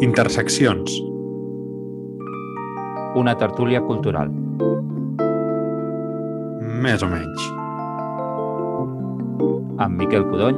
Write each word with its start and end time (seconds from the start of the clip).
Interseccions. 0.00 0.94
Una 3.20 3.34
tertúlia 3.36 3.82
cultural. 3.84 4.30
Més 6.80 7.02
o 7.04 7.08
menys. 7.10 7.48
Amb 9.84 10.00
Miquel 10.00 10.24
Codony 10.30 10.56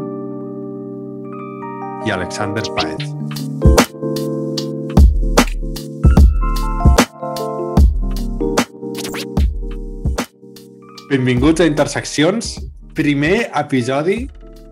I 2.06 2.14
Alexander 2.14 2.62
Paez. 2.76 3.02
Benvinguts 11.10 11.60
a 11.60 11.66
Interseccions, 11.66 12.54
primer 12.94 13.50
episodi 13.58 14.20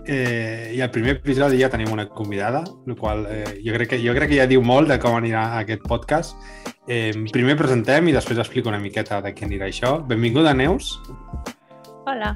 eh, 0.07 0.73
i 0.75 0.81
al 0.81 0.91
primer 0.91 1.17
episodi 1.19 1.61
ja 1.61 1.71
tenim 1.73 1.93
una 1.93 2.07
convidada, 2.09 2.63
el 2.87 2.97
qual 2.97 3.27
eh, 3.31 3.61
jo, 3.65 3.75
crec 3.75 3.93
que, 3.95 4.01
jo 4.03 4.15
crec 4.17 4.33
que 4.33 4.39
ja 4.41 4.49
diu 4.51 4.63
molt 4.65 4.91
de 4.91 4.99
com 5.03 5.17
anirà 5.19 5.47
aquest 5.61 5.87
podcast. 5.89 6.37
Eh, 6.91 7.13
primer 7.33 7.57
presentem 7.59 8.09
i 8.11 8.15
després 8.17 8.41
explico 8.41 8.73
una 8.73 8.81
miqueta 8.83 9.21
de 9.25 9.35
què 9.37 9.47
anirà 9.47 9.69
això. 9.71 9.99
Benvinguda, 10.07 10.55
Neus. 10.57 10.97
Hola. 12.09 12.35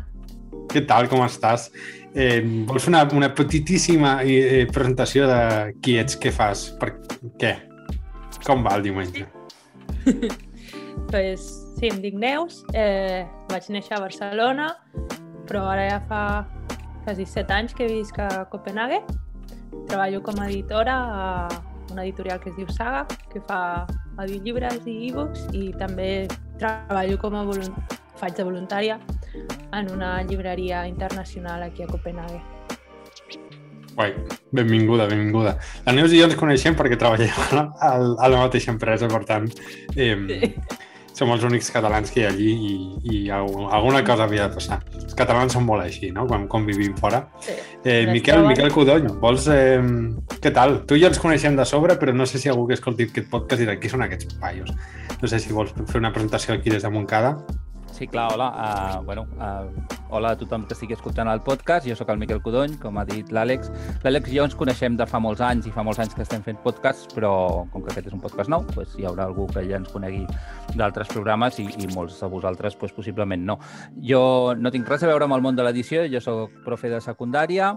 Què 0.70 0.84
tal, 0.88 1.08
com 1.10 1.24
estàs? 1.24 1.68
Eh, 2.14 2.40
vols 2.68 2.84
fer 2.86 2.92
una, 2.92 3.02
una 3.16 3.30
petitíssima 3.34 4.16
eh, 4.22 4.64
presentació 4.70 5.26
de 5.30 5.40
qui 5.82 5.96
ets, 5.98 6.18
què 6.20 6.30
fas, 6.34 6.68
per 6.78 6.92
què? 7.40 7.56
Com 8.46 8.62
va 8.62 8.76
el 8.78 8.84
diumenge? 8.86 9.26
pues, 11.10 11.48
sí, 11.78 11.88
em 11.90 11.98
dic 12.04 12.14
Neus, 12.20 12.62
eh, 12.76 13.24
vaig 13.50 13.66
néixer 13.74 13.96
a 13.98 14.04
Barcelona, 14.04 14.68
però 15.48 15.66
ara 15.72 15.88
ja 15.88 16.00
fa 16.08 16.22
quasi 17.04 17.26
set 17.28 17.50
anys 17.52 17.74
que 17.76 17.86
visc 17.86 18.18
a 18.18 18.46
Copenhague. 18.50 19.02
Treballo 19.88 20.22
com 20.22 20.40
a 20.40 20.48
editora 20.48 20.94
a 20.96 21.48
una 21.92 22.02
editorial 22.02 22.40
que 22.40 22.50
es 22.50 22.56
diu 22.56 22.68
Saga, 22.72 23.04
que 23.32 23.42
fa 23.44 23.86
audiollibres 24.16 24.86
i 24.88 24.96
e-books, 25.10 25.46
i 25.52 25.68
també 25.78 26.26
treballo 26.58 27.18
com 27.20 27.36
a 27.36 27.44
volunt 27.44 27.74
faig 28.18 28.36
de 28.38 28.46
voluntària 28.46 28.98
en 29.74 29.90
una 29.92 30.22
llibreria 30.22 30.86
internacional 30.88 31.62
aquí 31.66 31.82
a 31.82 31.86
Copenhague. 31.90 32.40
Guai, 33.94 34.14
benvinguda, 34.50 35.06
benvinguda. 35.06 35.58
La 35.86 35.92
Neus 35.94 36.14
i 36.14 36.18
jo 36.18 36.26
ens 36.26 36.38
coneixem 36.38 36.74
perquè 36.78 36.98
treballem 36.98 37.30
a, 37.60 37.92
a 37.94 38.30
la 38.30 38.40
mateixa 38.40 38.72
empresa, 38.74 39.10
per 39.10 39.22
tant, 39.28 39.50
eh, 39.94 40.16
sí. 40.30 40.54
Som 41.14 41.30
els 41.30 41.44
únics 41.46 41.70
catalans 41.70 42.10
que 42.10 42.20
hi 42.20 42.24
ha 42.26 42.32
allí 42.32 42.50
i, 42.52 42.72
i 43.06 43.18
alguna 43.30 44.02
cosa 44.06 44.26
havia 44.26 44.48
de 44.48 44.58
passar. 44.58 44.80
Els 44.98 45.14
catalans 45.16 45.54
són 45.54 45.66
molt 45.66 45.84
així, 45.84 46.10
no?, 46.14 46.26
quan, 46.30 46.48
quan 46.50 46.66
vivim 46.66 46.96
fora. 46.98 47.22
Sí. 47.44 47.54
Eh, 47.84 48.04
Miquel, 48.10 48.42
Miquel 48.48 48.72
Codony, 48.74 49.06
vols... 49.22 49.46
Eh, 49.52 49.78
què 50.42 50.52
tal? 50.54 50.80
Tu 50.88 50.98
i 50.98 51.04
jo 51.04 51.12
ens 51.12 51.20
coneixem 51.22 51.56
de 51.56 51.66
sobre, 51.68 51.96
però 52.00 52.12
no 52.16 52.26
sé 52.26 52.42
si 52.42 52.50
algú 52.50 52.66
que 52.68 52.76
escolti 52.76 53.06
aquest 53.08 53.30
podcast 53.30 53.62
dirà 53.62 53.78
qui 53.78 53.92
són 53.92 54.02
aquests 54.04 54.34
paios. 54.42 54.74
No 55.20 55.30
sé 55.30 55.38
si 55.40 55.54
vols 55.54 55.70
fer 55.78 56.02
una 56.02 56.12
presentació 56.12 56.58
aquí 56.58 56.74
des 56.74 56.82
de 56.82 56.90
Montcada. 56.92 57.36
Sí, 57.94 58.08
clar, 58.08 58.32
hola. 58.32 58.48
Uh, 58.98 59.04
bueno, 59.04 59.28
uh, 59.38 59.70
hola 60.10 60.32
a 60.32 60.36
tothom 60.36 60.64
que 60.66 60.74
estigui 60.74 60.96
escoltant 60.96 61.28
el 61.30 61.38
podcast. 61.46 61.86
Jo 61.86 61.94
sóc 61.94 62.08
el 62.10 62.18
Miquel 62.18 62.40
Codony, 62.42 62.72
com 62.82 62.96
ha 62.98 63.04
dit 63.06 63.28
l'Àlex. 63.30 63.68
L'Àlex 64.02 64.32
i 64.32 64.40
jo 64.40 64.46
ens 64.48 64.56
coneixem 64.58 64.96
de 64.98 65.06
fa 65.06 65.20
molts 65.22 65.38
anys 65.46 65.68
i 65.70 65.70
fa 65.70 65.84
molts 65.86 66.00
anys 66.02 66.16
que 66.18 66.24
estem 66.26 66.42
fent 66.42 66.58
podcasts, 66.64 67.06
però 67.14 67.30
com 67.70 67.84
que 67.84 67.92
aquest 67.92 68.08
és 68.10 68.16
un 68.16 68.22
podcast 68.24 68.50
nou, 68.50 68.66
doncs 68.74 68.96
hi 68.98 69.06
haurà 69.06 69.28
algú 69.28 69.46
que 69.46 69.62
ja 69.68 69.78
ens 69.78 69.94
conegui 69.94 70.24
d'altres 70.74 71.14
programes 71.14 71.60
i, 71.62 71.68
i 71.70 71.86
molts 71.94 72.18
de 72.18 72.32
vosaltres 72.34 72.74
doncs, 72.74 72.96
possiblement 72.98 73.46
no. 73.46 73.60
Jo 74.02 74.24
no 74.58 74.74
tinc 74.74 74.90
res 74.90 75.06
a 75.06 75.12
veure 75.12 75.30
amb 75.30 75.38
el 75.38 75.46
món 75.46 75.54
de 75.54 75.62
l'edició, 75.62 76.02
jo 76.10 76.18
sóc 76.18 76.64
profe 76.66 76.90
de 76.90 76.98
secundària, 76.98 77.76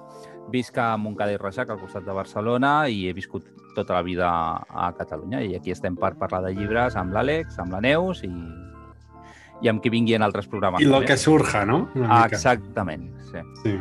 visc 0.50 0.82
a 0.82 0.96
Montcada 0.98 1.38
i 1.38 1.38
Reixac, 1.38 1.70
al 1.70 1.84
costat 1.84 2.10
de 2.10 2.18
Barcelona, 2.18 2.88
i 2.90 3.06
he 3.06 3.14
viscut 3.14 3.46
tota 3.78 3.94
la 3.94 4.02
vida 4.02 4.34
a 4.66 4.90
Catalunya. 4.98 5.46
I 5.46 5.60
aquí 5.62 5.78
estem 5.78 5.94
per 5.94 6.16
parlar 6.18 6.42
de 6.48 6.58
llibres 6.58 6.98
amb 6.98 7.14
l'Àlex, 7.14 7.62
amb 7.62 7.78
la 7.78 7.86
Neus 7.86 8.26
i 8.26 8.34
i 9.64 9.72
amb 9.72 9.82
qui 9.84 9.92
vingui 9.94 10.18
en 10.18 10.26
altres 10.26 10.48
programes. 10.52 10.82
I 10.84 10.90
el 10.90 11.06
que 11.08 11.18
surja, 11.18 11.66
no? 11.66 11.88
Ah, 12.06 12.26
exactament, 12.30 13.10
sí. 13.32 13.44
sí. 13.64 13.78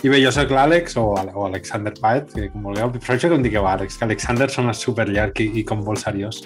I 0.00 0.08
bé, 0.08 0.20
jo 0.22 0.30
sóc 0.32 0.52
l'Àlex 0.54 0.94
o, 1.00 1.02
o 1.12 1.44
Alexander 1.44 1.92
Paet, 1.96 2.30
que 2.32 2.46
com 2.52 2.64
vulgueu, 2.64 2.92
però 2.94 3.16
això 3.16 3.28
que 3.28 3.36
em 3.36 3.42
digueu 3.44 3.66
Àlex, 3.68 3.98
que 3.98 4.06
Alexander 4.06 4.46
sona 4.52 4.72
superllarg 4.76 5.42
i, 5.44 5.48
i 5.60 5.64
com 5.68 5.82
molt 5.84 6.00
seriós. 6.00 6.38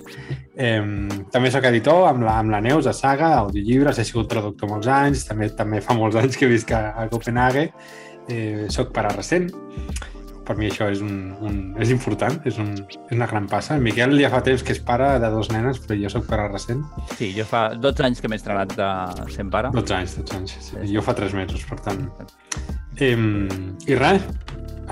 Eh, 0.56 0.80
també 1.34 1.52
sóc 1.54 1.68
editor 1.70 2.08
amb 2.08 2.26
la, 2.26 2.38
amb 2.42 2.54
la 2.54 2.62
Neus 2.64 2.88
a 2.90 2.94
Saga, 2.96 3.30
audiollibres, 3.44 4.00
he 4.00 4.06
sigut 4.08 4.30
traductor 4.32 4.72
molts 4.72 4.90
anys, 4.90 5.26
també 5.28 5.52
també 5.54 5.82
fa 5.84 5.94
molts 5.98 6.18
anys 6.18 6.40
que 6.40 6.50
visc 6.50 6.74
a, 6.74 6.82
a 6.98 7.06
Copenhague, 7.12 7.68
eh, 8.26 8.66
sóc 8.74 8.90
pare 8.96 9.14
recent, 9.14 9.52
per 10.46 10.56
mi 10.58 10.68
això 10.68 10.88
és, 10.92 11.00
un, 11.04 11.32
un, 11.44 11.58
és 11.80 11.90
important, 11.94 12.36
és, 12.48 12.58
un, 12.62 12.72
és 12.84 13.16
una 13.16 13.28
gran 13.30 13.48
passa. 13.50 13.78
El 13.78 13.84
Miquel 13.84 14.16
ja 14.20 14.30
fa 14.32 14.42
temps 14.46 14.64
que 14.64 14.74
és 14.76 14.82
pare 14.84 15.14
de 15.22 15.30
dos 15.32 15.50
nenes, 15.54 15.80
però 15.82 15.98
jo 16.00 16.12
sóc 16.12 16.28
pare 16.30 16.46
recent. 16.50 16.84
Sí, 17.16 17.32
jo 17.36 17.46
fa 17.48 17.66
12 17.74 18.06
anys 18.08 18.22
que 18.22 18.30
m'he 18.30 18.40
estrenat 18.40 18.76
de 18.78 18.90
sent 19.34 19.52
pare. 19.52 19.72
12 19.74 19.98
anys, 19.98 20.18
12 20.20 20.38
anys. 20.38 20.56
Sí. 20.58 20.66
sí. 20.70 20.92
Jo 20.92 21.04
fa 21.04 21.16
3 21.16 21.36
mesos, 21.40 21.64
per 21.68 21.80
tant. 21.84 22.04
Eh, 23.02 23.16
I 23.88 23.98
res, 23.98 24.28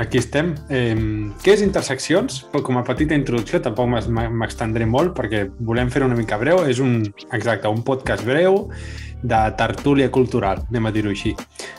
aquí 0.03 0.19
estem. 0.19 0.55
Eh, 0.73 0.97
què 1.45 1.55
és 1.55 1.63
Interseccions? 1.65 2.43
Com 2.65 2.81
a 2.81 2.85
petita 2.87 3.17
introducció, 3.19 3.61
tampoc 3.63 3.91
m'extendré 3.93 4.89
molt 4.89 5.17
perquè 5.19 5.47
volem 5.61 5.93
fer 5.93 6.05
una 6.07 6.19
mica 6.19 6.41
breu. 6.41 6.65
És 6.69 6.83
un, 6.83 7.01
exacte, 7.31 7.71
un 7.71 7.85
podcast 7.87 8.27
breu 8.27 8.67
de 9.23 9.41
tertúlia 9.57 10.11
cultural, 10.11 10.65
anem 10.69 10.89
a 10.89 10.93
dir-ho 10.95 11.13
així. 11.13 11.33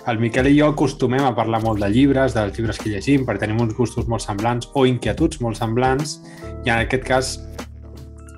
El 0.08 0.20
Miquel 0.20 0.50
i 0.50 0.58
jo 0.58 0.70
acostumem 0.72 1.26
a 1.26 1.34
parlar 1.36 1.62
molt 1.64 1.84
de 1.84 1.90
llibres, 1.92 2.36
dels 2.36 2.56
llibres 2.58 2.80
que 2.80 2.92
llegim, 2.92 3.26
perquè 3.28 3.44
tenim 3.44 3.62
uns 3.64 3.76
gustos 3.76 4.08
molt 4.08 4.24
semblants 4.24 4.70
o 4.74 4.86
inquietuds 4.88 5.42
molt 5.44 5.60
semblants, 5.60 6.20
i 6.64 6.72
en 6.72 6.78
aquest 6.78 7.04
cas 7.08 7.34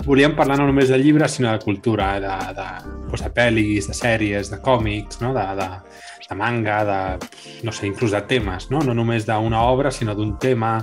volíem 0.06 0.36
parlar 0.38 0.58
no 0.60 0.68
només 0.70 0.90
de 0.90 1.00
llibres, 1.02 1.38
sinó 1.38 1.52
de 1.54 1.62
cultura, 1.64 2.16
de, 2.22 2.34
de, 2.58 2.68
doncs 3.10 3.26
de 3.26 3.32
pel·lis, 3.34 3.90
de 3.90 3.98
sèries, 3.98 4.52
de 4.54 4.62
còmics, 4.62 5.22
no? 5.22 5.34
de, 5.38 5.46
de, 5.62 5.70
de 6.30 6.38
manga, 6.38 6.80
de, 6.90 7.30
no 7.66 7.74
sé, 7.74 7.86
inclús 7.90 8.14
de 8.14 8.22
temes, 8.30 8.70
no, 8.74 8.82
no 8.86 8.98
només 8.98 9.30
d'una 9.30 9.66
obra, 9.70 9.94
sinó 9.94 10.18
d'un 10.18 10.38
tema 10.42 10.78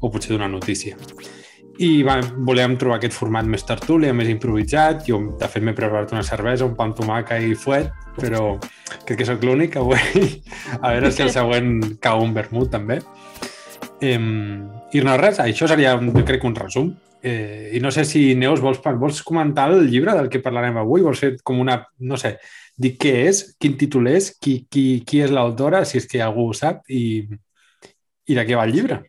o 0.00 0.10
potser 0.10 0.34
d'una 0.34 0.50
notícia 0.50 0.98
i 1.82 2.02
va, 2.06 2.16
volíem 2.46 2.76
trobar 2.80 2.96
aquest 2.98 3.14
format 3.16 3.46
més 3.48 3.64
tertúlia, 3.66 4.14
més 4.16 4.30
improvisat. 4.32 5.04
Jo, 5.08 5.20
de 5.40 5.48
fet, 5.50 5.64
m'he 5.64 5.74
preparat 5.76 6.14
una 6.14 6.24
cervesa, 6.26 6.66
un 6.68 6.76
pa 6.76 6.86
amb 6.86 6.96
tomaca 6.96 7.38
i 7.42 7.54
fuet, 7.58 7.90
però 8.16 8.56
crec 9.04 9.20
que 9.20 9.28
sóc 9.28 9.44
l'únic 9.44 9.76
avui. 9.80 10.30
A 10.82 10.94
veure 10.94 11.12
si 11.12 11.24
el 11.24 11.32
següent 11.34 11.98
cau 12.02 12.24
un 12.24 12.32
vermut, 12.36 12.70
també. 12.72 13.00
Eh, 14.00 14.16
I 14.16 15.02
no, 15.04 15.16
res, 15.20 15.40
això 15.44 15.68
seria, 15.68 15.96
jo 16.00 16.24
crec, 16.24 16.44
un 16.48 16.56
resum. 16.56 16.92
Eh, 17.26 17.72
I 17.76 17.80
no 17.82 17.90
sé 17.92 18.06
si, 18.08 18.28
Neus, 18.38 18.62
vols, 18.62 18.80
vols 19.00 19.22
comentar 19.26 19.68
el 19.72 19.88
llibre 19.90 20.14
del 20.16 20.30
que 20.32 20.40
parlarem 20.44 20.78
avui? 20.80 21.04
Vols 21.04 21.20
fer 21.20 21.34
com 21.44 21.60
una, 21.60 21.80
no 21.98 22.20
sé, 22.20 22.36
dir 22.76 22.94
què 23.00 23.16
és, 23.26 23.42
quin 23.60 23.76
títol 23.80 24.08
és, 24.12 24.30
qui, 24.40 24.60
qui, 24.70 24.86
qui 25.06 25.24
és 25.24 25.34
l'autora, 25.34 25.84
si 25.84 26.00
és 26.00 26.08
que 26.08 26.22
algú 26.24 26.48
ho 26.50 26.56
sap, 26.56 26.84
i, 26.88 27.26
i 28.28 28.38
de 28.38 28.46
què 28.46 28.56
va 28.56 28.68
el 28.68 28.76
llibre. 28.76 29.02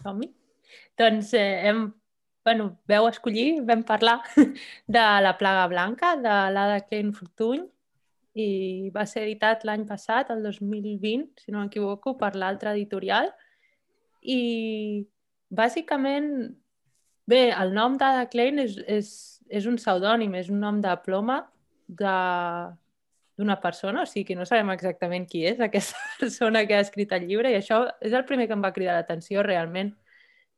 Som-hi. 0.00 0.35
Doncs 0.96 1.34
eh, 1.34 1.68
hem, 1.68 1.92
bueno, 2.44 2.78
veu 2.88 3.06
escollir, 3.08 3.60
vam 3.68 3.82
parlar 3.84 4.22
de 4.86 5.04
La 5.20 5.36
plaga 5.36 5.66
blanca, 5.68 6.14
de 6.16 6.36
l'Ada 6.54 6.80
Klein 6.88 7.12
Fortuny, 7.12 7.66
i 8.36 8.90
va 8.92 9.04
ser 9.08 9.24
editat 9.26 9.64
l'any 9.64 9.84
passat, 9.88 10.30
el 10.32 10.42
2020, 10.44 11.26
si 11.40 11.52
no 11.52 11.62
m'equivoco, 11.62 12.16
per 12.20 12.34
l'altra 12.36 12.72
editorial. 12.76 13.28
I 14.22 15.04
bàsicament, 15.52 16.30
bé, 17.28 17.42
el 17.52 17.76
nom 17.76 17.96
d'Ada 18.00 18.24
Klein 18.32 18.64
és, 18.64 18.80
és, 18.88 19.12
és 19.48 19.68
un 19.68 19.76
pseudònim, 19.80 20.34
és 20.40 20.48
un 20.52 20.60
nom 20.64 20.80
de 20.84 20.96
ploma 21.04 21.42
d'una 21.86 23.60
persona, 23.60 24.02
o 24.02 24.08
sigui 24.08 24.30
que 24.32 24.38
no 24.40 24.48
sabem 24.48 24.72
exactament 24.72 25.28
qui 25.28 25.44
és 25.48 25.60
aquesta 25.60 26.00
persona 26.24 26.64
que 26.64 26.76
ha 26.76 26.84
escrit 26.88 27.12
el 27.12 27.28
llibre 27.28 27.52
i 27.52 27.60
això 27.60 27.84
és 28.00 28.16
el 28.16 28.24
primer 28.28 28.48
que 28.48 28.56
em 28.56 28.64
va 28.64 28.74
cridar 28.76 28.96
l'atenció 28.96 29.44
realment 29.44 29.92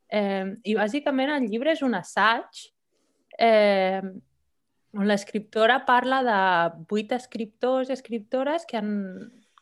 Eh, 0.09 0.47
I 0.65 0.75
bàsicament 0.79 1.35
el 1.35 1.49
llibre 1.51 1.75
és 1.77 1.83
un 1.85 1.95
assaig 1.99 2.63
eh, 3.39 4.01
on 4.97 5.09
l'escriptora 5.09 5.83
parla 5.87 6.23
de 6.25 6.39
vuit 6.89 7.13
escriptors 7.13 7.91
i 7.91 7.97
escriptores 7.97 8.65
que, 8.67 8.81
han, 8.81 8.93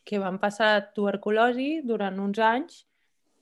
que 0.07 0.21
van 0.23 0.39
passar 0.39 0.93
tuberculosi 0.95 1.81
durant 1.85 2.21
uns 2.23 2.39
anys 2.39 2.85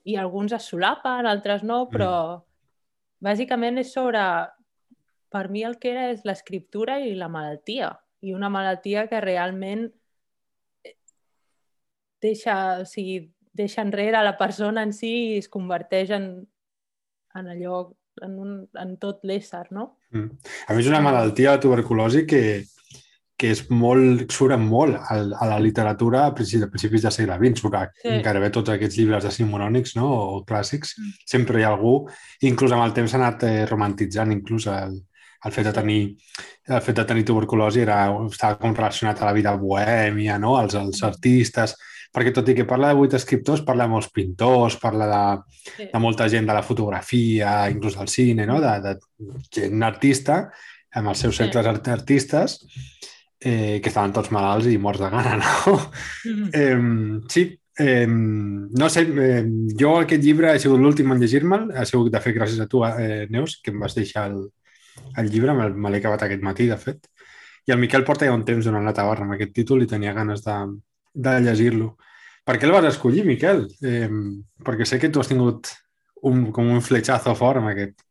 i 0.04 0.16
alguns 0.20 0.52
es 0.52 0.68
solapen, 0.68 1.28
altres 1.28 1.62
no, 1.64 1.84
mm. 1.84 1.90
però 1.92 2.14
mm. 2.36 2.42
bàsicament 3.24 3.80
és 3.80 3.92
sobre, 3.92 4.22
per 5.32 5.48
mi 5.52 5.64
el 5.64 5.78
que 5.80 5.92
era 5.92 6.08
és 6.12 6.24
l'escriptura 6.24 6.98
i 7.00 7.14
la 7.16 7.28
malaltia, 7.32 7.92
i 8.24 8.32
una 8.32 8.48
malaltia 8.48 9.06
que 9.08 9.20
realment 9.20 9.86
deixa, 12.24 12.56
o 12.80 12.88
sigui, 12.88 13.30
deixa 13.52 13.84
enrere 13.84 14.22
la 14.24 14.36
persona 14.40 14.82
en 14.82 14.92
si 14.96 15.12
i 15.12 15.38
es 15.38 15.48
converteix 15.52 16.12
en, 16.16 16.28
en 17.34 17.48
allò, 17.50 17.80
en, 18.22 18.38
un, 18.38 18.52
en 18.78 18.96
tot 19.02 19.20
l'ésser, 19.26 19.66
no? 19.74 19.96
Mm. 20.14 20.30
A 20.68 20.74
més, 20.76 20.86
una 20.86 21.00
malaltia, 21.02 21.56
de 21.56 21.62
tuberculosi, 21.64 22.24
que, 22.30 22.42
que 23.36 23.50
és 23.50 23.64
molt, 23.74 24.28
surt 24.30 24.54
molt 24.62 24.94
a, 25.00 25.16
a 25.18 25.48
la 25.50 25.58
literatura 25.58 26.26
a 26.28 26.34
principis, 26.34 26.62
a 26.68 26.70
principis 26.70 27.02
del 27.02 27.12
segle 27.16 27.38
XX, 27.40 27.60
surt 27.64 27.74
a 27.74 27.88
Sí. 28.02 28.20
gairebé 28.22 28.50
tots 28.54 28.70
aquests 28.70 28.96
llibres 29.00 29.24
decimonònics 29.26 29.96
no? 29.96 30.06
o 30.36 30.44
clàssics, 30.46 30.94
Mm. 30.98 31.10
sempre 31.26 31.58
hi 31.60 31.64
ha 31.64 31.72
algú, 31.74 31.96
inclús 32.42 32.72
amb 32.72 32.84
el 32.86 32.92
temps 32.94 33.10
s'ha 33.10 33.18
anat 33.18 33.42
eh, 33.42 33.66
romantitzant, 33.66 34.30
inclús 34.32 34.68
el, 34.70 34.94
el 35.44 35.52
fet 35.52 35.66
de 35.66 35.72
tenir 35.72 36.16
el 36.66 36.80
fet 36.80 36.96
de 36.96 37.04
tenir 37.04 37.24
tuberculosi 37.28 37.80
era, 37.82 38.06
estava 38.30 38.56
com 38.56 38.72
relacionat 38.72 39.20
a 39.20 39.26
la 39.26 39.32
vida 39.36 39.52
bohèmia, 39.58 40.38
no? 40.38 40.54
als, 40.56 40.74
als 40.78 41.02
Mm. 41.02 41.06
artistes, 41.10 41.74
perquè 42.14 42.30
tot 42.34 42.48
i 42.48 42.54
que 42.54 42.64
parla 42.68 42.92
de 42.92 42.98
vuit 43.00 43.14
escriptors, 43.18 43.64
parla 43.66 43.88
de 43.88 43.90
molts 43.96 44.10
pintors, 44.14 44.76
parla 44.80 45.08
de, 45.10 45.24
Sí. 45.64 45.88
de 45.92 45.98
molta 45.98 46.28
gent 46.30 46.46
de 46.46 46.54
la 46.54 46.62
fotografia, 46.62 47.68
inclús 47.70 47.96
del 47.98 48.08
cine, 48.08 48.46
no? 48.46 48.60
de, 48.62 48.74
de 48.84 48.94
gent 49.50 49.82
artista, 49.82 50.38
amb 50.94 51.08
els 51.10 51.18
seus 51.18 51.34
Sí. 51.34 51.42
cercles 51.42 51.66
art 51.66 51.88
artistes, 51.88 52.60
eh, 53.40 53.80
que 53.82 53.90
estaven 53.90 54.12
tots 54.12 54.30
malalts 54.30 54.66
i 54.70 54.78
morts 54.78 55.00
de 55.02 55.10
gana, 55.10 55.36
no? 55.42 55.74
Mm. 56.24 56.48
Eh, 56.52 57.20
sí, 57.28 57.60
eh, 57.78 58.06
no 58.08 58.88
sé, 58.88 59.02
eh, 59.02 59.44
jo 59.76 59.96
aquest 59.98 60.22
llibre 60.22 60.52
ha 60.52 60.58
sigut 60.58 60.80
l'últim 60.80 61.10
en 61.12 61.20
llegir-me'l, 61.20 61.72
ha 61.76 61.84
sigut 61.84 62.12
de 62.12 62.20
fet 62.20 62.36
gràcies 62.36 62.60
a 62.62 62.68
tu, 62.70 62.84
eh, 62.86 63.26
Neus, 63.30 63.58
que 63.60 63.72
em 63.74 63.80
vas 63.82 63.94
deixar 63.98 64.30
el, 64.30 64.46
el 65.18 65.30
llibre, 65.30 65.52
me 65.54 65.90
l'he 65.90 65.98
acabat 65.98 66.22
aquest 66.22 66.42
matí, 66.46 66.68
de 66.70 66.78
fet. 66.78 67.08
I 67.66 67.72
el 67.72 67.80
Miquel 67.80 68.04
porta 68.04 68.26
ja 68.28 68.34
un 68.36 68.44
temps 68.44 68.64
donant 68.64 68.84
la 68.84 68.92
tabarra 68.94 69.24
amb 69.24 69.34
aquest 69.34 69.54
títol 69.56 69.82
i 69.82 69.86
tenia 69.90 70.12
ganes 70.12 70.44
de, 70.44 70.56
de 71.14 71.38
llegir-lo. 71.44 71.94
Per 72.44 72.58
què 72.58 72.68
el 72.68 72.74
vas 72.74 72.90
escollir, 72.90 73.24
Miquel? 73.24 73.64
Eh, 73.80 74.10
perquè 74.66 74.86
sé 74.88 74.98
que 75.00 75.08
tu 75.08 75.22
has 75.22 75.30
tingut 75.30 75.70
un, 76.28 76.50
com 76.52 76.68
un 76.74 76.82
fletxazo 76.84 77.32
fort 77.38 77.62
amb 77.62 77.72
aquest. 77.72 78.03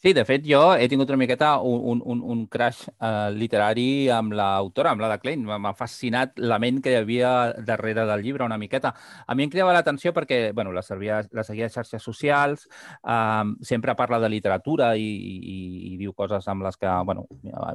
Sí, 0.00 0.14
de 0.16 0.22
fet, 0.24 0.46
jo 0.48 0.60
he 0.80 0.86
tingut 0.88 1.10
una 1.12 1.18
miqueta 1.20 1.48
un, 1.60 1.98
un, 2.08 2.22
un, 2.24 2.38
crash 2.48 2.86
uh, 2.88 3.28
literari 3.36 4.08
amb 4.08 4.32
l'autora, 4.32 4.94
amb 4.94 5.02
la 5.04 5.10
de 5.12 5.18
Klein. 5.20 5.42
M'ha- 5.44 5.74
fascinat 5.76 6.38
la 6.40 6.56
ment 6.58 6.78
que 6.80 6.94
hi 6.94 6.96
havia 6.96 7.32
darrere 7.68 8.06
del 8.08 8.22
llibre 8.24 8.46
una 8.46 8.56
miqueta. 8.56 8.94
A 9.26 9.34
mi 9.36 9.44
em 9.44 9.50
cridava 9.52 9.74
l'atenció 9.76 10.14
perquè 10.16 10.54
bueno, 10.56 10.72
la, 10.72 10.80
servia, 10.80 11.20
la 11.36 11.44
seguia 11.44 11.68
a 11.68 11.74
xarxes 11.74 12.00
socials, 12.02 12.64
um, 13.04 13.52
sempre 13.60 13.92
parla 13.94 14.22
de 14.24 14.30
literatura 14.32 14.94
i, 14.96 15.04
i, 15.04 15.58
i 15.92 15.98
diu 16.00 16.14
coses 16.16 16.48
amb 16.48 16.64
les 16.64 16.80
que 16.80 16.96
bueno, 17.04 17.26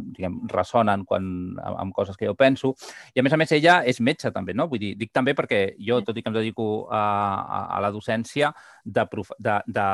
diguem, 0.09 0.41
ressonen 0.49 1.05
quan, 1.05 1.29
amb, 1.61 1.77
amb 1.85 1.93
coses 1.93 2.17
que 2.17 2.25
jo 2.25 2.33
penso. 2.33 2.73
I 3.13 3.21
a 3.21 3.27
més 3.27 3.37
a 3.37 3.37
més 3.37 3.53
ella 3.53 3.83
és 3.85 4.01
metge 4.01 4.33
també, 4.33 4.57
no? 4.57 4.65
Vull 4.65 4.81
dir, 4.81 4.95
dic 4.97 5.13
també 5.13 5.37
perquè 5.37 5.75
jo, 5.77 6.01
tot 6.01 6.17
i 6.17 6.25
que 6.25 6.33
em 6.33 6.39
dedico 6.41 6.87
a, 6.89 7.05
a, 7.45 7.61
a 7.77 7.83
la 7.85 7.93
docència, 7.93 8.49
de, 8.85 9.05
de, 9.39 9.57
de, 9.65 9.87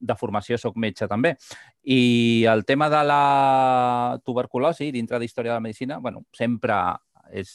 de 0.00 0.16
formació 0.18 0.58
soc 0.58 0.80
metge 0.80 1.06
també. 1.08 1.36
I 1.84 2.44
el 2.50 2.64
tema 2.64 2.88
de 2.90 3.04
la 3.06 3.22
tuberculosi 4.24 4.90
dintre 4.90 5.20
d'història 5.20 5.52
de 5.52 5.60
la 5.60 5.66
medicina, 5.68 6.00
bueno, 6.00 6.24
sempre 6.36 6.80
és 7.30 7.52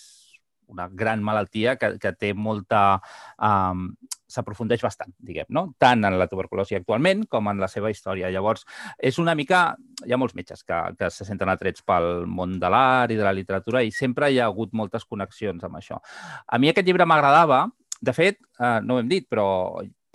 una 0.68 0.88
gran 0.92 1.24
malaltia 1.24 1.76
que, 1.78 1.98
que 2.00 2.14
té 2.14 2.34
molta... 2.36 3.02
Um, 3.38 3.90
s'aprofundeix 4.28 4.82
bastant, 4.84 5.14
diguem, 5.24 5.48
no? 5.56 5.62
Tant 5.80 6.04
en 6.04 6.18
la 6.20 6.28
tuberculosi 6.28 6.76
actualment 6.76 7.22
com 7.32 7.48
en 7.48 7.62
la 7.64 7.70
seva 7.72 7.88
història. 7.94 8.28
Llavors, 8.34 8.66
és 9.00 9.18
una 9.24 9.34
mica... 9.40 9.70
Hi 10.04 10.12
ha 10.12 10.20
molts 10.20 10.36
metges 10.36 10.66
que, 10.68 10.82
que 11.00 11.10
se 11.16 11.26
senten 11.26 11.50
atrets 11.50 11.86
pel 11.88 12.28
món 12.28 12.58
de 12.60 12.70
l'art 12.70 13.16
i 13.16 13.18
de 13.18 13.24
la 13.24 13.32
literatura 13.34 13.86
i 13.88 13.94
sempre 13.96 14.30
hi 14.30 14.42
ha 14.42 14.50
hagut 14.52 14.76
moltes 14.76 15.08
connexions 15.08 15.64
amb 15.64 15.80
això. 15.80 16.02
A 16.46 16.60
mi 16.60 16.74
aquest 16.74 16.88
llibre 16.88 17.08
m'agradava. 17.08 17.66
De 18.04 18.14
fet, 18.14 18.38
eh, 18.60 18.78
no 18.84 18.98
ho 18.98 19.02
hem 19.02 19.08
dit, 19.10 19.26
però 19.32 19.48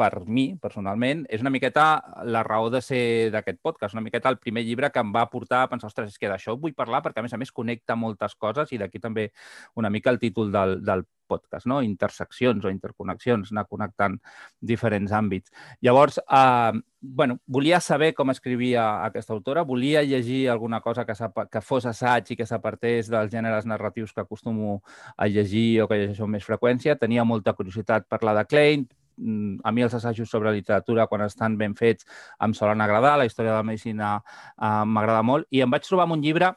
per 0.03 0.25
mi, 0.27 0.49
personalment, 0.59 1.23
és 1.31 1.45
una 1.45 1.53
miqueta 1.55 1.87
la 2.27 2.43
raó 2.47 2.71
de 2.75 2.83
ser 2.83 3.31
d'aquest 3.35 3.61
podcast, 3.63 3.95
una 3.95 4.03
miqueta 4.03 4.33
el 4.33 4.41
primer 4.43 4.65
llibre 4.67 4.91
que 4.91 5.03
em 5.03 5.15
va 5.15 5.29
portar 5.31 5.63
a 5.63 5.71
pensar, 5.71 5.93
ostres, 5.93 6.11
és 6.11 6.19
que 6.19 6.31
d'això 6.31 6.57
vull 6.59 6.75
parlar 6.75 7.05
perquè, 7.05 7.23
a 7.23 7.27
més 7.27 7.35
a 7.37 7.41
més, 7.41 7.55
connecta 7.55 7.99
moltes 7.99 8.35
coses 8.35 8.73
i 8.75 8.81
d'aquí 8.83 9.03
també 9.03 9.31
una 9.79 9.91
mica 9.95 10.11
el 10.11 10.19
títol 10.23 10.51
del, 10.55 10.81
del 10.83 11.07
podcast, 11.33 11.67
no? 11.71 11.81
interseccions 11.87 12.65
o 12.65 12.73
interconnexions, 12.73 13.53
anar 13.53 13.67
connectant 13.71 14.19
diferents 14.61 15.13
àmbits. 15.17 15.53
Llavors, 15.81 16.19
eh, 16.21 16.81
bueno, 17.01 17.39
volia 17.47 17.81
saber 17.81 18.13
com 18.15 18.31
escrivia 18.31 19.05
aquesta 19.07 19.33
autora, 19.37 19.65
volia 19.69 20.03
llegir 20.03 20.49
alguna 20.51 20.81
cosa 20.81 21.07
que, 21.07 21.15
que 21.51 21.63
fos 21.65 21.87
assaig 21.87 22.35
i 22.35 22.39
que 22.39 22.49
s'apartés 22.49 23.11
dels 23.13 23.33
gèneres 23.33 23.69
narratius 23.71 24.13
que 24.13 24.25
acostumo 24.27 24.83
a 25.17 25.29
llegir 25.29 25.83
o 25.83 25.89
que 25.89 26.03
llegeixo 26.03 26.27
amb 26.27 26.39
més 26.39 26.49
freqüència. 26.49 26.99
Tenia 27.01 27.25
molta 27.25 27.55
curiositat 27.59 28.11
per 28.11 28.23
la 28.27 28.37
de 28.41 28.45
Klein, 28.51 28.87
a 29.17 29.73
mi 29.73 29.85
els 29.85 29.95
assajos 29.95 30.31
sobre 30.31 30.53
literatura, 30.53 31.07
quan 31.07 31.27
estan 31.27 31.57
ben 31.59 31.75
fets, 31.79 32.07
em 32.41 32.55
solen 32.55 32.81
agradar, 32.81 33.17
la 33.19 33.27
història 33.29 33.53
de 33.53 33.59
la 33.59 33.67
medicina 33.67 34.15
eh, 34.21 34.85
m'agrada 34.87 35.23
molt, 35.27 35.49
i 35.51 35.63
em 35.65 35.71
vaig 35.71 35.87
trobar 35.87 36.09
amb 36.09 36.19
un 36.19 36.25
llibre 36.25 36.53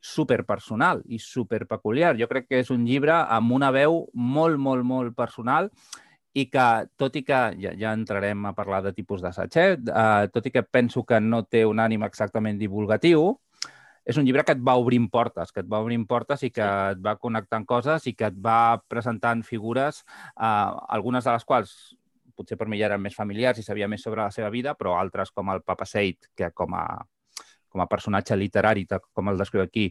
super 0.00 0.44
personal 0.48 1.02
i 1.06 1.18
super 1.20 1.66
peculiar. 1.68 2.16
Jo 2.16 2.28
crec 2.28 2.48
que 2.48 2.62
és 2.64 2.70
un 2.72 2.86
llibre 2.88 3.12
amb 3.12 3.52
una 3.52 3.70
veu 3.70 4.06
molt, 4.14 4.58
molt, 4.58 4.86
molt 4.86 5.16
personal 5.16 5.68
i 6.32 6.46
que, 6.48 6.66
tot 6.96 7.16
i 7.18 7.24
que 7.26 7.40
ja, 7.60 7.74
ja 7.76 7.92
entrarem 7.92 8.46
a 8.46 8.54
parlar 8.56 8.80
de 8.84 8.94
tipus 8.96 9.20
d'assaig, 9.22 9.56
eh? 9.58 9.76
tot 10.32 10.46
i 10.46 10.52
que 10.54 10.62
penso 10.62 11.02
que 11.04 11.20
no 11.20 11.42
té 11.44 11.64
un 11.66 11.82
ànim 11.82 12.06
exactament 12.06 12.58
divulgatiu, 12.58 13.34
és 14.10 14.18
un 14.18 14.26
llibre 14.26 14.42
que 14.46 14.56
et 14.56 14.62
va 14.66 14.74
obrint 14.80 15.06
portes, 15.12 15.52
que 15.54 15.62
et 15.62 15.70
va 15.70 15.80
obrint 15.84 16.06
portes 16.10 16.42
i 16.46 16.50
que 16.54 16.66
et 16.66 17.00
va 17.04 17.14
connectant 17.20 17.66
coses 17.68 18.08
i 18.10 18.14
que 18.18 18.30
et 18.30 18.42
va 18.42 18.80
presentant 18.90 19.44
figures, 19.46 20.02
uh, 20.34 20.74
algunes 20.96 21.26
de 21.26 21.36
les 21.36 21.46
quals 21.46 21.76
potser 22.34 22.58
per 22.58 22.66
mi 22.72 22.80
ja 22.80 22.88
eren 22.88 23.02
més 23.04 23.14
familiars 23.14 23.60
i 23.60 23.66
sabia 23.66 23.88
més 23.90 24.02
sobre 24.02 24.24
la 24.24 24.34
seva 24.34 24.50
vida, 24.50 24.74
però 24.74 24.96
altres 24.98 25.30
com 25.30 25.52
el 25.52 25.62
Papa 25.62 25.86
Seid, 25.86 26.32
que 26.36 26.50
com 26.56 26.74
a 26.78 26.84
com 27.70 27.84
a 27.84 27.86
personatge 27.86 28.34
literari, 28.34 28.82
com 29.14 29.28
el 29.30 29.38
descriu 29.38 29.62
aquí, 29.62 29.84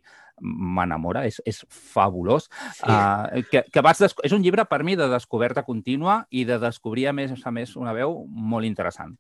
m'enamora, 0.43 1.23
és, 1.29 1.37
és 1.47 1.61
fabulós. 1.71 2.49
Sí. 2.75 2.91
Uh, 2.91 3.45
que, 3.47 3.63
que 3.71 3.83
vas 3.85 4.03
és 4.03 4.35
un 4.35 4.43
llibre, 4.43 4.65
per 4.67 4.81
mi, 4.83 4.97
de 4.99 5.07
descoberta 5.07 5.63
contínua 5.63 6.25
i 6.29 6.43
de 6.43 6.59
descobrir, 6.59 7.07
a 7.07 7.15
més 7.15 7.31
a 7.39 7.55
més, 7.55 7.77
una 7.79 7.95
veu 7.95 8.25
molt 8.27 8.67
interessant. 8.67 9.15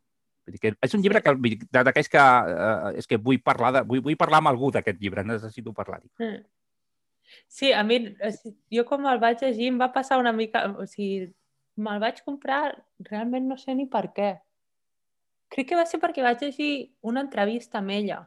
Vull 0.49 0.57
dir 0.57 0.61
que 0.63 0.71
és 0.87 0.95
un 0.97 1.03
llibre 1.05 1.21
que, 1.23 1.33
d'aquells 1.77 2.09
que, 2.11 2.21
uh, 2.21 2.91
és 2.97 3.07
que 3.09 3.19
vull 3.21 3.39
parlar, 3.45 3.71
de, 3.77 3.83
vull, 3.89 4.01
vull 4.05 4.17
parlar 4.19 4.41
amb 4.41 4.51
algú 4.51 4.71
d'aquest 4.73 4.99
llibre, 5.01 5.23
necessito 5.27 5.73
parlar-hi. 5.77 6.09
Mm. 6.19 6.41
Sí, 7.47 7.71
a 7.77 7.83
mi, 7.85 7.99
jo 8.73 8.85
com 8.89 9.05
el 9.09 9.21
vaig 9.21 9.43
llegir 9.45 9.69
em 9.69 9.79
va 9.81 9.91
passar 9.93 10.17
una 10.21 10.33
mica... 10.33 10.65
O 10.81 10.87
sigui, 10.89 11.29
me'l 11.79 12.01
vaig 12.01 12.23
comprar, 12.25 12.63
realment 13.07 13.45
no 13.47 13.57
sé 13.57 13.75
ni 13.77 13.85
per 13.87 14.09
què. 14.15 14.33
Crec 15.53 15.69
que 15.69 15.77
va 15.79 15.85
ser 15.89 16.01
perquè 16.01 16.25
vaig 16.25 16.41
llegir 16.43 16.73
una 17.05 17.23
entrevista 17.25 17.79
amb 17.79 17.93
ella. 17.95 18.23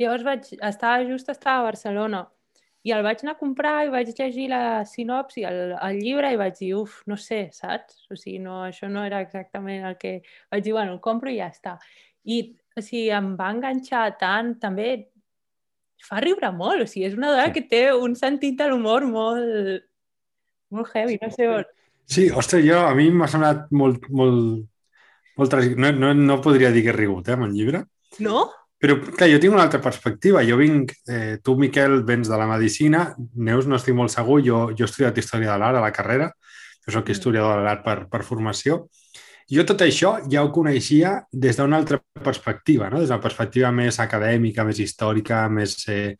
Llavors 0.00 0.24
vaig, 0.26 0.48
estava 0.58 1.04
just 1.08 1.28
estava 1.30 1.62
a 1.62 1.68
Barcelona 1.70 2.24
i 2.82 2.90
el 2.90 3.04
vaig 3.06 3.20
anar 3.22 3.36
a 3.36 3.38
comprar 3.38 3.74
i 3.86 3.92
vaig 3.92 4.08
llegir 4.18 4.48
la 4.50 4.82
sinopsi, 4.88 5.44
el, 5.46 5.76
el 5.76 6.00
llibre 6.02 6.32
i 6.34 6.38
vaig 6.40 6.56
dir, 6.58 6.72
uf, 6.80 6.98
no 7.06 7.18
sé, 7.20 7.44
saps? 7.54 8.00
O 8.10 8.18
sigui, 8.18 8.40
no, 8.42 8.64
això 8.66 8.90
no 8.90 9.04
era 9.06 9.20
exactament 9.22 9.86
el 9.86 9.94
que... 10.00 10.16
Vaig 10.50 10.64
dir, 10.66 10.74
bueno, 10.74 10.96
el 10.96 11.02
compro 11.04 11.30
i 11.30 11.38
ja 11.38 11.46
està. 11.52 11.76
I, 12.26 12.40
o 12.74 12.82
sigui, 12.82 13.08
em 13.14 13.32
va 13.38 13.52
enganxar 13.54 14.08
tant, 14.18 14.56
també 14.62 14.88
fa 16.02 16.18
riure 16.24 16.50
molt, 16.56 16.82
o 16.82 16.88
sigui, 16.90 17.06
és 17.06 17.14
una 17.14 17.30
dona 17.30 17.46
sí. 17.52 17.54
que 17.54 17.64
té 17.70 17.84
un 17.94 18.16
sentit 18.18 18.58
de 18.58 18.66
l'humor 18.72 19.06
molt, 19.06 19.86
molt 20.74 20.96
heavy, 20.96 21.20
no 21.22 21.30
sé 21.30 21.46
on. 21.52 21.68
Sí, 22.10 22.26
ostres, 22.34 22.64
jo, 22.66 22.80
a 22.82 22.96
mi 22.98 23.06
m'ha 23.14 23.28
semblat 23.30 23.68
molt, 23.78 24.08
molt, 24.10 24.66
molt 25.38 25.54
tràgic. 25.54 25.78
No, 25.78 25.92
no, 25.94 26.10
no 26.18 26.40
podria 26.42 26.72
dir 26.74 26.82
que 26.82 26.90
he 26.90 26.96
rigut, 26.98 27.30
eh, 27.30 27.38
amb 27.38 27.46
el 27.46 27.54
llibre. 27.54 27.84
No? 28.26 28.48
Però, 28.82 28.96
clar, 28.98 29.28
jo 29.30 29.38
tinc 29.38 29.54
una 29.54 29.62
altra 29.68 29.78
perspectiva. 29.82 30.42
Jo 30.46 30.56
vinc... 30.58 30.96
Eh, 31.06 31.36
tu, 31.44 31.54
Miquel, 31.60 32.00
vens 32.08 32.30
de 32.30 32.38
la 32.38 32.48
medicina. 32.50 33.04
Neus, 33.38 33.68
no 33.70 33.78
estic 33.78 33.94
molt 33.94 34.10
segur. 34.10 34.40
Jo, 34.42 34.64
jo 34.74 34.86
he 34.86 34.90
estudiat 34.90 35.20
Història 35.22 35.52
de 35.52 35.60
l'Art 35.62 35.78
a 35.78 35.84
la 35.84 35.92
carrera. 35.94 36.32
Jo 36.82 36.96
soc 36.96 37.12
historiador 37.14 37.60
de 37.60 37.66
l'art 37.68 37.84
per, 37.84 37.96
per 38.10 38.24
formació. 38.26 38.82
Jo 39.52 39.64
tot 39.68 39.82
això 39.84 40.16
ja 40.30 40.42
ho 40.42 40.50
coneixia 40.54 41.16
des 41.30 41.58
d'una 41.58 41.78
altra 41.78 41.98
perspectiva, 42.24 42.88
no? 42.90 43.00
des 43.02 43.10
d'una 43.10 43.22
perspectiva 43.22 43.70
més 43.74 43.98
acadèmica, 44.00 44.64
més 44.64 44.80
històrica, 44.80 45.44
més 45.52 45.76
eh, 45.92 46.16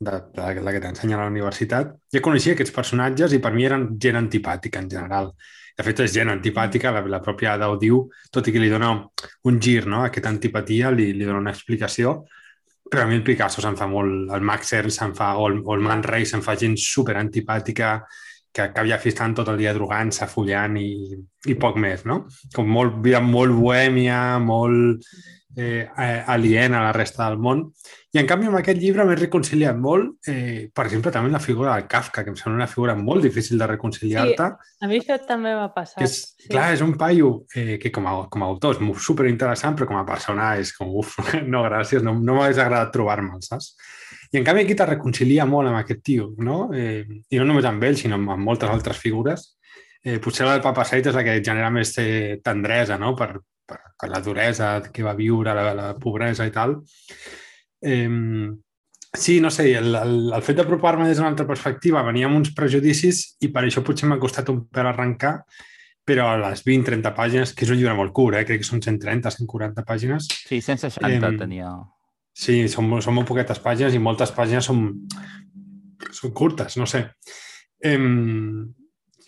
de, 0.00 0.10
de, 0.34 0.60
la 0.64 0.72
que 0.72 0.80
t'ensenya 0.80 1.18
a 1.18 1.22
la 1.22 1.30
universitat. 1.30 1.92
Ja 2.12 2.22
coneixia 2.24 2.56
aquests 2.56 2.74
personatges 2.74 3.34
i 3.36 3.40
per 3.44 3.52
mi 3.54 3.66
eren 3.68 3.86
gent 4.00 4.18
antipàtica 4.18 4.80
en 4.80 4.88
general. 4.90 5.34
De 5.76 5.84
fet, 5.86 6.00
és 6.04 6.14
gent 6.16 6.32
antipàtica, 6.32 6.92
la, 6.92 7.04
la 7.08 7.20
pròpia 7.24 7.54
Ada 7.54 7.68
ho 7.70 7.76
diu, 7.80 8.02
tot 8.32 8.48
i 8.48 8.54
que 8.54 8.62
li 8.62 8.72
dona 8.72 8.94
un 9.48 9.60
gir, 9.60 9.84
no? 9.86 10.02
Aquesta 10.06 10.32
antipatia 10.32 10.90
li, 10.92 11.12
li 11.16 11.28
dona 11.28 11.42
una 11.44 11.52
explicació, 11.54 12.22
però 12.90 13.04
a 13.04 13.10
mi 13.10 13.20
el 13.20 13.24
Picasso 13.24 13.62
se'n 13.62 13.76
fa 13.78 13.86
molt, 13.86 14.32
el 14.34 14.44
Max 14.44 14.72
Ernst 14.74 14.98
se'n 14.98 15.14
fa, 15.14 15.34
o 15.38 15.46
el, 15.50 15.60
o 15.62 15.76
el 15.76 15.84
Man 15.84 16.02
Ray 16.02 16.26
se'n 16.26 16.42
fa 16.42 16.56
gent 16.58 16.74
super 16.80 17.14
antipàtica, 17.20 17.98
que 18.50 18.64
acaba 18.64 18.98
fistant 18.98 19.36
tot 19.36 19.52
el 19.52 19.60
dia 19.60 19.74
drogant-se, 19.76 20.26
follant 20.26 20.74
i, 20.80 20.88
i 21.46 21.54
poc 21.60 21.76
més, 21.78 22.02
no? 22.08 22.24
Com 22.56 22.72
molt, 22.72 22.96
vida 23.04 23.20
molt 23.22 23.54
bohèmia, 23.54 24.40
molt 24.42 25.06
eh, 25.56 25.88
aliena 26.26 26.80
a 26.80 26.84
la 26.84 26.92
resta 26.92 27.28
del 27.28 27.38
món. 27.38 27.64
I 28.12 28.18
en 28.18 28.26
canvi 28.26 28.48
amb 28.48 28.58
aquest 28.58 28.80
llibre 28.82 29.04
m'he 29.06 29.16
reconciliat 29.18 29.76
molt, 29.78 30.16
eh, 30.30 30.68
per 30.74 30.86
exemple, 30.86 31.12
també 31.14 31.30
la 31.30 31.42
figura 31.42 31.74
del 31.74 31.86
Kafka, 31.90 32.24
que 32.24 32.32
em 32.32 32.36
sembla 32.38 32.62
una 32.62 32.70
figura 32.70 32.96
molt 32.98 33.22
difícil 33.22 33.58
de 33.58 33.68
reconciliar-te. 33.70 34.48
Sí, 34.50 34.78
a 34.82 34.90
mi 34.90 34.98
això 34.98 35.18
també 35.26 35.54
m'ha 35.54 35.70
passat. 35.74 35.98
Que 35.98 36.08
és, 36.08 36.16
sí. 36.34 36.48
Clar, 36.50 36.72
és 36.74 36.82
un 36.86 36.96
paio 36.98 37.32
eh, 37.54 37.78
que 37.82 37.92
com 37.94 38.06
a, 38.10 38.16
com 38.30 38.42
a 38.42 38.50
autor 38.50 38.76
és 38.76 39.04
superinteressant, 39.06 39.78
però 39.78 39.90
com 39.90 40.00
a 40.00 40.06
persona 40.08 40.56
és 40.58 40.74
com, 40.76 40.90
uf, 41.02 41.16
no, 41.52 41.64
gràcies, 41.68 42.02
no, 42.06 42.16
no 42.18 42.38
m'hagués 42.38 42.62
agradat 42.62 42.92
trobar-me'l, 42.94 43.42
saps? 43.46 43.74
I 44.30 44.38
en 44.38 44.44
canvi 44.46 44.62
aquí 44.62 44.76
te 44.78 44.86
reconcilia 44.86 45.46
molt 45.46 45.70
amb 45.70 45.80
aquest 45.80 46.04
tio, 46.06 46.32
no? 46.38 46.68
Eh, 46.74 47.02
I 47.30 47.38
no 47.40 47.46
només 47.48 47.66
amb 47.66 47.82
ell, 47.82 47.98
sinó 47.98 48.18
amb, 48.18 48.30
amb 48.36 48.46
moltes 48.46 48.70
altres 48.70 48.98
figures. 49.02 49.56
Eh, 50.02 50.18
potser 50.22 50.46
la 50.46 50.54
del 50.54 50.62
Papa 50.64 50.84
Sait 50.86 51.06
és 51.06 51.16
la 51.16 51.24
que 51.26 51.40
genera 51.42 51.70
més 51.74 51.90
eh, 51.98 52.38
tendresa, 52.42 52.96
no? 52.98 53.10
Per, 53.18 53.34
per, 53.70 53.78
per 53.94 54.10
la 54.10 54.20
duresa 54.24 54.72
que 54.90 55.06
va 55.06 55.14
viure, 55.14 55.54
la, 55.54 55.70
la 55.78 55.88
pobresa 56.00 56.46
i 56.48 56.52
tal. 56.54 56.76
Eh, 57.80 58.08
sí, 59.12 59.40
no 59.40 59.50
sé, 59.54 59.70
el, 59.78 59.94
el, 59.94 60.16
el 60.34 60.46
fet 60.46 60.58
d'apropar-me 60.60 61.06
des 61.08 61.18
d'una 61.18 61.30
altra 61.32 61.46
perspectiva 61.48 62.04
venia 62.06 62.28
amb 62.28 62.40
uns 62.40 62.52
prejudicis 62.56 63.22
i 63.46 63.52
per 63.54 63.64
això 63.64 63.84
potser 63.86 64.10
m'ha 64.10 64.20
costat 64.22 64.50
un 64.52 64.64
pèl 64.70 64.90
arrencar, 64.90 65.36
però 66.06 66.30
a 66.32 66.40
les 66.40 66.64
20-30 66.66 67.14
pàgines, 67.14 67.54
que 67.54 67.66
és 67.66 67.70
un 67.70 67.78
llibre 67.78 67.94
molt 67.98 68.14
curt, 68.16 68.40
eh? 68.40 68.46
crec 68.48 68.64
que 68.64 68.68
són 68.68 68.82
130, 68.82 69.30
140 69.36 69.86
pàgines. 69.86 70.26
Sí, 70.48 70.58
160 70.58 71.06
eh, 71.06 71.38
tenia. 71.38 71.74
Sí, 72.34 72.64
són, 72.72 72.90
són 73.04 73.18
molt 73.18 73.28
poquetes 73.28 73.60
pàgines 73.62 73.94
i 73.94 74.02
moltes 74.02 74.32
pàgines 74.34 74.66
són, 74.66 74.86
són 76.16 76.34
curtes, 76.34 76.78
no 76.80 76.88
sé. 76.90 77.04
Eh, 77.84 77.98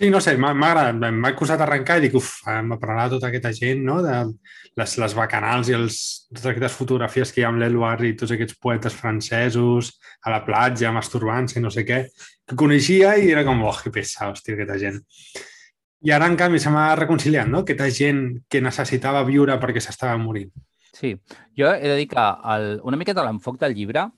sí, 0.03 0.11
no 0.11 0.19
sé, 0.21 0.33
m'ha 0.41 0.51
agradat, 0.51 0.97
m'ha 1.15 1.31
costat 1.39 1.61
arrencar 1.63 2.01
i 2.01 2.03
dic, 2.07 2.17
uf, 2.19 2.41
m'ha 2.67 2.79
parlat 2.81 3.13
tota 3.15 3.29
aquesta 3.29 3.53
gent, 3.55 3.85
no?, 3.87 4.01
de 4.03 4.17
les, 4.81 4.95
les 4.99 5.15
bacanals 5.15 5.71
i 5.71 5.77
els, 5.77 5.99
totes 6.33 6.49
aquestes 6.51 6.75
fotografies 6.75 7.31
que 7.31 7.43
hi 7.43 7.45
ha 7.47 7.53
amb 7.53 7.63
l'Eluard 7.63 8.03
i 8.09 8.17
tots 8.19 8.35
aquests 8.35 8.59
poetes 8.59 8.97
francesos 8.99 9.93
a 10.27 10.33
la 10.35 10.41
platja, 10.47 10.91
masturbant-se, 10.97 11.63
no 11.63 11.71
sé 11.71 11.87
què, 11.87 12.03
que 12.49 12.59
coneixia 12.59 13.15
i 13.21 13.31
era 13.31 13.45
com, 13.47 13.63
oh, 13.63 13.77
que 13.79 13.95
pesa, 13.95 14.27
hòstia, 14.33 14.57
aquesta 14.57 14.81
gent. 14.83 14.99
I 16.03 16.11
ara, 16.11 16.27
en 16.27 16.35
canvi, 16.41 16.59
se 16.59 16.73
m'ha 16.75 16.89
reconciliat, 16.99 17.47
no? 17.47 17.63
Aquesta 17.63 17.87
gent 17.95 18.25
que 18.51 18.63
necessitava 18.65 19.23
viure 19.29 19.55
perquè 19.63 19.85
s'estava 19.85 20.19
morint. 20.19 20.51
Sí, 20.99 21.15
jo 21.55 21.71
he 21.71 21.87
de 21.87 22.01
dir 22.01 22.09
que 22.11 22.25
el, 22.57 22.73
una 22.83 22.99
miqueta 22.99 23.23
l'enfoc 23.23 23.61
del 23.61 23.77
llibre 23.79 24.09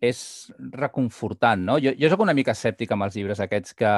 és 0.00 0.50
reconfortant, 0.74 1.62
no? 1.68 1.76
Jo, 1.78 1.92
jo 1.94 2.10
sóc 2.10 2.24
una 2.24 2.34
mica 2.34 2.56
escèptic 2.56 2.90
amb 2.90 3.06
els 3.06 3.14
llibres 3.14 3.40
aquests 3.44 3.76
que, 3.78 3.92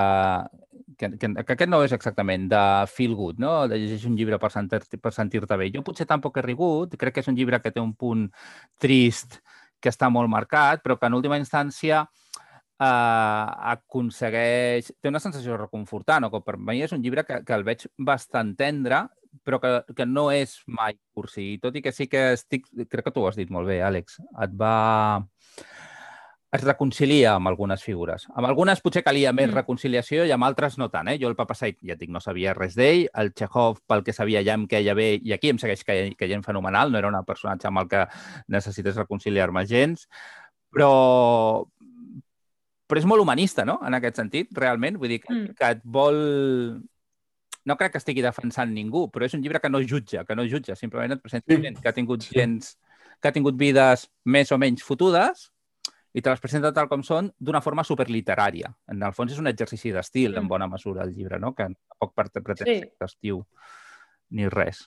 que, 0.99 1.11
que, 1.19 1.29
que 1.35 1.55
aquest 1.55 1.71
no 1.71 1.83
és 1.85 1.95
exactament 1.95 2.49
de 2.51 2.63
feel 2.91 3.15
good, 3.19 3.41
no? 3.43 3.67
De 3.69 3.79
llegir 3.81 4.11
un 4.11 4.17
llibre 4.19 4.39
per 4.43 4.51
sentir-te 4.55 4.99
per 4.99 5.13
sentir 5.13 5.43
bé. 5.47 5.71
Jo 5.75 5.83
potser 5.83 6.07
tampoc 6.07 6.39
he 6.39 6.43
rigut, 6.43 6.97
crec 6.99 7.15
que 7.15 7.25
és 7.25 7.29
un 7.29 7.37
llibre 7.37 7.61
que 7.61 7.71
té 7.71 7.81
un 7.81 7.95
punt 7.95 8.29
trist 8.79 9.41
que 9.83 9.91
està 9.91 10.09
molt 10.11 10.31
marcat, 10.31 10.83
però 10.83 10.99
que 10.99 11.07
en 11.07 11.15
última 11.19 11.39
instància 11.41 12.05
eh, 12.83 13.47
aconsegueix... 13.75 14.93
Té 15.01 15.11
una 15.11 15.23
sensació 15.23 15.59
reconfortant, 15.59 16.29
o 16.29 16.31
que 16.31 16.43
per 16.47 16.57
mi 16.59 16.83
és 16.83 16.95
un 16.95 17.03
llibre 17.03 17.27
que, 17.27 17.43
que 17.47 17.57
el 17.59 17.67
veig 17.67 17.87
bastant 17.99 18.55
tendre, 18.59 19.07
però 19.45 19.59
que, 19.63 19.73
que 19.97 20.07
no 20.07 20.29
és 20.31 20.59
mai 20.67 20.99
cursi. 21.15 21.57
Tot 21.63 21.77
i 21.77 21.83
que 21.85 21.93
sí 21.95 22.09
que 22.11 22.33
estic... 22.37 22.69
Crec 22.89 23.09
que 23.09 23.15
tu 23.15 23.25
ho 23.25 23.31
has 23.31 23.39
dit 23.39 23.51
molt 23.51 23.71
bé, 23.71 23.81
Àlex. 23.83 24.21
Et 24.45 24.59
va 24.59 24.75
es 26.53 26.63
reconcilia 26.65 27.33
amb 27.39 27.49
algunes 27.49 27.81
figures. 27.83 28.27
Amb 28.37 28.45
algunes 28.45 28.83
potser 28.85 29.01
calia 29.05 29.31
més 29.33 29.49
mm. 29.49 29.57
reconciliació 29.57 30.27
i 30.29 30.33
amb 30.35 30.45
altres 30.45 30.77
no 30.77 30.91
tant. 30.93 31.09
Eh? 31.09 31.17
Jo 31.21 31.31
el 31.31 31.37
Papa 31.37 31.57
Said, 31.57 31.79
ja 31.89 31.97
dic, 31.97 32.11
no 32.13 32.21
sabia 32.21 32.53
res 32.53 32.77
d'ell. 32.77 33.07
El 33.23 33.33
Chekhov, 33.33 33.79
pel 33.89 34.05
que 34.05 34.13
sabia, 34.13 34.43
ja 34.45 34.59
em 34.59 34.67
queia 34.69 34.93
bé 34.95 35.15
i 35.17 35.33
aquí 35.33 35.49
em 35.49 35.61
segueix 35.63 35.81
caient 35.89 36.45
fenomenal. 36.45 36.93
No 36.93 37.01
era 37.01 37.09
un 37.09 37.17
personatge 37.25 37.71
amb 37.71 37.81
el 37.81 37.89
que 37.89 38.03
necessites 38.53 39.01
reconciliar-me 39.01 39.65
gens. 39.71 40.05
Però, 40.73 40.91
però 42.85 43.01
és 43.01 43.09
molt 43.09 43.25
humanista, 43.25 43.65
no?, 43.65 43.79
en 43.89 43.97
aquest 43.97 44.21
sentit, 44.21 44.53
realment. 44.57 45.01
Vull 45.01 45.17
dir 45.17 45.23
que, 45.25 45.33
mm. 45.33 45.57
que 45.57 45.73
et 45.79 45.81
vol... 45.97 46.21
No 47.65 47.79
crec 47.81 47.95
que 47.95 48.03
estigui 48.03 48.21
defensant 48.21 48.75
ningú, 48.75 49.07
però 49.15 49.25
és 49.25 49.33
un 49.39 49.41
llibre 49.41 49.63
que 49.63 49.73
no 49.73 49.81
jutja, 49.81 50.27
que 50.29 50.37
no 50.37 50.45
jutja, 50.45 50.77
simplement 50.77 51.17
et 51.17 51.25
presenta 51.25 51.57
gent 51.63 51.81
que 51.81 51.89
ha 51.89 51.97
tingut 51.97 52.27
gens, 52.27 52.75
que 53.23 53.31
ha 53.31 53.33
tingut 53.33 53.57
vides 53.57 54.09
més 54.27 54.51
o 54.53 54.59
menys 54.61 54.83
fotudes 54.85 55.52
i 56.13 56.21
te 56.21 56.31
les 56.31 56.43
presenta 56.43 56.73
tal 56.77 56.89
com 56.91 57.03
són 57.07 57.31
d'una 57.39 57.63
forma 57.65 57.85
superliterària. 57.87 58.71
En 58.93 59.03
el 59.03 59.15
fons 59.17 59.33
és 59.33 59.41
un 59.41 59.49
exercici 59.51 59.93
d'estil, 59.95 60.35
mm. 60.35 60.43
en 60.43 60.51
bona 60.51 60.69
mesura, 60.69 61.07
el 61.07 61.15
llibre, 61.15 61.41
no? 61.41 61.55
que 61.57 61.71
tampoc 61.73 62.15
pretén 62.17 62.69
sí. 62.69 62.79
ser 62.83 63.09
estiu 63.09 63.43
ni 64.37 64.49
res. 64.53 64.87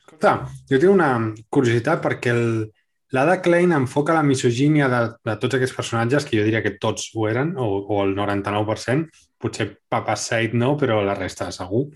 Escolta, 0.00 0.34
jo 0.70 0.78
tinc 0.78 0.92
una 0.92 1.10
curiositat 1.54 2.02
perquè 2.02 2.34
el, 2.34 2.46
L'Ada 3.10 3.40
Klein 3.42 3.72
enfoca 3.74 4.14
la 4.14 4.22
misogínia 4.22 4.86
de, 4.88 5.00
de 5.26 5.34
tots 5.42 5.56
aquests 5.56 5.74
personatges, 5.74 6.26
que 6.26 6.38
jo 6.38 6.46
diria 6.46 6.62
que 6.62 6.76
tots 6.82 7.08
ho 7.14 7.26
eren, 7.26 7.56
o, 7.58 7.66
o 7.90 8.04
el 8.04 8.14
99%, 8.14 9.24
potser 9.40 9.66
Papa 9.90 10.14
Said 10.14 10.54
no, 10.54 10.76
però 10.78 11.00
la 11.02 11.16
resta 11.18 11.48
segur. 11.54 11.88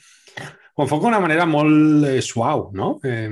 Ho 0.75 0.83
enfoca 0.83 1.07
d'una 1.07 1.23
manera 1.23 1.47
molt 1.47 2.09
eh, 2.11 2.19
suau, 2.23 2.67
no? 2.75 2.97
Eh, 3.07 3.31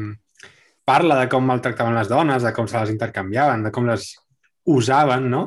parla 0.86 1.18
de 1.18 1.26
com 1.32 1.42
maltractaven 1.46 1.98
les 1.98 2.10
dones, 2.10 2.46
de 2.46 2.52
com 2.54 2.70
se 2.70 2.78
les 2.78 2.94
intercanviaven, 2.94 3.66
de 3.66 3.74
com 3.74 3.90
les 3.90 4.12
usaven, 4.70 5.28
no? 5.30 5.44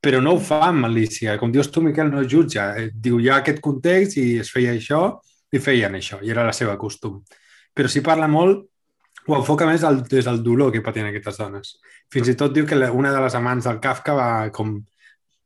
Però 0.00 0.20
no 0.22 0.36
ho 0.36 0.40
fa 0.42 0.62
amb 0.68 0.84
malícia. 0.86 1.36
Com 1.38 1.52
dius 1.52 1.70
tu, 1.74 1.82
Miquel, 1.82 2.10
no 2.12 2.22
jutja. 2.22 2.70
Eh, 2.78 2.90
diu, 2.94 3.18
hi 3.20 3.28
ha 3.30 3.40
aquest 3.42 3.60
context 3.64 4.18
i 4.20 4.26
es 4.44 4.52
feia 4.54 4.74
això 4.76 5.02
i 5.52 5.60
feien 5.62 5.94
això, 5.96 6.20
i 6.22 6.30
era 6.30 6.44
la 6.46 6.54
seva 6.54 6.76
costum. 6.78 7.22
Però 7.74 7.88
sí 7.90 8.02
parla 8.04 8.28
molt 8.30 8.66
ho 9.28 9.36
enfoca 9.36 9.66
més 9.68 9.82
el, 9.84 10.02
des 10.08 10.24
del 10.24 10.40
dolor 10.42 10.72
que 10.72 10.80
patien 10.84 11.10
aquestes 11.10 11.36
dones. 11.36 11.74
Fins 12.12 12.30
i 12.32 12.36
tot 12.40 12.54
diu 12.54 12.66
que 12.66 12.78
una 12.96 13.12
de 13.12 13.20
les 13.20 13.34
amants 13.36 13.66
del 13.68 13.80
Kafka 13.84 14.14
va, 14.16 14.28
com, 14.54 14.78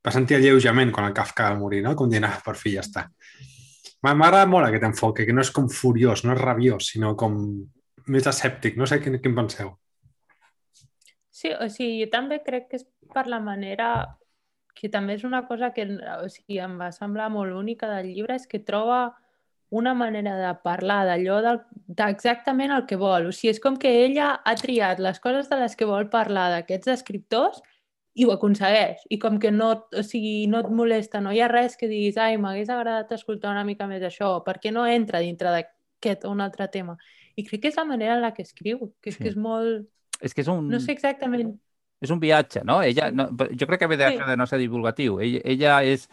va 0.06 0.14
sentir 0.14 0.38
alleujament 0.38 0.92
quan 0.94 1.08
el 1.08 1.16
Kafka 1.16 1.48
va 1.50 1.58
morir, 1.58 1.82
no? 1.82 1.96
com 1.98 2.10
dient, 2.10 2.28
ah, 2.28 2.38
per 2.44 2.54
fi 2.58 2.76
ja 2.76 2.84
està. 2.86 3.08
M'agrada 4.06 4.46
molt 4.50 4.68
aquest 4.68 4.86
enfoque, 4.86 5.26
que 5.26 5.34
no 5.34 5.42
és 5.42 5.50
com 5.54 5.68
furiós, 5.70 6.22
no 6.26 6.34
és 6.34 6.40
rabiós, 6.40 6.92
sinó 6.94 7.14
com 7.18 7.38
més 8.10 8.26
escèptic. 8.26 8.78
No 8.78 8.86
sé 8.86 8.98
què, 9.02 9.16
què 9.18 9.30
en 9.30 9.36
penseu. 9.38 9.74
Sí, 11.42 11.50
o 11.50 11.66
sigui, 11.66 12.04
jo 12.04 12.10
també 12.12 12.38
crec 12.46 12.68
que 12.70 12.78
és 12.78 12.84
per 13.10 13.26
la 13.26 13.40
manera 13.42 13.88
que 14.78 14.88
també 14.88 15.16
és 15.18 15.24
una 15.26 15.42
cosa 15.48 15.72
que 15.74 15.84
o 15.84 16.28
sigui, 16.30 16.60
em 16.62 16.78
va 16.80 16.92
semblar 16.94 17.28
molt 17.34 17.56
única 17.58 17.88
del 17.90 18.12
llibre, 18.14 18.36
és 18.38 18.46
que 18.46 18.62
troba 18.62 19.02
una 19.72 19.94
manera 19.96 20.36
de 20.36 20.52
parlar 20.62 21.00
d'allò 21.08 21.40
d'exactament 21.42 22.74
el 22.76 22.86
que 22.86 22.98
vol. 23.00 23.30
O 23.30 23.32
sigui, 23.32 23.54
és 23.54 23.60
com 23.64 23.78
que 23.80 23.90
ella 24.04 24.34
ha 24.44 24.54
triat 24.60 25.00
les 25.00 25.20
coses 25.20 25.48
de 25.48 25.58
les 25.62 25.76
que 25.76 25.88
vol 25.88 26.10
parlar 26.12 26.50
d'aquests 26.52 26.92
escriptors 26.94 27.62
i 28.14 28.26
ho 28.28 28.34
aconsegueix. 28.34 29.00
I 29.10 29.18
com 29.18 29.38
que 29.40 29.50
no, 29.50 29.70
o 29.96 30.04
sigui, 30.04 30.46
no 30.52 30.60
et 30.60 30.68
molesta, 30.68 31.22
no 31.24 31.32
hi 31.32 31.40
ha 31.40 31.48
res 31.48 31.78
que 31.80 31.88
diguis 31.88 32.20
ai, 32.20 32.36
m'hagués 32.36 32.68
agradat 32.68 33.16
escoltar 33.16 33.54
una 33.56 33.64
mica 33.64 33.88
més 33.88 34.04
això, 34.04 34.34
perquè 34.44 34.74
no 34.76 34.84
entra 34.86 35.24
dintre 35.24 35.56
d'aquest 35.56 36.28
o 36.28 36.36
un 36.36 36.44
altre 36.44 36.68
tema. 36.68 36.98
I 37.36 37.46
crec 37.48 37.64
que 37.64 37.72
és 37.72 37.80
la 37.80 37.88
manera 37.88 38.18
en 38.18 38.22
la 38.26 38.34
que 38.36 38.44
escriu, 38.44 38.92
que 39.00 39.10
és 39.10 39.16
sí. 39.16 39.24
que 39.24 39.32
és 39.32 39.40
molt... 39.40 39.88
És 40.22 40.34
que 40.34 40.44
és 40.44 40.50
un... 40.52 40.68
No 40.70 40.80
sé 40.82 40.94
exactament... 40.94 41.56
És 42.02 42.10
un 42.10 42.18
viatge, 42.18 42.64
no? 42.66 42.80
Ella, 42.82 43.12
no 43.14 43.28
jo 43.30 43.66
crec 43.70 43.84
que 43.84 43.90
ve 43.92 43.98
de, 44.00 44.08
sí. 44.10 44.22
de 44.26 44.34
no 44.38 44.46
ser 44.50 44.58
divulgatiu. 44.58 45.20
Ella, 45.22 45.42
ella 45.52 45.74
és 45.86 46.08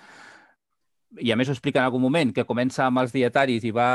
i 1.17 1.31
a 1.33 1.35
més 1.39 1.49
ho 1.49 1.53
explica 1.55 1.79
en 1.81 1.87
algun 1.87 2.03
moment, 2.03 2.31
que 2.33 2.45
comença 2.45 2.83
amb 2.85 3.01
els 3.01 3.13
dietaris 3.15 3.63
i 3.65 3.71
va 3.73 3.89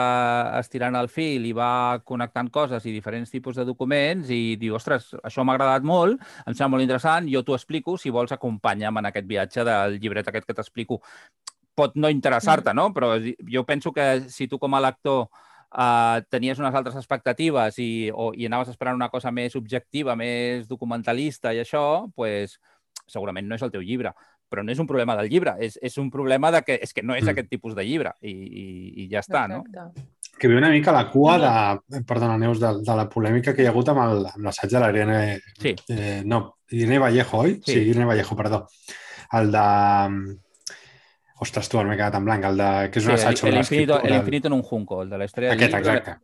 estirant 0.59 0.97
el 0.99 1.09
fil 1.13 1.47
i 1.47 1.53
va 1.55 2.01
connectant 2.03 2.51
coses 2.55 2.87
i 2.89 2.95
diferents 2.95 3.31
tipus 3.31 3.61
de 3.61 3.67
documents 3.69 4.33
i 4.35 4.57
diu, 4.59 4.75
ostres, 4.75 5.13
això 5.23 5.45
m'ha 5.47 5.55
agradat 5.55 5.87
molt, 5.87 6.19
em 6.43 6.57
sembla 6.57 6.75
molt 6.75 6.87
interessant, 6.87 7.31
jo 7.31 7.45
t'ho 7.47 7.55
explico, 7.55 7.95
si 8.01 8.11
vols 8.11 8.35
acompanya'm 8.35 8.99
en 8.99 9.11
aquest 9.13 9.31
viatge 9.31 9.67
del 9.69 9.99
llibret 10.03 10.31
aquest 10.31 10.49
que 10.49 10.59
t'explico. 10.59 11.01
Pot 11.75 11.95
no 11.95 12.11
interessar-te, 12.11 12.73
mm. 12.73 12.77
no? 12.79 12.91
Però 12.95 13.15
jo 13.55 13.65
penso 13.67 13.95
que 13.95 14.27
si 14.31 14.49
tu 14.51 14.59
com 14.59 14.75
a 14.75 14.83
lector 14.83 15.29
Uh, 15.75 16.23
tenies 16.31 16.61
unes 16.63 16.77
altres 16.79 16.95
expectatives 17.01 17.81
i, 17.83 18.07
o, 18.15 18.29
i 18.39 18.47
anaves 18.47 18.69
esperant 18.71 18.95
una 18.95 19.11
cosa 19.11 19.33
més 19.35 19.57
objectiva, 19.59 20.15
més 20.15 20.69
documentalista 20.71 21.51
i 21.51 21.59
això, 21.65 22.07
pues, 22.15 22.61
segurament 23.11 23.49
no 23.51 23.59
és 23.59 23.65
el 23.67 23.73
teu 23.75 23.83
llibre 23.83 24.15
però 24.55 24.63
no 24.63 24.71
és 24.71 24.79
un 24.79 24.87
problema 24.87 25.17
del 25.19 25.31
llibre, 25.33 25.57
és, 25.67 25.75
és 25.83 25.97
un 25.99 26.11
problema 26.15 26.53
de 26.55 26.61
que, 26.63 26.77
és 26.87 26.95
que 26.95 27.03
no 27.03 27.17
és 27.17 27.25
mm. 27.25 27.33
aquest 27.33 27.49
tipus 27.51 27.75
de 27.75 27.85
llibre 27.87 28.13
i, 28.23 28.31
i, 28.31 28.67
i 29.03 29.07
ja 29.11 29.25
està, 29.25 29.47
Exacte. 29.49 29.83
no? 29.83 30.13
Que 30.39 30.51
ve 30.51 30.59
una 30.59 30.71
mica 30.71 30.95
la 30.95 31.09
cua 31.11 31.35
de, 31.43 32.03
perdona, 32.07 32.37
Neus, 32.39 32.61
de, 32.63 32.71
de 32.87 32.97
la 32.99 33.09
polèmica 33.11 33.55
que 33.55 33.65
hi 33.65 33.69
ha 33.69 33.73
hagut 33.75 33.91
amb 33.91 34.29
l'assaig 34.45 34.71
de 34.71 34.83
l'Irene... 34.83 35.19
Sí. 35.63 35.75
Eh, 35.91 36.23
no, 36.27 36.41
Irene 36.75 37.01
Vallejo, 37.03 37.45
oi? 37.47 37.59
Sí. 37.63 37.73
sí, 37.73 37.85
Irene 37.91 38.09
Vallejo, 38.11 38.39
perdó. 38.39 38.65
El 39.39 39.53
de... 39.55 39.67
Ostres, 41.43 41.69
tu, 41.69 41.81
m'he 41.83 41.97
quedat 41.99 42.15
en 42.19 42.29
blanc. 42.29 42.45
El 42.47 42.61
de... 42.61 42.71
que 42.93 43.01
és 43.01 43.09
un 43.09 43.15
sí, 43.15 43.19
assaig 43.19 43.41
sobre 43.41 43.57
l'escriptura. 43.57 44.01
El 44.07 44.21
infinito 44.21 44.51
en 44.51 44.55
un 44.55 44.63
junco, 44.63 45.03
el 45.03 45.11
de 45.11 45.19
la 45.19 45.27
història 45.27 45.55
Aquest, 45.57 45.75
exacte. 45.81 46.17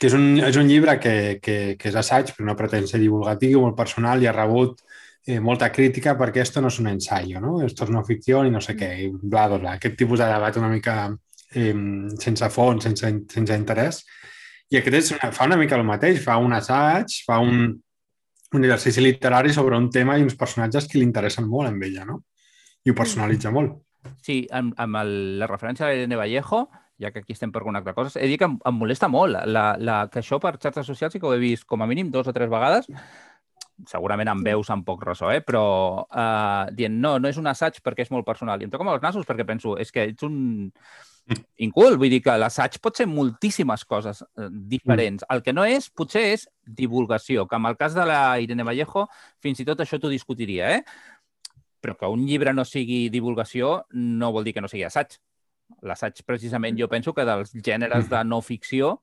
Que 0.00 0.08
és 0.08 0.16
un, 0.16 0.24
és 0.42 0.56
un 0.58 0.66
llibre 0.66 0.96
que, 0.98 1.14
que, 1.44 1.56
que 1.78 1.90
és 1.90 1.98
assaig, 2.00 2.32
però 2.34 2.48
no 2.48 2.56
pretén 2.58 2.88
ser 2.90 2.98
divulgatiu, 3.02 3.60
molt 3.62 3.76
personal 3.78 4.22
i 4.24 4.26
ha 4.26 4.34
rebut 4.34 4.80
eh, 5.26 5.38
molta 5.40 5.70
crítica 5.72 6.16
perquè 6.18 6.42
esto 6.42 6.60
no 6.60 6.72
és 6.72 6.80
un 6.82 6.88
ensayo, 6.90 7.40
no? 7.40 7.60
Esto 7.64 7.86
és 7.86 7.92
una 7.92 8.02
ficció 8.04 8.42
i 8.44 8.50
no 8.52 8.60
sé 8.64 8.74
què, 8.76 8.90
i 9.04 9.12
bla, 9.12 9.46
bla, 9.52 9.60
bla. 9.60 9.76
Aquest 9.78 9.96
tipus 10.00 10.20
de 10.20 10.28
debat 10.32 10.58
una 10.60 10.72
mica 10.72 10.96
eh, 11.54 11.74
sense 12.20 12.50
fons, 12.50 12.84
sense, 12.88 13.12
sense 13.32 13.60
interès. 13.60 14.02
I 14.72 14.80
aquest 14.80 14.98
és 15.00 15.14
una, 15.14 15.30
fa 15.36 15.46
una 15.48 15.60
mica 15.60 15.78
el 15.78 15.86
mateix, 15.86 16.20
fa 16.24 16.40
un 16.42 16.56
assaig, 16.56 17.20
fa 17.28 17.38
un, 17.44 17.68
un 18.56 18.64
exercici 18.64 19.04
literari 19.04 19.52
sobre 19.52 19.76
un 19.76 19.90
tema 19.92 20.18
i 20.18 20.24
uns 20.24 20.36
personatges 20.40 20.88
que 20.88 20.98
li 20.98 21.06
interessen 21.06 21.48
molt 21.48 21.70
amb 21.70 21.84
ella, 21.84 22.08
no? 22.08 22.22
I 22.84 22.92
ho 22.92 22.96
personalitza 22.96 23.52
molt. 23.54 23.83
Sí, 24.24 24.44
amb, 24.52 24.74
amb 24.80 25.00
el, 25.02 25.12
la 25.40 25.48
referència 25.50 25.86
a 25.86 25.92
l'Irene 25.92 26.18
Vallejo, 26.20 26.64
ja 27.00 27.10
que 27.10 27.24
aquí 27.24 27.34
estem 27.34 27.52
per 27.52 27.62
altra 27.66 27.94
cosa, 27.94 28.20
he 28.20 28.28
dit 28.30 28.38
que 28.38 28.48
em, 28.48 28.58
em 28.64 28.76
molesta 28.78 29.08
molt 29.08 29.40
la, 29.46 29.76
la, 29.78 29.96
que 30.12 30.20
això 30.20 30.38
per 30.40 30.56
xarxes 30.62 30.86
socials 30.86 31.14
sí 31.14 31.20
que 31.20 31.26
ho 31.26 31.34
he 31.34 31.42
vist 31.42 31.66
com 31.66 31.82
a 31.82 31.86
mínim 31.90 32.10
dos 32.10 32.28
o 32.28 32.32
tres 32.32 32.50
vegades, 32.50 32.86
segurament 33.90 34.30
amb 34.30 34.46
veus 34.46 34.70
amb 34.70 34.86
poc 34.86 35.02
ressò, 35.04 35.32
eh? 35.34 35.40
però 35.42 35.64
uh, 36.04 36.70
dient 36.76 36.94
no, 37.00 37.16
no 37.18 37.30
és 37.30 37.40
un 37.40 37.50
assaig 37.50 37.80
perquè 37.82 38.06
és 38.06 38.12
molt 38.14 38.26
personal. 38.26 38.60
I 38.60 38.68
em 38.68 38.70
toca 38.70 38.86
amb 38.86 38.94
els 38.94 39.02
nassos 39.02 39.26
perquè 39.26 39.46
penso, 39.48 39.74
és 39.80 39.90
que 39.90 40.06
ets 40.12 40.26
un 40.26 40.70
incul, 41.64 41.96
vull 41.96 42.12
dir 42.12 42.20
que 42.24 42.34
l'assaig 42.38 42.76
pot 42.84 42.98
ser 43.00 43.06
moltíssimes 43.08 43.84
coses 43.88 44.20
eh, 44.22 44.48
diferents. 44.70 45.24
El 45.32 45.40
que 45.44 45.54
no 45.56 45.64
és, 45.64 45.88
potser 45.88 46.24
és 46.34 46.46
divulgació, 46.64 47.46
que 47.48 47.56
en 47.56 47.68
el 47.70 47.78
cas 47.80 47.96
de 47.96 48.04
la 48.08 48.20
Irene 48.44 48.66
Vallejo 48.66 49.06
fins 49.42 49.62
i 49.62 49.66
tot 49.68 49.80
això 49.80 49.98
t'ho 50.00 50.12
discutiria, 50.12 50.74
eh? 50.76 50.82
Però 51.84 51.98
que 52.00 52.08
un 52.08 52.24
llibre 52.24 52.54
no 52.56 52.64
sigui 52.64 53.10
divulgació 53.12 53.82
no 53.92 54.32
vol 54.32 54.46
dir 54.46 54.54
que 54.56 54.62
no 54.64 54.70
sigui 54.72 54.86
assaig. 54.88 55.18
L'assaig, 55.84 56.22
precisament, 56.24 56.78
jo 56.80 56.88
penso 56.88 57.12
que 57.12 57.26
dels 57.28 57.52
gèneres 57.52 58.08
de 58.08 58.22
no 58.24 58.40
ficció 58.44 58.94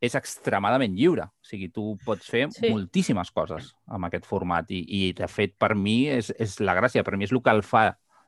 és 0.00 0.16
extremadament 0.16 0.96
lliure. 0.96 1.28
O 1.28 1.48
sigui, 1.48 1.68
tu 1.72 1.94
pots 2.04 2.32
fer 2.32 2.46
sí. 2.54 2.70
moltíssimes 2.72 3.32
coses 3.36 3.74
amb 3.92 4.08
aquest 4.08 4.24
format 4.28 4.72
i, 4.72 4.80
i 4.88 5.12
de 5.16 5.28
fet, 5.28 5.56
per 5.60 5.74
mi 5.76 6.06
és, 6.12 6.32
és 6.40 6.58
la 6.64 6.76
gràcia. 6.78 7.04
Per 7.04 7.16
mi 7.16 7.28
és 7.28 7.36
el 7.36 7.42
que 7.44 7.56
el 7.58 7.64
fa 7.66 7.86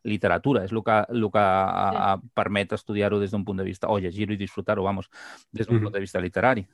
literatura, 0.09 0.67
és 0.69 0.73
el 0.73 0.85
que, 0.85 1.01
el 1.09 1.29
que 1.33 1.43
sí. 1.43 1.49
a, 1.49 1.89
a, 2.13 2.13
permet 2.37 2.77
estudiar-ho 2.77 3.19
des 3.21 3.33
d'un 3.33 3.45
punt 3.49 3.61
de 3.61 3.67
vista, 3.67 3.89
o 3.89 3.99
llegir-ho 4.01 4.37
i 4.37 4.41
disfrutar-ho, 4.41 4.85
vamos, 4.85 5.09
des 5.53 5.67
d'un 5.67 5.81
mm. 5.81 5.89
punt 5.89 5.97
de 5.97 6.05
vista 6.05 6.21
literari. 6.21 6.65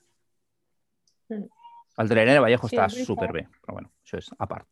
Mm. 1.31 1.47
El 2.03 2.11
Drenera 2.11 2.43
Vallejo 2.43 2.69
sí, 2.69 2.77
està 2.77 2.91
superbé, 2.91 3.47
però 3.63 3.79
bueno, 3.79 3.95
això 4.03 4.19
és 4.19 4.31
a 4.35 4.51
part. 4.51 4.67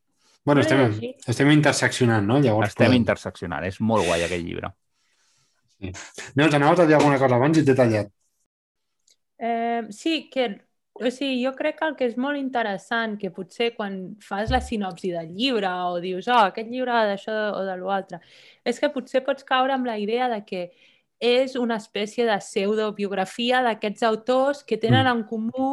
Bueno, 0.45 0.63
estem, 0.65 0.97
estem 1.29 1.53
interseccionant, 1.55 2.27
no? 2.27 2.41
Llavors, 2.43 2.73
estem 2.73 2.89
podem... 2.89 3.03
interseccionant, 3.05 3.67
és 3.69 3.79
molt 3.81 4.09
guai 4.09 4.25
aquest 4.27 4.43
llibre. 4.43 4.73
Sí. 5.79 5.93
Neus, 6.39 6.55
anaves 6.59 6.83
a 6.83 6.89
dir 6.89 6.99
alguna 6.99 7.21
cosa 7.23 7.39
abans 7.39 7.61
i 7.61 7.65
t'he 7.67 7.77
tallat. 7.79 8.11
Eh, 9.43 9.87
sí, 9.95 10.29
que 10.31 10.51
o 10.95 11.11
sigui, 11.11 11.43
jo 11.45 11.53
crec 11.57 11.79
que 11.79 11.87
el 11.89 11.95
que 11.97 12.07
és 12.11 12.17
molt 12.21 12.39
interessant, 12.39 13.17
que 13.19 13.31
potser 13.33 13.71
quan 13.77 13.99
fas 14.23 14.53
la 14.53 14.61
sinopsi 14.61 15.13
del 15.15 15.33
llibre 15.33 15.71
o 15.89 15.99
dius, 16.05 16.29
oh, 16.29 16.51
aquest 16.51 16.69
llibre 16.69 16.93
d'això 17.09 17.37
o 17.57 17.63
de 17.67 17.77
l'altre, 17.81 18.21
és 18.69 18.79
que 18.79 18.93
potser 18.93 19.23
pots 19.25 19.47
caure 19.49 19.73
amb 19.73 19.89
la 19.89 19.97
idea 19.99 20.29
de 20.29 20.43
que 20.45 20.67
és 21.23 21.57
una 21.57 21.79
espècie 21.79 22.27
de 22.27 22.37
pseudobiografia 22.43 23.63
d'aquests 23.63 24.03
autors 24.11 24.63
que 24.67 24.77
tenen 24.77 25.07
mm. 25.07 25.13
en 25.15 25.25
comú 25.31 25.69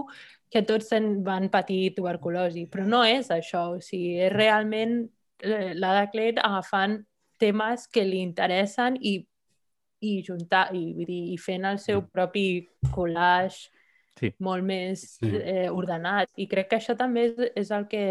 que 0.49 0.63
tots 0.65 0.89
van 1.25 1.49
patir 1.53 1.93
tuberculosi, 1.95 2.65
però 2.71 2.85
no 2.87 3.03
és 3.05 3.29
això, 3.31 3.75
o 3.77 3.81
sigui, 3.85 4.17
és 4.25 4.33
realment 4.33 5.03
eh, 5.45 5.73
l'Ada 5.77 6.07
Clet 6.09 6.41
agafant 6.41 6.99
temes 7.39 7.85
que 7.87 8.03
li 8.03 8.23
interessen 8.25 8.97
i 8.99 9.19
i 9.99 10.21
juntar 10.23 10.69
i, 10.75 10.93
vull 10.95 11.07
dir, 11.07 11.23
i 11.33 11.37
fent 11.39 11.67
el 11.67 11.79
seu 11.81 12.01
mm. 12.01 12.11
propi 12.13 12.45
collage 12.95 13.69
sí. 14.19 14.31
molt 14.43 14.65
més 14.67 15.03
sí. 15.17 15.31
eh, 15.39 15.67
ordenat. 15.71 16.31
I 16.39 16.47
crec 16.51 16.71
que 16.71 16.79
això 16.79 16.95
també 16.99 17.29
és, 17.29 17.41
és 17.63 17.73
el 17.75 17.87
que, 17.91 18.03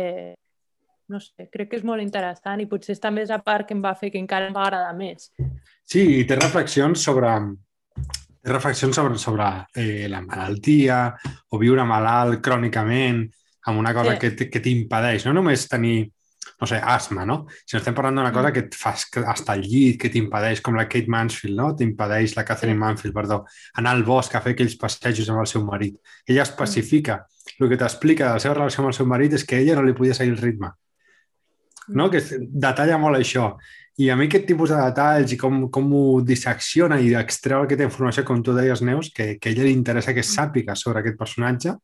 no 1.12 1.20
sé, 1.24 1.48
crec 1.52 1.72
que 1.72 1.80
és 1.80 1.86
molt 1.88 2.04
interessant 2.04 2.60
i 2.60 2.68
potser 2.68 2.96
és 2.96 3.02
també 3.02 3.24
és 3.26 3.32
a 3.34 3.40
part 3.44 3.68
que 3.68 3.76
em 3.76 3.84
va 3.84 3.94
fer 3.98 4.12
que 4.12 4.20
encara 4.20 4.50
em 4.50 4.56
va 4.56 4.66
agradar 4.66 4.94
més. 4.98 5.30
Sí, 5.88 6.04
i 6.20 6.26
té 6.28 6.36
reflexions 6.36 7.04
sobre 7.04 7.32
reflexions 8.44 8.96
sobre, 8.96 9.18
sobre 9.18 9.48
eh, 9.74 10.06
la 10.08 10.20
malaltia 10.22 11.00
o 11.50 11.58
viure 11.58 11.84
malalt 11.84 12.42
crònicament 12.44 13.24
amb 13.68 13.80
una 13.80 13.92
cosa 13.94 14.14
sí. 14.14 14.20
que, 14.22 14.48
que 14.48 14.62
t'impedeix 14.64 15.26
no 15.26 15.34
només 15.36 15.66
tenir 15.68 16.08
no 16.60 16.66
sé, 16.66 16.80
asma, 16.82 17.24
no? 17.24 17.46
Si 17.64 17.76
no 17.76 17.78
estem 17.78 17.94
parlant 17.94 18.16
d'una 18.18 18.32
cosa 18.34 18.48
mm. 18.48 18.54
que 18.54 18.62
et 18.66 18.74
fas 18.74 19.04
estar 19.06 19.54
al 19.54 19.62
llit, 19.62 19.98
que 20.00 20.10
t'impedeix, 20.10 20.62
com 20.64 20.74
la 20.74 20.88
Kate 20.90 21.10
Mansfield, 21.10 21.54
no? 21.54 21.68
T'impedeix, 21.78 22.34
la 22.34 22.44
Catherine 22.48 22.78
Mansfield, 22.78 23.14
perdó, 23.14 23.44
anar 23.78 23.94
al 23.94 24.02
bosc 24.06 24.34
a 24.34 24.42
fer 24.42 24.56
aquells 24.56 24.74
passejos 24.80 25.30
amb 25.30 25.44
el 25.44 25.50
seu 25.50 25.62
marit. 25.66 25.98
Ella 26.26 26.42
mm. 26.42 26.48
especifica, 26.48 27.20
el 27.58 27.70
que 27.70 27.78
t'explica 27.78 28.26
de 28.26 28.38
la 28.38 28.42
seva 28.42 28.56
relació 28.58 28.82
amb 28.82 28.90
el 28.90 28.98
seu 28.98 29.06
marit 29.06 29.38
és 29.38 29.46
que 29.46 29.60
ella 29.62 29.78
no 29.78 29.86
li 29.86 29.94
podia 29.98 30.16
seguir 30.18 30.34
el 30.34 30.42
ritme. 30.42 30.72
No? 31.88 32.08
Mm. 32.08 32.10
Que 32.16 32.40
detalla 32.66 32.98
molt 32.98 33.20
això. 33.20 33.52
I 33.98 34.10
a 34.10 34.16
mi 34.16 34.28
aquest 34.28 34.44
tipus 34.46 34.70
de 34.70 34.78
detalls 34.78 35.32
i 35.34 35.36
com, 35.38 35.64
com 35.74 35.88
ho 35.98 36.02
dissecciona 36.22 37.00
i 37.02 37.16
extreu 37.18 37.64
aquesta 37.64 37.86
informació, 37.88 38.22
com 38.24 38.42
tu 38.46 38.54
deies, 38.54 38.82
Neus, 38.86 39.08
que, 39.14 39.32
que 39.42 39.50
a 39.50 39.52
ella 39.52 39.64
li 39.66 39.72
interessa 39.74 40.14
que 40.14 40.22
sàpiga 40.22 40.76
sobre 40.78 41.02
aquest 41.02 41.18
personatge, 41.18 41.74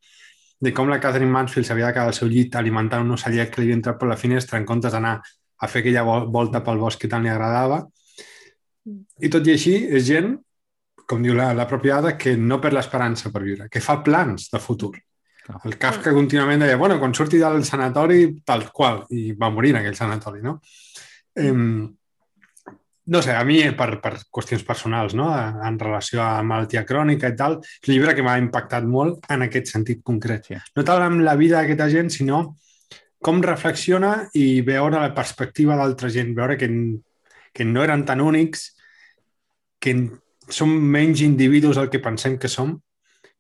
de 0.63 0.73
com 0.73 0.89
la 0.89 1.01
Catherine 1.03 1.33
Mansfield 1.35 1.67
s'havia 1.67 1.89
de 1.89 1.97
quedar 1.97 2.13
al 2.13 2.15
seu 2.15 2.31
llit 2.31 2.55
alimentant 2.57 3.03
un 3.03 3.17
ocellet 3.17 3.51
que 3.51 3.61
li 3.61 3.67
havia 3.67 3.79
entrat 3.81 3.99
per 3.99 4.09
la 4.09 4.19
finestra 4.21 4.61
en 4.61 4.69
comptes 4.69 4.95
d'anar 4.95 5.17
a 5.19 5.69
fer 5.71 5.83
aquella 5.83 6.05
volta 6.07 6.63
pel 6.63 6.79
bosc 6.79 7.03
que 7.03 7.11
tant 7.11 7.27
li 7.27 7.33
agradava. 7.33 7.81
I 9.19 9.33
tot 9.33 9.51
i 9.51 9.57
així, 9.57 9.75
és 9.99 10.07
gent, 10.07 10.37
com 11.11 11.25
diu 11.25 11.35
la, 11.35 11.51
la 11.57 11.67
pròpia 11.69 11.99
Ada, 11.99 12.15
que 12.21 12.37
no 12.39 12.61
per 12.63 12.73
l'esperança 12.77 13.33
per 13.35 13.43
viure, 13.43 13.69
que 13.73 13.83
fa 13.83 13.99
plans 14.07 14.49
de 14.53 14.63
futur. 14.63 14.95
El 15.67 15.77
Kafka 15.83 16.15
contínuament 16.17 16.63
deia, 16.63 16.79
bueno, 16.81 16.97
quan 17.03 17.13
surti 17.13 17.43
del 17.43 17.67
sanatori, 17.67 18.23
tal 18.47 18.69
qual, 18.73 19.03
i 19.13 19.35
va 19.37 19.51
morir 19.53 19.75
en 19.75 19.83
aquell 19.83 19.99
sanatori, 19.99 20.41
no? 20.47 20.61
Eh, 21.35 21.53
no 23.07 23.21
sé, 23.23 23.35
a 23.37 23.45
mi 23.45 23.59
per, 23.77 23.99
per 24.01 24.15
qüestions 24.33 24.65
personals, 24.65 25.15
no? 25.15 25.29
en 25.35 25.79
relació 25.79 26.23
a 26.25 26.43
malaltia 26.47 26.85
crònica 26.89 27.29
i 27.29 27.37
tal, 27.37 27.59
és 27.61 27.89
un 27.89 27.95
llibre 27.95 28.15
que 28.17 28.25
m'ha 28.25 28.39
impactat 28.41 28.87
molt 28.89 29.27
en 29.33 29.45
aquest 29.45 29.73
sentit 29.75 30.01
concret. 30.03 30.49
Sí. 30.49 30.61
No 30.77 30.85
tant 30.87 31.05
amb 31.05 31.25
la 31.27 31.37
vida 31.41 31.61
d'aquesta 31.61 31.91
gent, 31.93 32.13
sinó 32.15 32.45
com 33.25 33.43
reflexiona 33.45 34.15
i 34.37 34.61
veure 34.65 35.01
la 35.01 35.13
perspectiva 35.17 35.77
d'altra 35.81 36.11
gent, 36.13 36.35
veure 36.37 36.57
que, 36.61 36.69
que 37.53 37.69
no 37.69 37.85
eren 37.85 38.05
tan 38.09 38.21
únics, 38.25 38.71
que 39.81 39.95
som 40.49 40.73
menys 40.73 41.23
individus 41.25 41.77
del 41.77 41.91
que 41.93 42.03
pensem 42.05 42.39
que 42.41 42.49
som, 42.53 42.79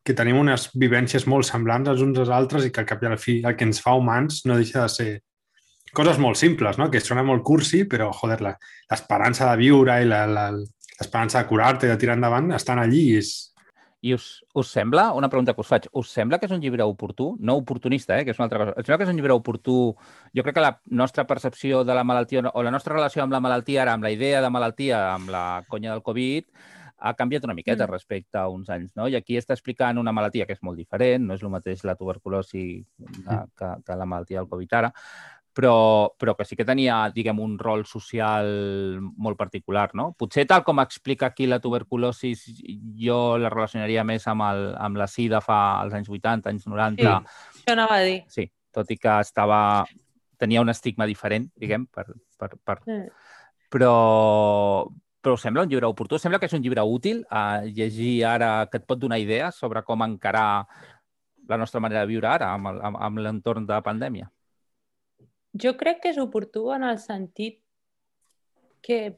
que 0.05 0.17
tenim 0.17 0.37
unes 0.37 0.69
vivències 0.77 1.25
molt 1.29 1.49
semblants 1.49 1.89
els 1.89 2.03
uns 2.05 2.21
als 2.21 2.33
altres 2.33 2.67
i 2.67 2.73
que 2.73 2.83
al 2.83 2.89
cap 2.89 3.01
i 3.03 3.09
a 3.09 3.15
la 3.15 3.21
fi 3.21 3.39
el 3.41 3.57
que 3.57 3.65
ens 3.65 3.81
fa 3.81 3.95
humans 3.97 4.43
no 4.45 4.59
deixa 4.61 4.83
de 4.83 4.93
ser 4.93 5.09
coses 5.97 6.21
molt 6.21 6.39
simples, 6.41 6.79
no? 6.81 6.91
que 6.91 7.01
sona 7.01 7.25
molt 7.27 7.45
cursi, 7.47 7.85
però, 7.89 8.11
joder, 8.15 8.41
l'esperança 8.45 9.49
de 9.51 9.57
viure 9.61 9.97
i 10.03 10.09
l'esperança 10.09 11.41
de 11.41 11.49
curar-te 11.49 11.89
i 11.89 11.93
de 11.93 11.99
tirar 12.01 12.19
endavant 12.19 12.53
estan 12.57 12.83
allí. 12.83 13.07
És... 13.21 13.33
I 14.05 14.13
us, 14.19 14.29
us 14.53 14.69
sembla, 14.69 15.07
una 15.17 15.31
pregunta 15.33 15.55
que 15.57 15.65
us 15.65 15.71
faig, 15.71 15.89
us 15.97 16.13
sembla 16.13 16.39
que 16.39 16.51
és 16.51 16.53
un 16.53 16.61
llibre 16.61 16.85
oportú? 16.85 17.31
No 17.41 17.57
oportunista, 17.63 18.19
eh? 18.19 18.27
que 18.27 18.35
és 18.35 18.41
una 18.41 18.51
altra 18.51 18.61
cosa. 18.61 18.77
Us 18.77 18.85
sembla 18.85 19.01
que 19.01 19.09
és 19.09 19.15
un 19.15 19.19
llibre 19.23 19.39
oportú? 19.39 19.79
Jo 20.37 20.45
crec 20.45 20.59
que 20.59 20.67
la 20.67 20.75
nostra 20.91 21.25
percepció 21.31 21.83
de 21.89 21.97
la 21.97 22.05
malaltia 22.05 22.45
o 22.53 22.63
la 22.67 22.75
nostra 22.75 22.99
relació 22.99 23.25
amb 23.25 23.33
la 23.33 23.41
malaltia 23.41 23.83
ara, 23.87 23.97
amb 23.97 24.05
la 24.05 24.13
idea 24.13 24.45
de 24.45 24.53
malaltia, 24.53 25.05
amb 25.15 25.33
la 25.33 25.45
conya 25.71 25.95
del 25.95 26.05
Covid, 26.05 26.51
ha 27.05 27.13
canviat 27.15 27.45
una 27.45 27.55
miqueta 27.55 27.85
mm. 27.87 27.91
respecte 27.91 28.39
a 28.39 28.49
uns 28.49 28.71
anys, 28.73 28.93
no? 28.97 29.09
I 29.09 29.17
aquí 29.19 29.37
està 29.37 29.53
explicant 29.57 29.99
una 30.01 30.13
malaltia 30.17 30.47
que 30.49 30.57
és 30.57 30.63
molt 30.65 30.81
diferent, 30.81 31.27
no 31.27 31.37
és 31.37 31.43
el 31.45 31.53
mateix 31.53 31.85
la 31.85 31.97
tuberculosi 32.01 32.65
que, 32.81 33.39
que, 33.59 33.71
que 33.85 33.97
la 33.99 34.07
malaltia 34.09 34.41
del 34.41 34.49
Covid 34.49 34.77
ara, 34.81 34.93
però, 35.55 36.13
però 36.19 36.35
que 36.35 36.45
sí 36.45 36.57
que 36.59 36.67
tenia, 36.67 36.97
diguem, 37.15 37.39
un 37.41 37.55
rol 37.59 37.85
social 37.87 38.49
molt 39.01 39.39
particular, 39.39 39.87
no? 39.95 40.09
Potser 40.19 40.45
tal 40.51 40.65
com 40.67 40.83
explica 40.83 41.31
aquí 41.31 41.47
la 41.47 41.61
tuberculosi, 41.63 42.35
jo 42.99 43.39
la 43.39 43.53
relacionaria 43.53 44.03
més 44.05 44.27
amb, 44.31 44.43
el, 44.51 44.67
amb 44.83 44.99
la 44.99 45.07
sida 45.07 45.41
fa 45.45 45.61
als 45.79 45.95
anys 45.95 46.11
80, 46.11 46.51
anys 46.51 46.67
90. 46.67 46.99
Sí, 46.99 47.63
això 47.63 47.77
anava 47.77 48.01
a 48.01 48.09
dir. 48.09 48.19
Sí, 48.29 48.49
tot 48.75 48.91
i 48.91 48.99
que 48.99 49.21
estava... 49.23 49.61
tenia 50.37 50.61
un 50.61 50.69
estigma 50.69 51.07
diferent, 51.07 51.47
diguem, 51.57 51.87
per... 51.87 52.09
per, 52.37 52.51
per... 52.59 52.81
Sí. 52.85 52.99
Però, 53.75 53.95
però 55.23 55.39
sembla 55.41 55.63
un 55.65 55.71
llibre 55.71 55.89
oportú, 55.89 56.19
sembla 56.19 56.39
que 56.39 56.51
és 56.51 56.55
un 56.55 56.63
llibre 56.63 56.83
útil 56.83 57.25
a 57.31 57.63
llegir 57.65 58.27
ara, 58.29 58.67
que 58.71 58.83
et 58.83 58.85
pot 58.87 59.01
donar 59.01 59.19
idees 59.23 59.57
sobre 59.59 59.83
com 59.87 60.03
encarar 60.05 60.67
la 61.49 61.59
nostra 61.59 61.81
manera 61.81 62.03
de 62.03 62.11
viure 62.11 62.29
ara 62.29 62.53
amb, 62.55 63.19
l'entorn 63.19 63.67
de 63.67 63.81
pandèmia. 63.83 64.29
Jo 65.63 65.77
crec 65.79 66.03
que 66.03 66.11
és 66.11 66.19
oportú 66.19 66.69
en 66.75 66.83
el 66.87 66.99
sentit 66.99 67.61
que 68.83 69.17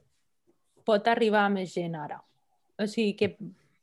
pot 0.87 1.09
arribar 1.09 1.47
a 1.47 1.53
més 1.53 1.73
gent 1.75 1.97
ara. 1.99 2.21
O 2.79 2.87
sigui 2.91 3.17
que 3.19 3.31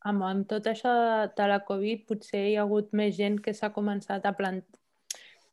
amb, 0.06 0.24
amb 0.24 0.48
tot 0.48 0.70
això 0.70 0.94
de, 0.94 1.18
de 1.36 1.50
la 1.50 1.60
Covid 1.66 2.06
potser 2.08 2.46
hi 2.52 2.56
ha 2.56 2.64
hagut 2.68 2.94
més 2.94 3.18
gent 3.18 3.40
que 3.42 3.56
s'ha 3.58 3.74
començat 3.76 4.26
a 4.26 4.36
plantar 4.38 4.80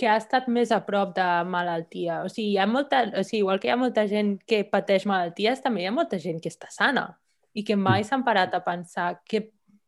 que 0.00 0.08
ha 0.08 0.16
estat 0.16 0.46
més 0.48 0.70
a 0.72 0.78
prop 0.80 1.10
de 1.12 1.24
malaltia. 1.44 2.22
O 2.24 2.28
sigui, 2.32 2.54
hi 2.54 2.58
ha 2.62 2.64
molta, 2.66 3.02
o 3.20 3.24
sigui, 3.26 3.42
igual 3.42 3.60
que 3.60 3.68
hi 3.68 3.72
ha 3.74 3.76
molta 3.76 4.06
gent 4.08 4.38
que 4.48 4.62
pateix 4.64 5.04
malalties, 5.04 5.60
també 5.60 5.82
hi 5.82 5.90
ha 5.90 5.92
molta 5.92 6.16
gent 6.22 6.40
que 6.40 6.48
està 6.48 6.70
sana 6.72 7.04
i 7.52 7.64
que 7.68 7.76
mai 7.76 8.06
s'han 8.08 8.24
parat 8.24 8.56
a 8.56 8.62
pensar 8.64 9.10
que, 9.28 9.42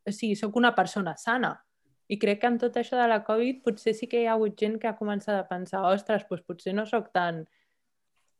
o 0.04 0.12
sigui, 0.12 0.36
sóc 0.36 0.58
una 0.60 0.74
persona 0.76 1.14
sana. 1.16 1.54
I 2.12 2.18
crec 2.20 2.42
que 2.42 2.48
amb 2.50 2.60
tot 2.60 2.76
això 2.76 2.98
de 3.00 3.08
la 3.08 3.22
Covid 3.24 3.62
potser 3.64 3.94
sí 3.96 4.08
que 4.10 4.20
hi 4.20 4.28
ha 4.28 4.36
hagut 4.36 4.58
gent 4.60 4.76
que 4.80 4.90
ha 4.90 4.98
començat 4.98 5.38
a 5.38 5.48
pensar 5.48 5.80
ostres, 5.88 6.26
doncs 6.28 6.44
potser 6.44 6.74
no 6.76 6.84
sóc 6.88 7.08
tan 7.14 7.44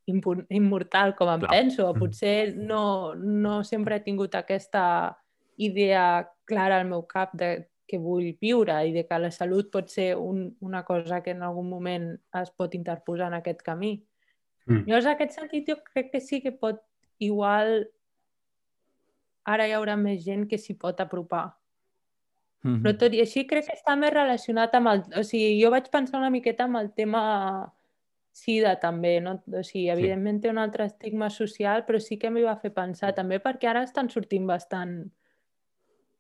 immortal 0.06 1.14
com 1.16 1.30
em 1.30 1.44
Clar. 1.44 1.50
penso, 1.54 1.86
o 1.86 1.94
mm. 1.94 1.98
potser 2.02 2.54
no, 2.56 3.14
no 3.14 3.62
sempre 3.64 3.96
he 3.96 4.04
tingut 4.04 4.34
aquesta 4.34 4.84
idea 5.56 6.26
clara 6.44 6.80
al 6.80 6.88
meu 6.90 7.06
cap 7.08 7.32
de 7.38 7.52
que 7.88 8.00
vull 8.02 8.32
viure 8.40 8.76
i 8.88 8.92
de 8.92 9.06
que 9.08 9.18
la 9.20 9.30
salut 9.30 9.70
pot 9.72 9.88
ser 9.92 10.12
un, 10.16 10.44
una 10.60 10.82
cosa 10.84 11.22
que 11.22 11.32
en 11.32 11.42
algun 11.42 11.68
moment 11.68 12.10
es 12.40 12.52
pot 12.56 12.74
interposar 12.74 13.30
en 13.30 13.38
aquest 13.38 13.62
camí. 13.62 13.94
Mm. 14.66 14.84
Llavors, 14.86 15.06
en 15.06 15.14
aquest 15.14 15.38
sentit, 15.38 15.68
jo 15.68 15.78
crec 15.92 16.12
que 16.12 16.20
sí 16.20 16.40
que 16.44 16.52
pot 16.52 16.80
igual 17.22 17.86
ara 19.48 19.66
hi 19.66 19.74
haurà 19.76 19.96
més 19.96 20.22
gent 20.24 20.46
que 20.50 20.58
s'hi 20.58 20.76
pot 20.78 21.00
apropar 21.00 21.46
Mm 22.62 22.74
-hmm. 22.74 22.82
Però 22.82 22.98
tot 22.98 23.14
i 23.14 23.20
així 23.20 23.46
crec 23.46 23.66
que 23.66 23.76
està 23.76 23.96
més 23.96 24.12
relacionat 24.12 24.74
amb 24.74 24.88
el... 24.88 25.04
O 25.18 25.22
sigui, 25.22 25.62
jo 25.62 25.70
vaig 25.70 25.88
pensar 25.90 26.18
una 26.18 26.30
miqueta 26.30 26.64
amb 26.64 26.76
el 26.76 26.92
tema 26.92 27.72
sida 28.32 28.76
també, 28.80 29.20
no? 29.20 29.36
O 29.52 29.62
sigui, 29.62 29.88
evidentment 29.92 30.40
té 30.40 30.50
un 30.50 30.58
altre 30.58 30.86
estigma 30.88 31.28
social, 31.30 31.84
però 31.86 32.00
sí 32.00 32.18
que 32.18 32.30
m'hi 32.30 32.42
va 32.42 32.56
fer 32.56 32.72
pensar, 32.74 33.12
també 33.14 33.38
perquè 33.44 33.68
ara 33.68 33.82
estan 33.82 34.08
sortint 34.08 34.46
bastant, 34.48 35.10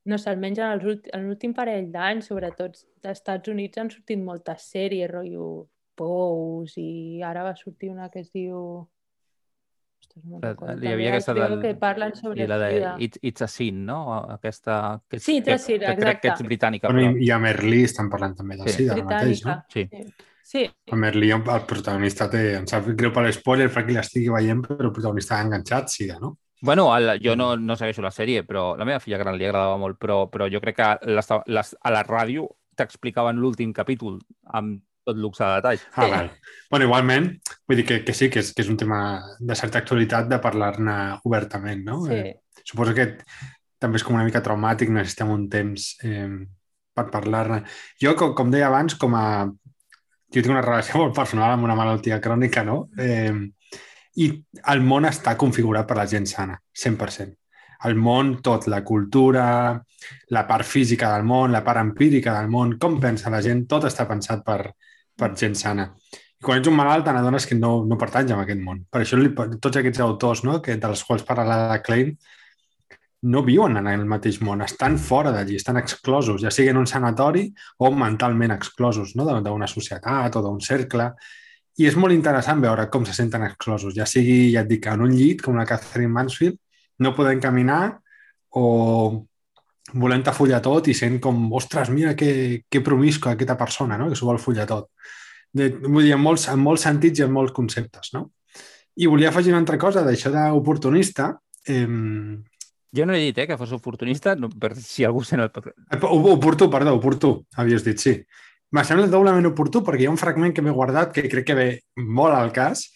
no 0.04 0.18
sé, 0.18 0.30
almenys 0.30 0.58
en 0.58 1.26
l'últim 1.26 1.54
parell 1.54 1.90
d'anys, 1.92 2.26
sobretot 2.26 2.76
dels 3.02 3.18
Estats 3.18 3.48
Units, 3.48 3.78
han 3.78 3.90
sortit 3.90 4.18
moltes 4.18 4.68
sèries, 4.74 5.10
rotllo 5.10 5.68
Pous, 5.94 6.76
i 6.80 7.22
ara 7.22 7.44
va 7.44 7.56
sortir 7.56 7.90
una 7.90 8.10
que 8.10 8.20
es 8.20 8.32
diu... 8.32 8.88
Ostres, 10.02 10.24
no 10.26 10.82
hi 10.82 10.92
havia 10.92 11.10
aquesta 11.12 11.34
del- 11.34 11.60
que 11.62 11.74
parlen 11.78 12.14
sobre 12.18 12.42
I 12.44 12.46
la 12.50 12.58
de. 12.58 12.72
It's, 12.98 13.18
It's 13.22 13.42
a 13.42 13.48
Sin, 13.48 13.84
no? 13.86 14.00
Aquesta... 14.34 15.00
Que, 15.08 15.16
és- 15.16 15.22
Sí, 15.24 15.38
It's 15.38 15.48
a 15.48 15.52
que, 15.52 15.58
Sin, 15.58 15.78
que 15.80 15.86
crec 15.86 15.96
que 15.96 16.10
exacte. 16.10 16.28
ets 16.34 16.42
britànica, 16.48 16.88
Bueno, 16.92 17.12
però... 17.12 17.22
i, 17.22 17.26
I 17.26 17.30
a 17.30 17.38
Merlí 17.38 17.82
estan 17.84 18.10
parlant 18.10 18.36
també 18.36 18.56
del 18.60 18.68
Sí. 18.68 18.82
SIDA 18.82 18.92
ara 18.98 19.04
mateix, 19.04 19.44
no? 19.46 19.56
Sí. 19.72 19.88
Sí, 20.52 20.66
A 20.90 20.96
Merlí 20.96 21.30
el 21.30 21.42
protagonista 21.66 22.28
té... 22.28 22.56
Em 22.58 22.66
sap 22.66 22.84
greu 22.98 23.12
per 23.14 23.22
l'espoiler 23.24 23.70
per 23.72 23.84
qui 23.86 23.94
l'estigui 23.94 24.28
veient, 24.34 24.60
però 24.66 24.88
el 24.90 24.92
protagonista 24.92 25.38
ha 25.38 25.44
enganxat 25.46 25.88
SIDA, 25.88 26.18
no? 26.20 26.36
Bueno, 26.60 26.88
el, 26.96 27.16
jo 27.24 27.34
no, 27.34 27.56
no 27.56 27.74
segueixo 27.74 28.02
la 28.02 28.10
sèrie, 28.14 28.42
però 28.46 28.76
la 28.76 28.84
meva 28.84 29.00
filla 29.00 29.18
gran 29.18 29.34
li 29.38 29.46
agradava 29.46 29.78
molt, 29.80 29.96
però, 29.98 30.28
però 30.30 30.46
jo 30.52 30.60
crec 30.60 30.76
que 30.76 30.90
les, 31.10 31.30
les, 31.46 31.72
a 31.80 31.90
la 31.94 32.02
ràdio 32.04 32.44
t'explicaven 32.76 33.36
l'últim 33.40 33.72
capítol 33.72 34.18
amb 34.52 34.82
tot 35.04 35.18
luxe 35.18 35.42
de 35.44 35.54
detalls. 35.58 35.86
Ah, 35.94 36.06
val. 36.06 36.30
Bueno, 36.70 36.86
igualment, 36.86 37.28
vull 37.68 37.80
dir 37.80 37.86
que, 37.86 37.98
que 38.06 38.14
sí, 38.14 38.30
que 38.30 38.40
és, 38.42 38.52
que 38.54 38.62
és 38.64 38.70
un 38.70 38.78
tema 38.80 39.00
de 39.38 39.56
certa 39.58 39.82
actualitat 39.82 40.28
de 40.30 40.38
parlar-ne 40.42 40.96
obertament, 41.28 41.82
no? 41.86 42.00
sí. 42.06 42.18
Eh, 42.18 42.62
suposo 42.64 42.94
que 42.94 43.08
també 43.82 43.98
és 43.98 44.06
com 44.06 44.14
una 44.14 44.26
mica 44.26 44.42
traumàtic, 44.44 44.92
necessitem 44.94 45.32
un 45.34 45.48
temps 45.50 45.88
eh, 46.06 46.28
per 46.94 47.08
parlar-ne. 47.10 47.62
Jo, 48.00 48.14
com, 48.18 48.36
com 48.38 48.52
deia 48.54 48.70
abans, 48.70 48.96
com 49.00 49.18
a... 49.18 49.26
Jo 50.32 50.40
tinc 50.40 50.54
una 50.54 50.64
relació 50.64 50.96
molt 51.02 51.16
personal 51.16 51.52
amb 51.52 51.66
una 51.66 51.76
malaltia 51.76 52.20
crònica, 52.24 52.62
no? 52.64 52.86
Eh, 52.96 53.34
I 54.22 54.28
el 54.72 54.82
món 54.84 55.04
està 55.08 55.34
configurat 55.40 55.88
per 55.88 55.98
la 55.98 56.06
gent 56.08 56.28
sana, 56.30 56.56
100%. 56.72 57.34
El 57.88 57.98
món, 57.98 58.36
tot, 58.46 58.68
la 58.70 58.80
cultura, 58.86 59.44
la 60.30 60.42
part 60.46 60.64
física 60.68 61.10
del 61.16 61.26
món, 61.26 61.50
la 61.52 61.64
part 61.66 61.82
empírica 61.82 62.36
del 62.38 62.48
món, 62.48 62.76
com 62.78 63.00
pensa 63.02 63.32
la 63.32 63.42
gent, 63.42 63.64
tot 63.68 63.88
està 63.88 64.06
pensat 64.08 64.44
per, 64.46 64.60
per 65.22 65.32
gent 65.38 65.56
sana. 65.58 65.88
I 66.42 66.44
quan 66.44 66.58
ets 66.58 66.68
un 66.70 66.74
malalt 66.76 67.06
te 67.06 67.14
n'adones 67.14 67.46
que 67.46 67.56
no, 67.58 67.72
no 67.86 67.98
pertanys 67.98 68.34
a 68.34 68.40
aquest 68.42 68.62
món. 68.62 68.84
Per 68.90 69.02
això 69.02 69.18
tots 69.62 69.78
aquests 69.78 70.02
autors 70.02 70.42
no, 70.46 70.58
que, 70.62 70.76
dels 70.82 71.04
quals 71.06 71.26
parla 71.28 71.46
la 71.70 71.82
Klein 71.86 72.16
no 73.22 73.44
viuen 73.46 73.78
en 73.78 73.86
el 73.86 74.02
mateix 74.10 74.40
món, 74.42 74.64
estan 74.64 74.96
fora 74.98 75.30
d'allí, 75.30 75.54
estan 75.60 75.78
exclosos, 75.78 76.40
ja 76.42 76.50
sigui 76.50 76.72
en 76.72 76.80
un 76.80 76.88
sanatori 76.90 77.44
o 77.78 77.90
mentalment 77.94 78.50
exclosos 78.56 79.14
no? 79.14 79.28
D'una 79.44 79.68
societat 79.70 80.36
o 80.36 80.42
d'un 80.42 80.58
cercle. 80.60 81.12
I 81.78 81.86
és 81.88 81.96
molt 81.96 82.12
interessant 82.12 82.60
veure 82.60 82.88
com 82.90 83.06
se 83.06 83.14
senten 83.16 83.46
exclosos, 83.46 83.94
ja 83.94 84.06
sigui, 84.10 84.50
ja 84.56 84.66
et 84.66 84.72
dic, 84.74 84.90
en 84.90 85.06
un 85.06 85.14
llit, 85.14 85.40
com 85.44 85.56
la 85.56 85.66
Catherine 85.68 86.10
Mansfield, 86.12 86.58
no 86.98 87.14
podem 87.14 87.40
caminar 87.40 88.00
o 88.58 88.66
volent 89.94 90.24
follar 90.32 90.60
tot 90.62 90.88
i 90.88 90.94
sent 90.94 91.18
com, 91.20 91.44
ostres, 91.52 91.90
mira 91.90 92.14
que, 92.16 92.62
que 92.68 92.80
promiscua 92.80 93.32
aquesta 93.32 93.56
persona, 93.56 93.98
no? 93.98 94.08
que 94.08 94.16
s'ho 94.16 94.26
vol 94.26 94.40
follar 94.40 94.66
tot. 94.66 94.90
De, 95.52 95.68
vull 95.84 96.04
dir, 96.04 96.14
en 96.16 96.22
molts, 96.22 96.48
en 96.48 96.60
molts 96.60 96.86
sentits 96.88 97.20
i 97.20 97.26
en 97.26 97.32
molts 97.32 97.52
conceptes, 97.52 98.12
no? 98.14 98.30
I 98.96 99.08
volia 99.08 99.30
afegir 99.30 99.52
una 99.52 99.60
altra 99.60 99.78
cosa 99.80 100.02
d'això 100.04 100.32
d'oportunista. 100.32 101.32
Eh, 101.68 101.86
Jo 102.92 103.06
no 103.08 103.14
he 103.16 103.22
dit 103.24 103.38
eh, 103.40 103.46
que 103.48 103.56
fos 103.56 103.72
oportunista, 103.72 104.34
no, 104.36 104.50
per 104.52 104.74
si 104.76 105.04
algú 105.04 105.22
sent 105.24 105.40
el 105.40 105.50
podcast. 105.50 105.78
oportú, 106.04 106.68
perdó, 106.70 106.92
oportú, 106.98 107.46
havies 107.56 107.84
dit, 107.84 107.98
sí. 107.98 108.18
M'ha 108.72 108.84
semblat 108.84 109.10
doblement 109.12 109.48
oportú 109.48 109.80
perquè 109.84 110.04
hi 110.04 110.08
ha 110.08 110.12
un 110.12 110.20
fragment 110.20 110.52
que 110.56 110.64
m'he 110.64 110.72
guardat 110.76 111.12
que 111.12 111.24
crec 111.28 111.46
que 111.48 111.56
ve 111.56 111.66
molt 111.96 112.36
al 112.36 112.52
cas 112.52 112.86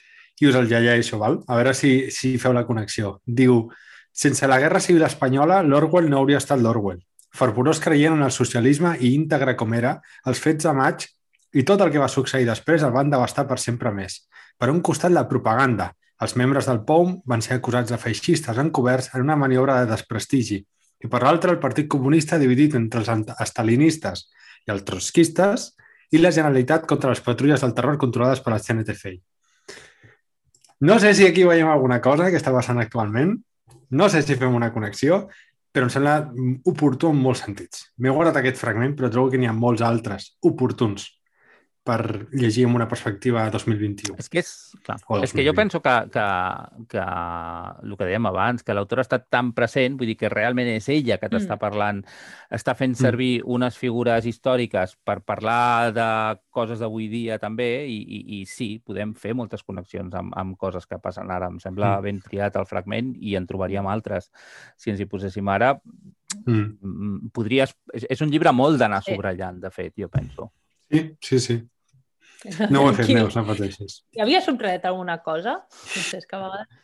i 0.41 0.49
us 0.49 0.57
el 0.57 0.69
llegeixo, 0.69 1.19
val? 1.21 1.41
a 1.49 1.57
veure 1.57 1.73
si, 1.77 2.11
si 2.13 2.37
feu 2.41 2.53
la 2.53 2.67
connexió. 2.69 3.21
Diu, 3.25 3.63
sense 4.17 4.49
la 4.49 4.59
Guerra 4.59 4.81
Civil 4.81 5.05
Espanyola, 5.05 5.61
l'Orwell 5.63 6.09
no 6.09 6.23
hauria 6.23 6.41
estat 6.41 6.63
l'Orwell. 6.63 7.03
Fervorós 7.37 7.83
creient 7.85 8.17
en 8.17 8.25
el 8.25 8.33
socialisme 8.33 8.95
i 8.97 9.13
íntegre 9.13 9.53
com 9.61 9.75
era, 9.77 9.99
els 10.25 10.41
fets 10.41 10.65
de 10.65 10.73
maig 10.73 11.05
i 11.53 11.65
tot 11.69 11.83
el 11.85 11.93
que 11.93 12.01
va 12.01 12.09
succeir 12.09 12.49
després 12.49 12.85
el 12.87 12.95
van 12.95 13.13
devastar 13.13 13.45
per 13.49 13.59
sempre 13.61 13.93
més. 13.93 14.23
Per 14.57 14.71
un 14.73 14.81
costat, 14.81 15.13
la 15.13 15.27
propaganda. 15.29 15.91
Els 16.25 16.33
membres 16.41 16.65
del 16.65 16.81
POUM 16.89 17.19
van 17.29 17.45
ser 17.45 17.59
acusats 17.59 17.93
de 17.93 17.99
feixistes 18.01 18.57
encoberts 18.57 19.11
en 19.13 19.27
una 19.27 19.37
maniobra 19.37 19.83
de 19.83 19.91
desprestigi. 19.91 20.63
I 21.05 21.11
per 21.13 21.21
l'altre, 21.23 21.53
el 21.53 21.61
Partit 21.61 21.89
Comunista 21.93 22.39
dividit 22.41 22.75
entre 22.79 23.03
els 23.05 23.33
estalinistes 23.37 24.31
i 24.65 24.73
els 24.73 24.87
trotskistes 24.89 25.75
i 26.17 26.23
la 26.23 26.33
Generalitat 26.33 26.87
contra 26.89 27.13
les 27.13 27.21
patrulles 27.21 27.61
del 27.61 27.75
terror 27.77 27.99
controlades 28.01 28.41
per 28.41 28.55
la 28.55 28.63
CNTFI. 28.65 29.19
No 30.89 30.97
sé 31.01 31.13
si 31.17 31.27
aquí 31.27 31.45
veiem 31.45 31.69
alguna 31.69 32.01
cosa 32.01 32.31
que 32.31 32.41
està 32.41 32.53
passant 32.53 32.81
actualment, 32.81 33.37
no 33.91 34.09
sé 34.09 34.23
si 34.23 34.39
fem 34.39 34.55
una 34.55 34.73
connexió, 34.75 35.27
però 35.73 35.87
em 35.87 35.93
sembla 35.93 36.17
oportú 36.65 37.11
en 37.13 37.21
molts 37.21 37.45
sentits. 37.45 37.91
M'he 38.01 38.13
guardat 38.15 38.41
aquest 38.41 38.59
fragment, 38.63 38.97
però 38.97 39.11
trobo 39.13 39.31
que 39.33 39.41
n'hi 39.41 39.49
ha 39.51 39.57
molts 39.57 39.85
altres 39.85 40.33
oportuns 40.49 41.11
per 41.87 42.27
llegir 42.35 42.65
amb 42.67 42.75
una 42.81 42.89
perspectiva 42.91 43.45
2021. 43.55 44.17
És 44.19 44.29
que, 44.29 44.41
és, 44.43 44.49
clar, 44.83 44.97
és 45.23 45.31
que 45.33 45.45
jo 45.47 45.53
2020. 45.53 45.55
penso 45.55 45.81
que, 45.85 45.93
que, 46.11 46.25
que 46.91 47.05
el 47.87 47.95
que 47.97 48.09
dèiem 48.09 48.27
abans, 48.27 48.65
que 48.67 48.75
l'autora 48.75 49.05
ha 49.05 49.07
estat 49.07 49.29
tan 49.31 49.53
present, 49.55 49.95
vull 50.01 50.11
dir 50.11 50.17
que 50.19 50.29
realment 50.33 50.67
és 50.75 50.89
ella 50.91 51.19
que 51.23 51.29
t'està 51.31 51.55
Mm. 51.55 51.63
parlant, 51.63 52.01
està 52.51 52.75
fent 52.75 52.97
servir 52.99 53.43
unes 53.45 53.79
figures 53.79 54.27
històriques 54.27 54.97
per 55.07 55.21
parlar 55.23 55.93
de 55.95 56.09
coses 56.51 56.81
d'avui 56.83 57.07
dia 57.09 57.39
també, 57.39 57.87
i, 57.87 58.01
i, 58.03 58.41
i 58.41 58.45
sí, 58.51 58.81
podem 58.85 59.15
fer 59.15 59.35
moltes 59.39 59.63
connexions 59.63 60.13
amb, 60.15 60.35
amb 60.37 60.57
coses 60.59 60.87
que 60.91 60.99
passen 60.99 61.31
ara. 61.31 61.47
Em 61.47 61.61
sembla 61.63 62.01
Mm. 62.01 62.03
ben 62.03 62.21
triat 62.21 62.57
el 62.57 62.67
fragment 62.67 63.15
i 63.21 63.37
en 63.37 63.47
trobaríem 63.47 63.87
altres. 63.87 64.31
Si 64.77 64.91
ens 64.91 65.01
hi 65.01 65.07
poséssim 65.07 65.49
ara, 65.49 65.77
Mm. 66.45 66.77
mm, 66.83 67.31
podries... 67.33 67.71
És, 67.95 68.05
és 68.11 68.21
un 68.21 68.29
llibre 68.31 68.51
molt 68.53 68.77
d'anar 68.79 68.99
Sí. 69.03 69.15
subratllant, 69.15 69.61
de 69.63 69.71
fet, 69.71 69.95
jo 69.97 70.09
penso. 70.11 70.51
Sí, 70.91 71.17
sí, 71.21 71.39
sí. 71.41 71.57
No 72.73 72.83
ho 72.85 72.91
he 72.91 72.97
fet, 72.99 73.09
Neus, 73.15 73.37
no 73.37 73.45
pateixis. 73.49 74.01
Hi 74.17 74.23
havia 74.25 74.41
subratllat 74.45 74.85
alguna 74.91 75.19
cosa? 75.25 75.61
No 75.69 76.19
és 76.21 76.27
que 76.27 76.37
a 76.37 76.43
vegades... 76.43 76.83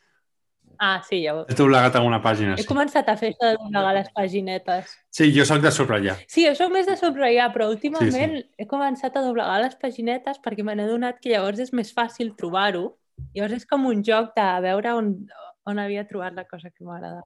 Ah, 0.82 0.96
sí, 1.06 1.20
ja 1.22 1.34
ho... 1.36 1.42
He 1.46 1.54
doblegat 1.54 1.94
alguna 1.94 2.18
pàgina, 2.24 2.56
He 2.58 2.64
sí. 2.64 2.66
començat 2.66 3.06
a 3.06 3.14
fer 3.20 3.28
això 3.30 3.50
de 3.52 3.58
doblegar 3.60 3.92
les 3.94 4.08
paginetes. 4.16 4.94
Sí, 5.14 5.28
jo 5.36 5.44
sóc 5.46 5.60
de 5.62 5.70
subratllar. 5.70 6.16
Sí, 6.26 6.42
jo 6.48 6.54
soc 6.58 6.72
més 6.74 6.88
de 6.88 6.96
subratllar, 6.98 7.50
però 7.54 7.68
últimament 7.70 8.38
he 8.58 8.66
començat 8.66 9.14
a 9.14 9.22
doblegar 9.22 9.60
les 9.62 9.76
paginetes 9.78 10.40
perquè 10.42 10.64
me 10.66 10.74
n'he 10.74 10.88
donat 10.88 11.20
que 11.22 11.30
llavors 11.30 11.60
és 11.62 11.70
més 11.76 11.92
fàcil 11.94 12.32
trobar-ho. 12.40 12.96
Llavors 13.36 13.60
és 13.60 13.68
com 13.68 13.84
un 13.86 14.02
joc 14.02 14.32
de 14.34 14.48
veure 14.64 14.96
on, 14.98 15.12
on 15.70 15.78
havia 15.78 16.02
trobat 16.08 16.34
la 16.34 16.48
cosa 16.50 16.72
que 16.72 16.82
m'agradava. 16.88 17.22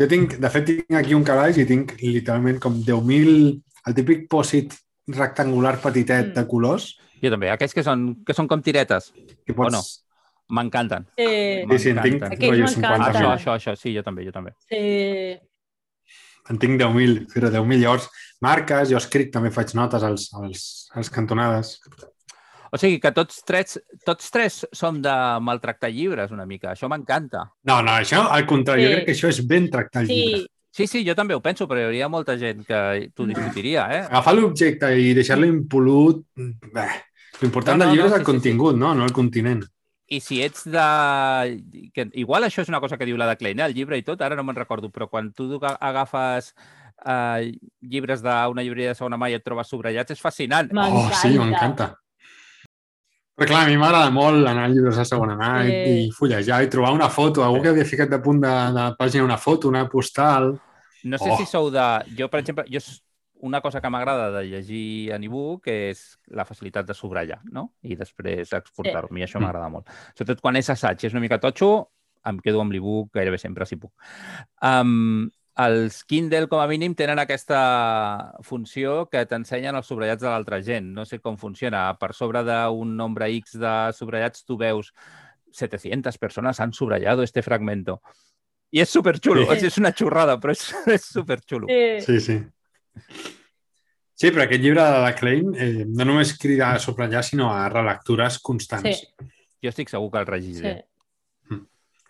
Jo 0.00 0.08
tinc, 0.10 0.38
de 0.40 0.50
fet, 0.50 0.64
tinc 0.70 0.96
aquí 1.02 1.12
un 1.14 1.26
calaix 1.26 1.58
i 1.60 1.66
tinc 1.68 1.98
literalment 2.00 2.62
com 2.62 2.80
10.000... 2.80 3.60
El 3.84 3.92
típic 3.98 4.24
pòsit 4.32 4.72
rectangular 5.12 5.74
petitet 5.82 6.30
Mm. 6.30 6.34
de 6.38 6.46
colors 6.48 6.94
Jo 7.24 7.30
també, 7.32 7.48
aquells 7.50 7.72
que 7.74 7.82
són, 7.86 8.06
que 8.26 8.34
són 8.36 8.48
com 8.50 8.62
tiretes, 8.62 9.10
que 9.46 9.52
pots... 9.56 9.72
Bueno. 9.72 9.82
m'encanten. 10.54 11.06
Sí, 11.16 11.26
Sí, 11.70 11.78
sí, 11.80 11.90
en 11.94 12.00
tinc. 12.04 12.22
Aquells 12.28 12.50
rotllo 12.52 12.66
m'encanten. 12.68 13.00
50.000. 13.00 13.08
Això, 13.08 13.28
això, 13.32 13.52
això, 13.56 13.72
sí, 13.80 13.94
jo 13.96 14.02
també, 14.04 14.24
jo 14.26 14.32
també. 14.34 14.52
sí. 14.68 15.38
En 16.52 16.58
tinc 16.60 16.76
10.000, 16.76 17.22
però 17.32 17.48
10.000 17.48 17.80
llavors 17.80 18.10
marques, 18.44 18.90
jo 18.90 18.98
escric, 19.00 19.30
també 19.32 19.48
faig 19.50 19.70
notes 19.78 20.02
als, 20.04 20.26
als, 20.36 20.64
als 20.92 21.08
cantonades. 21.08 21.78
O 22.74 22.76
sigui 22.76 22.98
que 23.00 23.12
tots 23.16 23.38
tres, 23.48 23.78
tots 24.04 24.28
tres 24.34 24.58
som 24.76 24.98
de 25.00 25.14
maltractar 25.40 25.88
llibres 25.94 26.34
una 26.36 26.44
mica. 26.44 26.74
Això 26.74 26.90
m'encanta. 26.92 27.46
No, 27.64 27.78
no, 27.86 27.94
això, 27.96 28.26
al 28.28 28.44
contrari, 28.50 28.82
Sí. 28.84 28.90
jo 28.90 28.92
crec 28.98 29.06
que 29.06 29.14
això 29.16 29.30
és 29.32 29.40
ben 29.48 29.70
tractar 29.72 30.04
Sí, 30.04 30.12
llibre. 30.18 30.42
Sí, 30.74 30.86
sí, 30.90 31.04
jo 31.06 31.14
també 31.14 31.32
ho 31.34 31.40
penso, 31.40 31.68
però 31.70 31.80
hi 31.80 31.84
hauria 31.88 32.08
molta 32.12 32.36
gent 32.36 32.64
que 32.66 33.08
t'ho 33.14 33.24
discutiria, 33.30 33.86
eh? 33.94 34.02
Agafar 34.10 34.34
l'objecte 34.34 34.90
i 34.98 35.14
deixar-lo 35.14 35.46
impolut... 35.46 36.24
Bé, 36.36 36.88
l'important 37.42 37.78
No, 37.78 37.84
no, 37.84 37.90
del 37.90 37.96
llibre 37.96 38.08
no, 38.10 38.14
és 38.14 38.20
el 38.20 38.20
sí, 38.20 38.24
sí, 38.24 38.26
sí. 38.26 38.32
contingut, 38.32 38.76
no? 38.76 38.94
No 38.94 39.04
el 39.04 39.12
continent. 39.12 39.64
I 40.06 40.20
si 40.20 40.42
ets 40.44 40.66
de... 40.68 40.84
Que, 41.96 42.04
igual 42.20 42.44
això 42.44 42.60
és 42.62 42.68
una 42.68 42.80
cosa 42.80 42.98
que 43.00 43.06
diu 43.08 43.16
la 43.16 43.26
de 43.30 43.36
Klein, 43.40 43.60
eh? 43.60 43.66
el 43.70 43.74
llibre 43.74 43.96
i 43.98 44.02
tot, 44.04 44.20
ara 44.22 44.36
no 44.36 44.44
me'n 44.44 44.56
recordo, 44.58 44.90
però 44.92 45.08
quan 45.08 45.32
tu 45.32 45.46
aga- 45.56 45.78
agafes 45.80 46.52
eh, 47.06 47.54
llibres 47.80 48.20
d'una 48.22 48.62
llibreria 48.62 48.92
de 48.92 48.98
segona 48.98 49.16
mà 49.18 49.30
i 49.32 49.38
et 49.38 49.44
trobes 49.44 49.66
subratllats, 49.72 50.12
és 50.12 50.20
fascinant. 50.20 50.68
Oh, 50.76 51.08
sí, 51.22 51.32
m'encanta. 51.40 51.94
Però 53.34 53.48
clar, 53.50 53.64
a 53.64 53.66
mi 53.66 53.74
m'agrada 53.80 54.12
molt 54.14 54.46
anar 54.46 54.68
a 54.68 54.70
llibres 54.70 55.00
de 55.00 55.04
segona 55.08 55.34
mà 55.40 55.48
i, 55.66 55.72
Sí. 55.72 55.94
i 56.04 56.10
fullejar 56.14 56.60
i 56.62 56.68
trobar 56.70 56.92
una 56.94 57.08
foto, 57.10 57.42
algú 57.42 57.62
que 57.64 57.72
havia 57.72 57.84
ficat 57.88 58.12
de 58.12 58.20
punt 58.22 58.38
de, 58.44 58.52
de 58.76 58.84
pàgina 59.00 59.24
una 59.26 59.38
foto, 59.40 59.68
una 59.72 59.88
postal... 59.90 60.52
No 61.04 61.18
sé 61.18 61.32
Oh. 61.32 61.36
si 61.40 61.44
sou 61.48 61.66
de... 61.72 61.82
Jo, 62.16 62.28
per 62.30 62.40
exemple, 62.44 62.64
jo 62.70 62.80
una 63.44 63.60
cosa 63.60 63.80
que 63.82 63.90
m'agrada 63.92 64.30
de 64.32 64.42
llegir 64.48 65.12
en 65.12 65.24
e-book 65.26 65.68
és 65.68 66.04
la 66.32 66.46
facilitat 66.48 66.86
de 66.88 66.94
subratllar, 66.96 67.42
no? 67.52 67.74
I 67.84 67.96
després 68.00 68.52
exportar-ho. 68.56 69.10
A 69.10 69.14
mi 69.14 69.22
això 69.26 69.38
Mm. 69.38 69.44
m'agrada 69.44 69.68
molt. 69.68 69.88
Sobretot 70.16 70.40
quan 70.40 70.56
és 70.56 70.70
assaig 70.72 71.02
i 71.04 71.06
és 71.06 71.12
una 71.12 71.20
mica 71.20 71.38
totxo, 71.38 71.90
em 72.24 72.38
quedo 72.40 72.60
amb 72.62 72.72
l'e-book 72.72 73.10
gairebé 73.12 73.36
sempre, 73.38 73.66
si 73.68 73.76
puc. 73.76 73.92
Um, 74.62 75.28
els 75.56 76.00
Kindle, 76.08 76.48
com 76.48 76.58
a 76.58 76.66
mínim, 76.66 76.94
tenen 76.96 77.18
aquesta 77.20 78.32
funció 78.42 79.08
que 79.10 79.26
t'ensenyen 79.26 79.76
els 79.76 79.86
subratllats 79.86 80.22
de 80.24 80.28
l'altra 80.32 80.62
gent. 80.62 80.88
No 80.96 81.04
sé 81.04 81.20
com 81.20 81.36
funciona. 81.38 81.84
Per 82.00 82.12
sobre 82.16 82.42
d'un 82.42 82.96
nombre 82.96 83.28
X 83.36 83.58
de 83.60 83.74
subratllats 83.94 84.44
tu 84.44 84.56
veus 84.56 84.92
700 85.52 86.18
persones 86.18 86.58
han 86.60 86.72
subrayado 86.72 87.22
este 87.22 87.42
fragmento. 87.42 88.00
I 88.74 88.80
és 88.82 88.90
superxulo. 88.90 89.44
Sí. 89.54 89.66
És 89.68 89.78
una 89.78 89.92
xurrada, 89.94 90.40
però 90.40 90.50
és, 90.50 90.64
és 90.90 91.04
superxulo. 91.04 91.68
Sí, 91.68 92.18
sí. 92.18 92.20
Sí, 92.20 92.40
però 94.24 94.46
aquest 94.46 94.62
llibre 94.62 94.82
de 94.82 95.04
la 95.04 95.14
Klein 95.18 95.52
eh, 95.58 95.84
no 95.84 96.06
només 96.08 96.32
crida 96.40 96.72
a 96.72 96.80
subratllar, 96.80 97.24
sinó 97.26 97.50
a 97.52 97.68
relectures 97.68 98.38
constants. 98.40 99.02
Sí. 99.02 99.30
Jo 99.64 99.72
estic 99.72 99.92
segur 99.92 100.10
que 100.12 100.22
el 100.22 100.28
regiré. 100.28 100.74
Sí. 100.74 100.90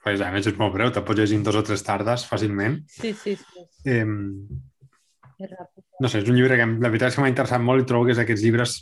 Pues, 0.05 0.21
a 0.21 0.29
més, 0.35 0.45
és 0.45 0.59
molt 0.61 0.75
breu, 0.75 0.91
te 0.93 1.01
pots 1.01 1.17
llegir 1.17 1.39
en 1.41 1.45
dos 1.47 1.57
o 1.57 1.63
tres 1.65 1.81
tardes 1.83 2.27
fàcilment. 2.29 2.83
Sí, 2.93 3.15
sí, 3.17 3.39
sí. 3.41 3.63
Eh, 3.89 4.05
no 4.05 6.11
sé, 6.11 6.21
és 6.21 6.29
un 6.29 6.37
llibre 6.37 6.59
que 6.61 6.67
la 6.69 6.91
veritat 6.91 7.09
és 7.09 7.17
que 7.17 7.25
m'ha 7.25 7.31
interessat 7.33 7.63
molt 7.65 7.83
i 7.83 7.87
trobo 7.89 8.05
que 8.05 8.13
és 8.13 8.21
d'aquests 8.21 8.45
llibres 8.45 8.75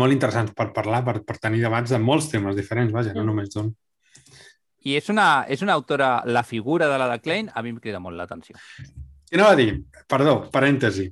molt 0.00 0.16
interessants 0.16 0.54
per 0.56 0.70
parlar, 0.74 1.02
per, 1.06 1.20
per 1.28 1.36
tenir 1.42 1.60
debats 1.62 1.92
de 1.92 2.00
molts 2.02 2.30
temes 2.32 2.56
diferents, 2.56 2.94
vaja, 2.94 3.12
mm. 3.12 3.20
no 3.20 3.28
només 3.28 3.52
d'un. 3.52 3.68
I 4.86 4.96
és 4.96 5.10
una, 5.12 5.44
és 5.50 5.60
una 5.66 5.76
autora, 5.76 6.22
la 6.24 6.46
figura 6.46 6.88
de 6.88 6.98
la 7.02 7.10
de 7.12 7.20
Klein, 7.20 7.52
a 7.52 7.62
mi 7.62 7.74
em 7.74 7.82
crida 7.82 8.00
molt 8.00 8.16
l'atenció. 8.16 8.56
I 9.32 9.38
anava 9.38 9.54
a 9.56 9.58
dir, 9.58 9.70
perdó, 10.08 10.36
parèntesi, 10.52 11.06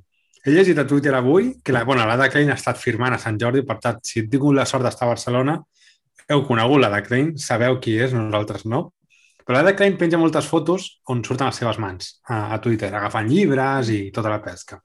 he 0.45 0.51
llegit 0.53 0.77
a 0.77 0.85
Twitter 0.87 1.13
avui 1.17 1.55
que 1.63 1.73
la, 1.73 1.83
bueno, 1.83 2.05
la 2.05 2.29
Klein 2.29 2.51
ha 2.53 2.59
estat 2.59 2.77
firmant 2.77 3.15
a 3.15 3.17
Sant 3.19 3.39
Jordi, 3.41 3.63
per 3.65 3.79
tant, 3.81 3.97
si 4.05 4.19
he 4.19 4.27
tingut 4.29 4.53
la 4.55 4.67
sort 4.69 4.85
d'estar 4.85 5.07
a 5.07 5.15
Barcelona, 5.15 5.55
heu 6.29 6.43
conegut 6.45 6.83
la 6.83 7.01
Klein, 7.01 7.33
sabeu 7.41 7.79
qui 7.81 7.95
és, 7.97 8.13
nosaltres 8.13 8.67
no. 8.69 8.91
Però 9.45 9.61
la 9.61 9.73
Klein 9.77 9.97
penja 9.97 10.19
moltes 10.21 10.45
fotos 10.49 10.85
on 11.09 11.23
surten 11.25 11.49
les 11.49 11.59
seves 11.61 11.79
mans 11.81 12.11
a, 12.29 12.53
a 12.53 12.59
Twitter, 12.61 12.91
agafant 12.93 13.27
llibres 13.29 13.89
i 13.93 13.99
tota 14.13 14.29
la 14.29 14.39
pesca. 14.41 14.79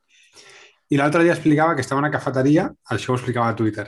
I 0.90 0.98
l'altre 0.98 1.22
dia 1.22 1.36
explicava 1.36 1.76
que 1.76 1.84
estava 1.84 2.00
a 2.00 2.04
una 2.06 2.12
cafeteria, 2.12 2.66
això 2.96 3.12
ho 3.12 3.20
explicava 3.20 3.52
a 3.52 3.56
Twitter, 3.56 3.86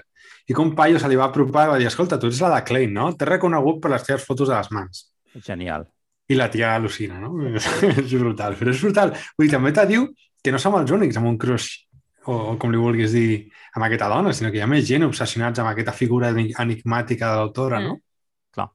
i 0.49 0.55
com 0.57 0.75
paio 0.77 1.01
se 1.01 1.09
li 1.09 1.17
va 1.19 1.31
apropar 1.31 1.67
i 1.67 1.73
va 1.73 1.81
dir, 1.81 1.89
escolta, 1.89 2.21
tu 2.21 2.29
ets 2.29 2.45
la 2.45 2.53
de 2.55 2.63
Klein, 2.69 2.93
no? 2.95 3.11
T'he 3.17 3.33
reconegut 3.33 3.81
per 3.83 3.97
les 3.97 4.05
teves 4.07 4.29
fotos 4.29 4.53
de 4.53 4.57
les 4.61 4.71
mans. 4.77 5.05
Genial. 5.49 5.89
I 6.31 6.37
la 6.39 6.49
tia 6.53 6.75
al·lucina, 6.77 7.19
no? 7.21 7.33
és 7.53 8.13
brutal, 8.15 8.55
però 8.59 8.73
és 8.73 8.83
brutal. 8.85 9.17
Vull 9.37 9.49
dir, 9.49 9.55
també 9.57 9.73
te 9.75 9.87
diu 9.91 10.07
que 10.43 10.53
no 10.55 10.61
som 10.63 10.77
els 10.79 10.93
únics 10.95 11.19
amb 11.19 11.31
un 11.31 11.41
crush 11.41 11.73
o, 12.27 12.35
o 12.35 12.55
com 12.61 12.73
li 12.73 12.81
vulguis 12.81 13.15
dir, 13.15 13.49
amb 13.75 13.87
aquesta 13.87 14.09
dona, 14.13 14.33
sinó 14.37 14.53
que 14.53 14.61
hi 14.61 14.65
ha 14.65 14.71
més 14.71 14.87
gent 14.89 15.07
obsessionats 15.07 15.63
amb 15.63 15.73
aquesta 15.73 15.95
figura 15.97 16.31
enigmàtica 16.31 17.33
de 17.33 17.41
l'autora, 17.41 17.81
no? 17.83 17.97
Mm. 17.97 18.05
Clar. 18.55 18.69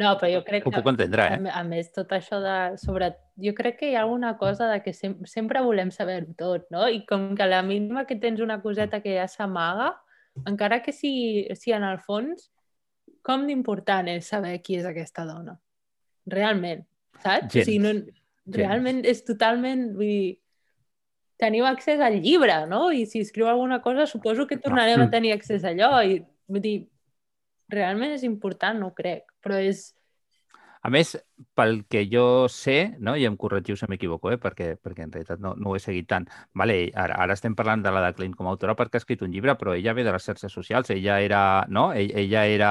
No, 0.00 0.14
però 0.20 0.30
jo 0.32 0.42
crec 0.46 0.66
Ho 0.66 0.72
que... 0.72 0.80
puc 0.80 0.90
entendre, 0.94 1.26
eh? 1.26 1.38
A, 1.50 1.60
a 1.60 1.64
més, 1.68 1.90
tot 1.94 2.12
això 2.16 2.40
de... 2.44 2.56
Sobre... 2.80 3.12
Jo 3.42 3.52
crec 3.58 3.80
que 3.82 3.90
hi 3.90 3.98
ha 3.98 4.04
alguna 4.06 4.36
cosa 4.40 4.70
de 4.70 4.80
que 4.84 4.94
sem 4.96 5.18
sempre 5.28 5.60
volem 5.64 5.92
saber-ho 5.92 6.32
tot, 6.38 6.68
no? 6.72 6.86
I 6.88 7.02
com 7.08 7.34
que 7.36 7.44
a 7.44 7.50
la 7.50 7.62
mínima 7.66 8.06
que 8.08 8.16
tens 8.22 8.40
una 8.40 8.62
coseta 8.62 9.02
que 9.04 9.18
ja 9.18 9.28
s'amaga, 9.28 9.92
encara 10.48 10.82
que 10.84 10.92
si, 10.92 11.12
si 11.56 11.72
en 11.72 11.84
el 11.84 12.00
fons, 12.00 12.50
com 13.26 13.46
d'important 13.48 14.08
és 14.12 14.28
saber 14.28 14.58
qui 14.64 14.78
és 14.80 14.88
aquesta 14.88 15.24
dona? 15.28 15.56
Realment, 16.30 16.82
saps? 17.22 17.52
Gens. 17.52 17.62
O 17.62 17.68
sigui, 17.68 17.78
no, 17.84 17.94
realment 18.56 19.02
Gens. 19.04 19.12
és 19.14 19.24
totalment... 19.28 19.88
Vull 19.96 20.10
dir, 20.10 20.34
teniu 21.36 21.66
accés 21.68 22.00
al 22.00 22.14
llibre, 22.24 22.62
no? 22.70 22.86
I 22.92 23.04
si 23.08 23.20
escriu 23.20 23.48
alguna 23.50 23.82
cosa, 23.84 24.06
suposo 24.08 24.46
que 24.48 24.56
tornarem 24.56 25.02
no. 25.02 25.06
a 25.06 25.12
tenir 25.12 25.34
accés 25.34 25.64
a 25.64 25.72
allò. 25.74 25.90
I, 26.00 26.22
vull 26.48 26.64
dir, 26.64 26.76
realment 27.72 28.14
és 28.16 28.24
important, 28.28 28.80
no 28.80 28.92
crec, 28.96 29.28
però 29.44 29.60
és... 29.60 29.90
A 30.86 30.90
més, 30.94 31.16
pel 31.58 31.80
que 31.90 32.04
jo 32.06 32.46
sé, 32.52 32.76
no? 33.02 33.16
i 33.18 33.24
em 33.26 33.34
corregiu 33.40 33.74
si 33.74 33.88
m'equivoco, 33.90 34.30
eh? 34.30 34.36
perquè, 34.38 34.68
perquè 34.78 35.02
en 35.02 35.10
realitat 35.10 35.40
no, 35.42 35.56
no 35.58 35.72
ho 35.72 35.74
he 35.74 35.80
seguit 35.82 36.06
tant. 36.12 36.28
Vale, 36.54 36.76
ara, 36.94 37.16
ara 37.24 37.34
estem 37.34 37.56
parlant 37.58 37.82
de 37.82 37.90
la 37.90 38.04
de 38.04 38.12
Klein 38.14 38.36
com 38.38 38.46
a 38.46 38.52
autora 38.54 38.76
perquè 38.78 39.00
ha 39.00 39.02
escrit 39.02 39.24
un 39.26 39.32
llibre, 39.34 39.56
però 39.58 39.74
ella 39.74 39.96
ve 39.98 40.04
de 40.06 40.12
les 40.14 40.28
xarxes 40.30 40.54
socials. 40.54 40.92
Ella 40.94 41.16
era, 41.24 41.40
no? 41.66 41.88
ella 41.96 42.44
era 42.46 42.70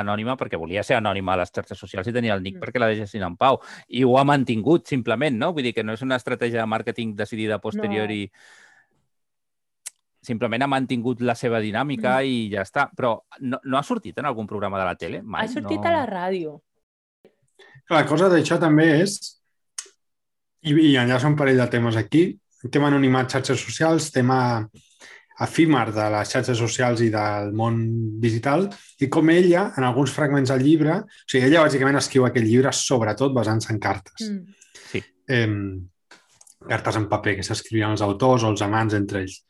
anònima 0.00 0.34
perquè 0.40 0.58
volia 0.58 0.82
ser 0.82 0.98
anònima 0.98 1.36
a 1.36 1.42
les 1.44 1.54
xarxes 1.54 1.78
socials 1.78 2.10
i 2.10 2.16
tenia 2.16 2.34
el 2.34 2.42
nick 2.42 2.58
mm. 2.58 2.64
perquè 2.64 2.82
la 2.82 2.90
deixessin 2.90 3.22
en 3.28 3.38
pau. 3.38 3.60
I 3.86 4.02
ho 4.02 4.18
ha 4.18 4.26
mantingut, 4.26 4.90
simplement, 4.90 5.38
no? 5.38 5.52
Vull 5.54 5.70
dir 5.70 5.74
que 5.78 5.86
no 5.86 5.94
és 5.94 6.02
una 6.02 6.18
estratègia 6.18 6.64
de 6.64 6.66
màrqueting 6.74 7.14
decidida 7.14 7.62
posteriori 7.62 8.24
no 8.26 8.60
simplement 10.22 10.62
ha 10.62 10.70
mantingut 10.70 11.22
la 11.26 11.34
seva 11.34 11.58
dinàmica 11.62 12.18
mm. 12.20 12.26
i 12.26 12.50
ja 12.52 12.66
està. 12.66 12.88
Però 12.96 13.16
no, 13.42 13.62
no 13.62 13.78
ha 13.78 13.86
sortit 13.86 14.18
en 14.18 14.26
algun 14.30 14.50
programa 14.50 14.82
de 14.82 14.90
la 14.90 14.98
tele? 14.98 15.22
Mai? 15.22 15.46
Ha 15.46 15.54
sortit 15.60 15.78
no... 15.78 15.88
a 15.90 15.96
la 16.00 16.04
ràdio. 16.10 16.58
La 17.92 18.06
cosa 18.08 18.30
d'això 18.32 18.56
també 18.60 18.86
és, 19.02 19.18
i, 20.64 20.72
i 20.72 20.94
enllaça 20.96 21.28
un 21.28 21.36
parell 21.36 21.60
de 21.60 21.68
temes 21.74 21.98
aquí, 22.00 22.24
tema 22.70 22.88
anonimat 22.88 23.30
xarxes 23.34 23.60
socials, 23.60 24.10
tema 24.14 24.38
efímer 25.42 25.88
de 25.92 26.06
les 26.14 26.30
xarxes 26.30 26.58
socials 26.60 27.02
i 27.02 27.10
del 27.12 27.50
món 27.58 27.78
digital, 28.22 28.68
i 29.02 29.08
com 29.12 29.30
ella, 29.34 29.66
en 29.76 29.84
alguns 29.88 30.12
fragments 30.14 30.52
del 30.52 30.62
llibre, 30.64 30.98
o 31.02 31.26
sigui, 31.26 31.48
ella 31.48 31.64
bàsicament 31.66 31.98
escriu 31.98 32.26
aquest 32.28 32.46
llibre 32.46 32.72
sobretot 32.76 33.34
basant-se 33.34 33.72
en 33.74 33.80
cartes. 33.82 34.28
Mm. 34.28 34.60
Sí. 34.92 35.02
Eh, 35.28 35.48
cartes 36.68 37.00
en 37.00 37.08
paper 37.10 37.38
que 37.40 37.46
s'escrivien 37.46 37.96
els 37.96 38.04
autors 38.06 38.46
o 38.46 38.52
els 38.54 38.62
amants 38.64 38.94
entre 38.96 39.24
ells. 39.24 39.40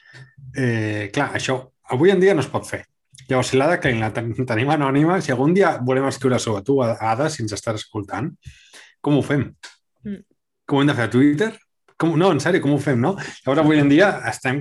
Eh, 0.56 1.10
clar, 1.12 1.32
això 1.36 1.58
avui 1.92 2.10
en 2.14 2.22
dia 2.22 2.34
no 2.34 2.42
es 2.42 2.50
pot 2.50 2.66
fer. 2.66 2.86
Llavors, 3.32 3.48
si 3.48 3.56
l'Ada 3.56 3.78
Klein 3.80 4.02
la 4.02 4.10
ten 4.12 4.30
tenim 4.36 4.70
anònima, 4.74 5.16
si 5.24 5.32
algun 5.32 5.54
dia 5.56 5.78
volem 5.80 6.04
escriure 6.10 6.38
sobre 6.42 6.60
tu, 6.66 6.78
Ada, 6.84 7.30
si 7.32 7.40
ens 7.44 7.56
estàs 7.56 7.80
escoltant, 7.80 8.28
com 9.00 9.16
ho 9.16 9.24
fem? 9.24 9.46
Mm. 10.04 10.20
Com 10.68 10.78
ho 10.78 10.84
hem 10.84 10.92
de 10.92 10.96
fer 10.98 11.08
a 11.08 11.12
Twitter? 11.16 11.50
Com, 11.96 12.12
no, 12.20 12.28
en 12.34 12.42
sèrio, 12.44 12.60
com 12.60 12.76
ho 12.76 12.80
fem, 12.82 13.00
no? 13.00 13.14
Llavors, 13.16 13.64
avui 13.64 13.80
en 13.80 13.88
dia 13.88 14.12
estem, 14.28 14.60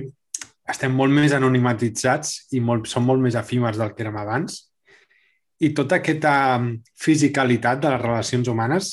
estem 0.72 0.96
molt 0.96 1.12
més 1.12 1.36
anonimatitzats 1.36 2.54
i 2.56 2.62
molt, 2.64 2.88
som 2.88 3.04
molt 3.04 3.20
més 3.20 3.36
efímers 3.36 3.80
del 3.80 3.92
que 3.92 4.06
érem 4.06 4.16
abans 4.22 4.62
i 5.62 5.70
tota 5.76 6.00
aquesta 6.00 6.32
fisicalitat 6.98 7.82
de 7.82 7.92
les 7.92 8.00
relacions 8.02 8.48
humanes 8.50 8.88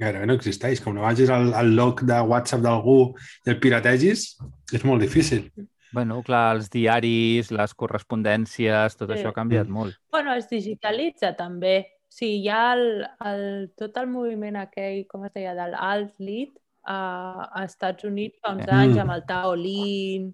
gairebé 0.00 0.24
no 0.28 0.36
existeix. 0.38 0.80
Com 0.80 0.96
no 0.96 1.04
vagis 1.04 1.32
al, 1.32 1.50
al 1.58 1.74
log 1.76 2.00
de 2.08 2.20
WhatsApp 2.30 2.62
d'algú 2.64 2.96
i 3.44 3.52
el 3.52 3.58
pirategis, 3.60 4.24
és 4.72 4.86
molt 4.88 5.04
difícil. 5.04 5.44
Bueno, 5.92 6.22
clar, 6.24 6.56
els 6.56 6.70
diaris, 6.72 7.50
les 7.52 7.74
correspondències, 7.76 8.96
tot 8.96 9.10
sí. 9.10 9.18
això 9.18 9.32
ha 9.32 9.36
canviat 9.36 9.68
molt. 9.68 9.98
Bueno, 10.12 10.32
es 10.34 10.48
digitalitza 10.50 11.34
també. 11.36 11.82
Sí, 12.12 12.38
hi 12.42 12.48
ha 12.52 12.72
el, 12.76 12.86
el, 13.28 13.44
tot 13.78 13.96
el 14.00 14.08
moviment 14.12 14.58
aquell, 14.60 15.04
com 15.08 15.24
es 15.28 15.32
deia, 15.36 15.54
del 15.56 15.76
alt 15.76 16.16
lead 16.20 16.52
a, 16.84 17.48
a 17.52 17.64
Estats 17.64 18.04
Units 18.04 18.40
fa 18.42 18.54
uns 18.56 18.66
mm. 18.66 18.78
anys 18.80 19.02
amb 19.02 19.14
el 19.16 19.26
Tao 19.28 19.54
Lin 19.56 20.30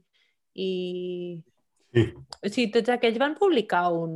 i... 0.54 0.70
Sí. 1.88 2.04
O 2.44 2.50
sigui, 2.50 2.68
tots 2.74 2.92
aquells 2.92 3.18
van 3.20 3.34
publicar 3.38 3.88
un, 3.96 4.12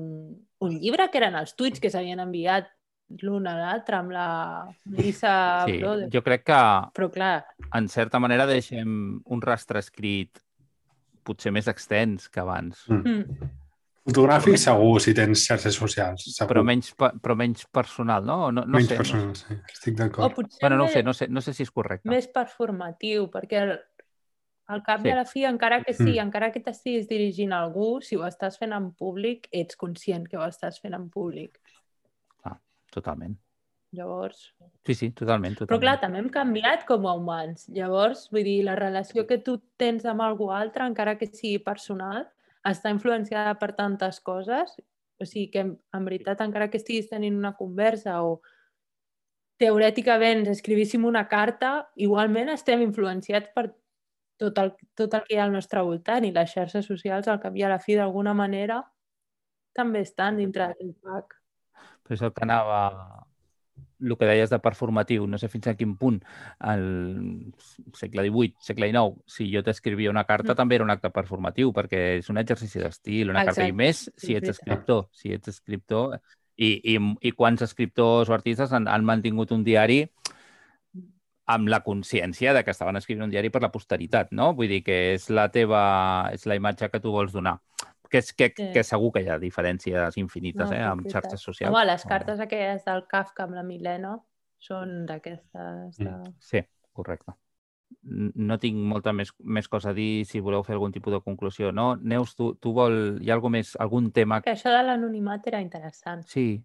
un 0.62 0.78
llibre 0.78 1.08
que 1.10 1.20
eren 1.22 1.38
els 1.40 1.54
tuits 1.58 1.80
que 1.80 1.90
s'havien 1.90 2.20
enviat 2.22 2.68
l'un 3.20 3.46
a 3.48 3.54
l'altre 3.58 3.98
amb 3.98 4.12
la 4.14 4.28
Lisa 4.96 5.34
sí, 5.68 5.78
Brothers. 5.80 6.12
Jo 6.12 6.22
crec 6.24 6.46
que, 6.48 6.60
Però, 6.96 7.08
clar... 7.12 7.34
en 7.76 7.88
certa 7.92 8.20
manera, 8.22 8.46
deixem 8.48 9.20
un 9.24 9.44
rastre 9.44 9.82
escrit 9.82 10.40
potser 11.24 11.52
més 11.54 11.68
extens 11.70 12.28
que 12.28 12.42
abans. 12.42 12.86
Mm. 12.90 13.02
mm. 13.02 13.50
Fotogràfic 14.02 14.56
segur, 14.58 14.96
si 14.98 15.12
tens 15.14 15.44
xarxes 15.46 15.76
socials. 15.78 16.24
Segur. 16.34 16.48
Però 16.50 16.62
menys, 16.66 16.88
però 16.98 17.36
menys 17.38 17.68
personal, 17.70 18.24
no? 18.26 18.48
no, 18.50 18.64
no 18.66 18.74
menys 18.74 18.90
sé, 18.90 18.96
personal, 18.98 19.28
no 19.28 19.38
sí. 19.38 19.58
Estic 19.70 19.94
d'acord. 20.00 20.40
Bueno, 20.58 20.78
no 20.80 20.88
sé, 20.90 21.04
no 21.06 21.14
sé, 21.14 21.28
no 21.30 21.42
sé 21.44 21.54
si 21.54 21.62
és 21.62 21.70
correcte. 21.70 22.10
Més 22.10 22.26
performatiu, 22.34 23.28
perquè 23.30 23.60
el, 23.62 23.76
al 24.74 24.82
cap 24.82 25.04
sí. 25.04 25.06
i 25.06 25.14
a 25.14 25.20
la 25.20 25.24
fi, 25.28 25.44
encara 25.46 25.78
que 25.84 25.94
sí, 25.94 26.08
mm. 26.16 26.24
encara 26.24 26.50
que 26.50 26.64
t'estiguis 26.66 27.06
dirigint 27.10 27.54
a 27.54 27.62
algú, 27.62 27.92
si 28.02 28.18
ho 28.18 28.26
estàs 28.26 28.58
fent 28.58 28.74
en 28.74 28.90
públic, 28.98 29.46
ets 29.54 29.78
conscient 29.78 30.26
que 30.26 30.40
ho 30.40 30.42
estàs 30.48 30.82
fent 30.82 30.98
en 30.98 31.06
públic. 31.12 31.62
Ah, 32.48 32.58
totalment. 32.90 33.38
Llavors... 33.92 34.46
Sí, 34.86 34.94
sí, 34.96 35.10
totalment, 35.12 35.54
totalment. 35.54 35.70
Però 35.70 35.80
clar, 35.82 35.98
també 36.00 36.22
hem 36.22 36.30
canviat 36.32 36.86
com 36.88 37.04
a 37.06 37.12
humans. 37.18 37.66
Llavors, 37.76 38.24
vull 38.32 38.46
dir, 38.46 38.62
la 38.66 38.76
relació 38.78 39.26
que 39.28 39.38
tu 39.44 39.58
tens 39.80 40.06
amb 40.08 40.24
algú 40.24 40.48
altre, 40.50 40.86
encara 40.88 41.18
que 41.20 41.28
sigui 41.28 41.60
personal, 41.62 42.24
està 42.68 42.90
influenciada 42.94 43.52
per 43.60 43.72
tantes 43.78 44.18
coses. 44.24 44.74
O 45.20 45.28
sigui 45.28 45.50
que, 45.52 45.66
en 45.68 46.08
veritat, 46.08 46.40
encara 46.42 46.70
que 46.70 46.80
estiguis 46.80 47.10
tenint 47.10 47.36
una 47.38 47.52
conversa 47.58 48.16
o 48.24 48.40
teorèticament 49.62 50.48
escrivíssim 50.50 51.04
una 51.06 51.26
carta, 51.30 51.74
igualment 52.00 52.50
estem 52.50 52.82
influenciats 52.82 53.52
per 53.54 53.68
tot 54.40 54.56
el, 54.58 54.72
tot 54.98 55.12
el 55.14 55.26
que 55.28 55.36
hi 55.36 55.38
ha 55.38 55.44
al 55.46 55.54
nostre 55.54 55.84
voltant 55.86 56.24
i 56.26 56.32
les 56.34 56.50
xarxes 56.50 56.88
socials, 56.88 57.28
al 57.28 57.38
cap 57.44 57.54
i 57.54 57.62
a 57.62 57.70
la 57.70 57.78
fi, 57.78 57.94
d'alguna 57.98 58.32
manera, 58.34 58.80
també 59.76 60.02
estan 60.02 60.40
dintre 60.40 60.72
d'aquest 60.72 60.96
pack. 61.04 61.36
Però 62.02 62.16
és 62.16 62.24
el 62.26 62.32
que 62.34 62.42
anava 62.48 62.80
el 64.02 64.16
que 64.18 64.28
deies 64.28 64.50
de 64.50 64.58
performatiu, 64.62 65.26
no 65.30 65.38
sé 65.38 65.48
fins 65.52 65.70
a 65.70 65.76
quin 65.78 65.94
punt, 66.00 66.20
al 66.58 66.84
segle 67.98 68.26
XVIII, 68.26 68.56
segle 68.60 68.90
XIX, 68.90 69.22
si 69.30 69.48
jo 69.52 69.62
t'escrivia 69.64 70.12
una 70.12 70.26
carta, 70.28 70.52
mm. 70.52 70.58
també 70.58 70.78
era 70.78 70.86
un 70.86 70.94
acte 70.94 71.12
performatiu, 71.14 71.72
perquè 71.76 72.04
és 72.18 72.30
un 72.32 72.42
exercici 72.42 72.82
d'estil, 72.82 73.30
una 73.30 73.44
Exacte. 73.44 73.62
carta, 73.62 73.70
i 73.70 73.78
més 73.78 74.04
si 74.16 74.36
ets 74.38 74.56
escriptor. 74.56 75.06
Si 75.16 75.32
ets 75.34 75.54
escriptor, 75.54 76.18
i, 76.56 76.74
i, 76.94 76.98
i 76.98 77.32
quants 77.32 77.64
escriptors 77.64 78.30
o 78.30 78.36
artistes 78.36 78.72
han, 78.76 78.88
han 78.90 79.06
mantingut 79.08 79.54
un 79.54 79.64
diari 79.64 80.04
amb 81.52 81.68
la 81.68 81.82
consciència 81.82 82.52
de 82.54 82.62
que 82.64 82.70
estaven 82.70 82.96
escrivint 82.96 83.26
un 83.26 83.32
diari 83.32 83.50
per 83.50 83.62
la 83.64 83.72
posteritat, 83.72 84.30
no? 84.32 84.52
Vull 84.56 84.70
dir 84.70 84.82
que 84.86 84.98
és 85.16 85.28
la 85.30 85.48
teva... 85.52 85.82
és 86.32 86.46
la 86.46 86.56
imatge 86.58 86.88
que 86.92 87.00
tu 87.02 87.12
vols 87.14 87.34
donar. 87.34 87.58
Que, 88.12 88.20
és, 88.20 88.32
que, 88.36 88.50
Sí. 88.52 88.66
que 88.74 88.82
segur 88.84 89.08
que 89.14 89.22
hi 89.24 89.28
ha 89.32 89.38
diferències 89.40 90.18
infinites, 90.20 90.68
No, 90.68 90.76
eh, 90.76 90.82
amb 90.84 91.06
xarxes 91.08 91.40
socials. 91.40 91.72
Home, 91.72 91.86
les 91.88 92.04
cartes 92.04 92.40
aquelles 92.44 92.84
del 92.84 93.06
Kafka 93.08 93.46
amb 93.46 93.56
la 93.56 93.62
Milena 93.64 94.18
són 94.60 95.06
d'aquestes... 95.08 95.96
De... 95.96 96.12
Sí, 96.38 96.60
correcte. 96.92 97.32
No 98.02 98.58
tinc 98.58 98.76
molta 98.76 99.12
més, 99.12 99.32
més 99.38 99.68
cosa 99.68 99.90
a 99.90 99.96
dir 99.96 100.24
si 100.28 100.40
voleu 100.40 100.62
fer 100.64 100.74
algun 100.74 100.92
tipus 100.92 101.12
de 101.12 101.20
conclusió, 101.24 101.72
no? 101.72 101.94
Neus, 101.96 102.34
tu, 102.36 102.54
tu 102.60 102.72
vol... 102.76 103.18
Hi 103.22 103.30
ha 103.30 103.34
algú 103.36 103.50
més, 103.52 103.74
algun 103.80 104.10
tema 104.12 104.40
Que 104.44 104.54
això 104.56 104.72
de 104.72 104.82
l'anonimat 104.82 105.46
era 105.48 105.60
interessant. 105.64 106.24
Sí. 106.28 106.62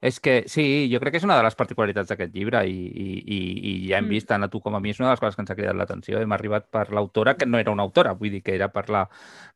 És 0.00 0.20
que, 0.22 0.44
sí, 0.46 0.88
jo 0.92 1.00
crec 1.02 1.10
que 1.16 1.18
és 1.18 1.24
una 1.26 1.36
de 1.36 1.42
les 1.42 1.56
particularitats 1.58 2.08
d'aquest 2.12 2.34
llibre 2.34 2.60
i, 2.70 2.74
i, 2.86 3.06
i, 3.18 3.38
i 3.70 3.72
ja 3.88 3.98
hem 3.98 4.04
Mm. 4.06 4.12
vist, 4.14 4.28
tant 4.28 4.44
a 4.44 4.48
tu 4.48 4.60
com 4.60 4.76
a 4.76 4.80
mi, 4.80 4.90
és 4.90 5.00
una 5.00 5.08
de 5.08 5.14
les 5.16 5.20
coses 5.20 5.34
que 5.34 5.42
ens 5.42 5.50
ha 5.50 5.56
cridat 5.56 5.74
l'atenció. 5.74 6.20
Hem 6.22 6.32
arribat 6.36 6.68
per 6.70 6.84
l'autora, 6.92 7.34
que 7.36 7.46
no 7.46 7.58
era 7.58 7.72
una 7.74 7.82
autora, 7.82 8.12
vull 8.14 8.30
dir 8.30 8.42
que 8.42 8.54
era 8.54 8.68
per 8.70 8.88
la, 8.90 9.08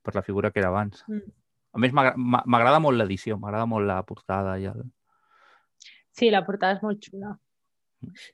per 0.02 0.14
la 0.16 0.22
figura 0.22 0.50
que 0.50 0.59
era 0.59 0.68
abans. 0.68 1.05
Mm. 1.07 1.20
A 1.74 1.78
més, 1.78 1.92
m'agra- 1.94 2.16
m'a- 2.16 2.42
m'agrada 2.44 2.81
molt 2.81 2.98
l'edició, 2.98 3.38
m'agrada 3.38 3.66
molt 3.66 3.87
la 3.87 4.02
portada 4.02 4.59
i 4.59 4.66
el... 4.66 4.83
Sí, 6.11 6.28
la 6.31 6.42
portada 6.44 6.74
és 6.74 6.83
molt 6.83 6.98
xula. 7.00 7.37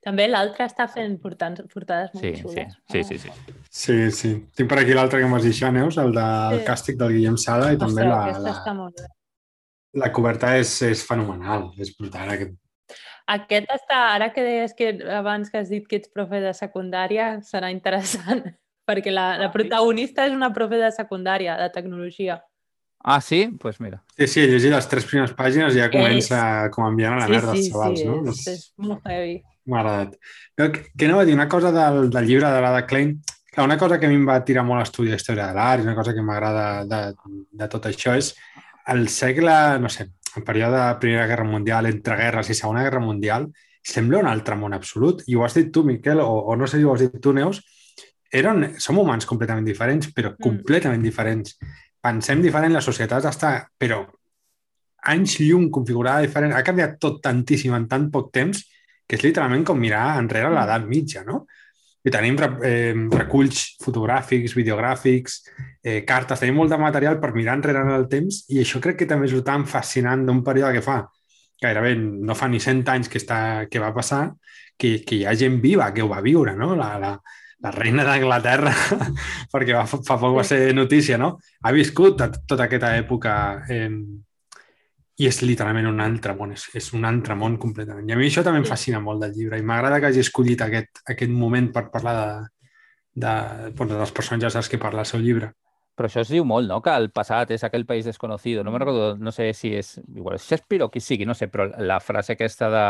També 0.03 0.25
l'altre 0.31 0.65
està 0.65 0.87
fent 0.89 1.19
portades, 1.21 1.67
portades 1.69 2.15
molt 2.15 2.25
Sí, 2.25 2.33
sí, 2.37 2.43
xules. 2.43 2.73
sí, 2.91 3.05
sí, 3.05 3.19
sí. 3.19 3.31
Sí, 3.69 3.97
sí. 4.17 4.31
Tinc 4.57 4.69
per 4.71 4.79
aquí 4.81 4.95
l'altre 4.97 5.21
que 5.21 5.29
m'has 5.29 5.45
dit, 5.45 5.61
Neus, 5.77 5.99
el 6.01 6.15
del 6.17 6.59
Sí. 6.61 6.65
càstig 6.67 6.97
del 6.97 7.13
Guillem 7.13 7.37
Sala, 7.37 7.69
i 7.75 7.77
també 7.77 8.01
Ostres, 8.01 8.09
la, 8.09 8.23
aquesta 8.25 8.43
la, 8.49 8.55
està 8.57 8.75
molt 8.75 8.97
bé. 8.97 9.07
La 9.97 10.11
coberta 10.13 10.55
és, 10.59 10.71
és 10.85 11.05
fenomenal, 11.07 11.71
és 11.81 11.95
brutal. 11.97 12.33
Aquest... 12.35 12.57
Aquest 13.29 13.73
està, 13.75 13.99
ara 14.15 14.31
que 14.33 14.45
deies 14.45 14.73
que 14.77 14.93
abans 15.13 15.51
que 15.53 15.61
has 15.61 15.69
dit 15.69 15.85
que 15.89 15.99
ets 16.01 16.09
profe 16.13 16.41
de 16.41 16.55
secundària, 16.57 17.35
serà 17.45 17.73
interessant, 17.73 18.45
perquè 18.89 19.13
la, 19.13 19.35
la 19.41 19.51
protagonista 19.53 20.27
és 20.29 20.37
una 20.37 20.53
profe 20.55 20.81
de 20.81 20.93
secundària, 20.95 21.59
de 21.61 21.69
tecnologia. 21.75 22.39
Ah, 23.05 23.21
sí? 23.21 23.45
Doncs 23.47 23.61
pues 23.63 23.81
mira. 23.81 24.03
Sí, 24.17 24.27
sí, 24.27 24.41
he 24.43 24.49
llegit 24.51 24.73
les 24.75 24.89
tres 24.91 25.07
primeres 25.07 25.35
pàgines 25.39 25.77
i 25.77 25.83
ja 25.83 25.91
comença 25.93 26.41
com 26.75 26.89
enviant 26.89 27.15
a 27.15 27.21
la 27.23 27.29
merda 27.31 27.55
els 27.55 27.69
xavals, 27.71 28.01
sí, 28.01 28.09
no? 28.09 28.19
és, 28.33 28.43
és 28.51 28.65
molt 28.83 29.07
heavy. 29.07 29.39
M'ha 29.69 29.83
agradat. 29.85 30.17
Però 30.57 30.71
que, 30.75 30.87
que 30.97 31.07
anava 31.07 31.23
a 31.23 31.29
dir 31.29 31.37
una 31.37 31.49
cosa 31.53 31.71
del, 31.75 32.09
del 32.11 32.27
llibre 32.27 32.51
de 32.51 32.63
l'Ada 32.65 32.87
Klein. 32.89 33.15
Clar, 33.53 33.67
una 33.69 33.79
cosa 33.79 34.01
que 34.01 34.09
a 34.09 34.11
mi 34.11 34.19
em 34.19 34.27
va 34.27 34.41
tirar 34.45 34.65
molt 34.67 34.83
a 34.83 34.89
estudiar 34.89 35.19
història 35.19 35.51
de 35.51 35.57
l'art 35.57 35.85
i 35.85 35.87
una 35.87 35.97
cosa 35.99 36.15
que 36.17 36.25
m'agrada 36.25 36.67
de, 36.89 37.03
de 37.61 37.69
tot 37.71 37.87
això 37.91 38.17
és 38.19 38.33
el 38.89 39.09
segle, 39.09 39.79
no 39.81 39.89
sé, 39.89 40.11
en 40.37 40.45
període 40.45 40.79
de 40.81 41.01
Primera 41.01 41.27
Guerra 41.27 41.45
Mundial, 41.45 41.87
entre 41.87 42.17
guerres 42.17 42.51
i 42.51 42.55
Segona 42.55 42.83
Guerra 42.85 43.01
Mundial, 43.01 43.49
sembla 43.83 44.21
un 44.21 44.29
altre 44.29 44.57
món 44.57 44.75
absolut. 44.77 45.23
I 45.27 45.37
ho 45.37 45.45
has 45.45 45.57
dit 45.57 45.73
tu, 45.73 45.85
Miquel, 45.85 46.21
o, 46.21 46.39
o 46.53 46.57
no 46.57 46.67
sé 46.67 46.79
si 46.79 46.85
ho 46.85 46.95
has 46.95 47.05
dit 47.07 47.21
tu, 47.23 47.33
Neus, 47.33 47.63
eren, 48.33 48.75
som 48.81 48.99
humans 49.01 49.27
completament 49.27 49.67
diferents, 49.67 50.11
però 50.15 50.35
Mm. 50.35 50.43
completament 50.43 51.03
diferents. 51.03 51.57
Pensem 52.01 52.43
diferent, 52.43 52.73
la 52.73 52.85
societat 52.85 53.25
està, 53.25 53.53
però 53.79 54.03
anys 55.09 55.39
llum 55.41 55.71
configurada 55.71 56.21
diferent. 56.27 56.53
Ha 56.55 56.65
canviat 56.67 56.99
tot 57.01 57.23
tantíssim 57.23 57.75
en 57.75 57.87
tan 57.89 58.11
poc 58.11 58.33
temps 58.33 58.65
que 59.09 59.17
és 59.17 59.25
literalment 59.25 59.65
com 59.65 59.79
mirar 59.81 60.19
enrere 60.21 60.51
l'edat 60.53 60.85
mitja, 60.87 61.25
no? 61.25 61.47
I 62.07 62.11
tenim 62.15 62.37
re- 62.39 62.51
eh, 62.65 62.95
reculls 63.11 63.65
fotogràfics, 63.83 64.55
videogràfics, 64.57 65.39
eh, 65.83 66.05
cartes, 66.07 66.39
tenim 66.41 66.55
molt 66.61 66.71
de 66.71 66.79
material 66.79 67.19
per 67.21 67.33
mirar 67.35 67.57
enrere 67.59 67.83
en 67.83 67.91
el 67.97 68.07
temps 68.09 68.45
i 68.55 68.61
això 68.63 68.81
crec 68.81 69.01
que 69.03 69.07
també 69.11 69.27
és 69.27 69.35
tan 69.45 69.67
fascinant 69.67 70.25
d'un 70.27 70.45
període 70.47 70.73
que 70.79 70.83
fa 70.85 71.01
gairebé 71.61 71.97
no 71.99 72.35
fa 72.39 72.47
ni 72.49 72.61
100 72.63 72.85
anys 72.89 73.09
que, 73.11 73.19
està, 73.19 73.67
que 73.69 73.81
va 73.83 73.91
passar, 73.95 74.29
que, 74.79 75.01
que 75.05 75.17
hi 75.17 75.25
ha 75.27 75.35
gent 75.35 75.59
viva 75.61 75.91
que 75.93 76.03
ho 76.05 76.09
va 76.09 76.21
viure, 76.23 76.55
no? 76.55 76.77
La, 76.79 76.93
la, 77.03 77.17
la 77.65 77.73
reina 77.75 78.05
d'Anglaterra, 78.07 78.71
perquè 79.53 79.75
va, 79.75 79.83
fa 79.91 80.19
poc 80.23 80.37
va 80.37 80.45
ser 80.47 80.73
notícia, 80.79 81.19
no? 81.19 81.33
Ha 81.67 81.73
viscut 81.75 82.15
tot- 82.21 82.39
tota 82.47 82.69
aquesta 82.69 82.93
època 83.01 83.35
eh, 83.69 83.91
i 85.19 85.27
és 85.27 85.41
literalment 85.43 85.89
un 85.91 85.99
altre 86.03 86.35
món, 86.39 86.53
és, 86.55 86.69
és 86.79 86.93
un 86.95 87.07
altre 87.09 87.35
món 87.39 87.57
completament. 87.59 88.07
I 88.07 88.15
a 88.15 88.19
mi 88.19 88.29
això 88.29 88.45
també 88.47 88.61
em 88.63 88.69
fascina 88.69 89.01
molt 89.03 89.25
del 89.25 89.35
llibre 89.35 89.59
i 89.59 89.65
m'agrada 89.67 89.99
que 89.99 90.13
hagi 90.13 90.23
escollit 90.23 90.63
aquest, 90.63 91.03
aquest 91.11 91.33
moment 91.35 91.73
per 91.75 91.89
parlar 91.91 92.15
de, 92.19 92.29
de, 93.25 93.33
bueno, 93.75 93.97
dels 93.99 94.15
personatges 94.15 94.55
dels 94.55 94.71
que 94.71 94.79
parla 94.79 95.03
el 95.03 95.11
seu 95.11 95.23
llibre. 95.25 95.51
Però 95.99 96.07
això 96.07 96.23
es 96.23 96.31
diu 96.31 96.45
molt, 96.47 96.69
no? 96.71 96.79
Que 96.79 96.95
el 96.95 97.11
passat 97.11 97.51
és 97.51 97.65
aquell 97.67 97.87
país 97.87 98.07
desconocido. 98.07 98.63
No 98.63 98.71
me 98.71 98.79
recordo, 98.79 99.17
no 99.19 99.33
sé 99.35 99.51
si 99.59 99.73
és... 99.75 99.97
Igual 100.15 100.37
és 100.37 100.47
Shakespeare 100.47 100.87
o 100.87 100.93
qui 100.95 101.03
sigui, 101.03 101.27
no 101.27 101.35
sé, 101.35 101.49
però 101.51 101.67
la 101.83 101.99
frase 101.99 102.37
aquesta 102.37 102.69
de... 102.71 102.85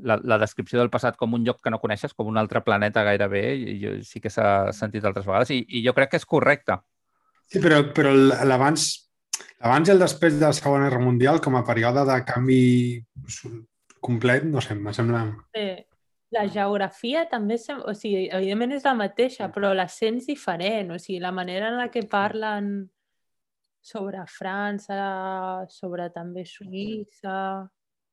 La, 0.00 0.16
la 0.24 0.38
descripció 0.40 0.80
del 0.80 0.90
passat 0.90 1.14
com 1.20 1.36
un 1.36 1.44
lloc 1.44 1.60
que 1.62 1.70
no 1.70 1.78
coneixes, 1.78 2.16
com 2.16 2.26
un 2.26 2.40
altre 2.40 2.64
planeta 2.66 3.04
gairebé, 3.06 3.44
i 3.54 3.76
jo 3.78 3.92
sí 4.02 4.18
que 4.24 4.32
s'ha 4.32 4.72
sentit 4.74 5.04
altres 5.04 5.28
vegades, 5.28 5.52
i, 5.52 5.60
i 5.76 5.84
jo 5.84 5.92
crec 5.94 6.14
que 6.14 6.18
és 6.18 6.26
correcte. 6.26 6.78
Sí, 7.52 7.60
però, 7.60 7.82
però 7.94 8.14
l'abans 8.16 8.88
l'abans 9.60 9.88
i 9.88 9.92
el 9.94 9.98
després 10.02 10.38
de 10.40 10.46
la 10.46 10.52
Segona 10.56 10.88
Guerra 10.88 11.02
Mundial 11.04 11.40
com 11.40 11.56
a 11.56 11.64
període 11.66 12.04
de 12.08 12.18
canvi 12.28 12.62
complet, 14.00 14.44
no 14.48 14.60
sé, 14.64 14.74
em 14.78 14.92
sembla... 14.96 15.24
Sí. 15.56 15.68
La 16.30 16.44
geografia 16.46 17.24
també, 17.26 17.56
sem- 17.58 17.80
o 17.82 17.90
sigui, 17.98 18.28
evidentment 18.30 18.76
és 18.76 18.84
la 18.86 18.92
mateixa, 18.94 19.48
però 19.50 19.72
la 19.74 19.88
sents 19.90 20.28
diferent, 20.30 20.92
o 20.94 20.98
sigui, 21.02 21.18
la 21.18 21.32
manera 21.34 21.72
en 21.72 21.78
la 21.80 21.88
que 21.90 22.04
parlen 22.06 22.68
sobre 23.82 24.22
França, 24.30 25.00
sobre 25.74 26.06
també 26.14 26.44
Suïssa... 26.46 27.66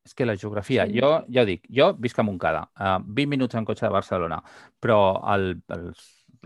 És 0.08 0.16
que 0.18 0.26
la 0.26 0.34
geografia, 0.40 0.88
Sí. 0.88 0.98
jo 0.98 1.12
ja 1.30 1.44
ho 1.44 1.46
dic, 1.46 1.68
jo 1.70 1.92
visc 2.00 2.18
a 2.18 2.24
Montcada, 2.26 2.64
uh, 2.80 2.98
20 3.06 3.28
minuts 3.36 3.54
en 3.60 3.66
cotxe 3.68 3.86
de 3.86 3.92
Barcelona, 3.94 4.42
però 4.82 4.98
el, 5.36 5.50
el, 5.76 5.90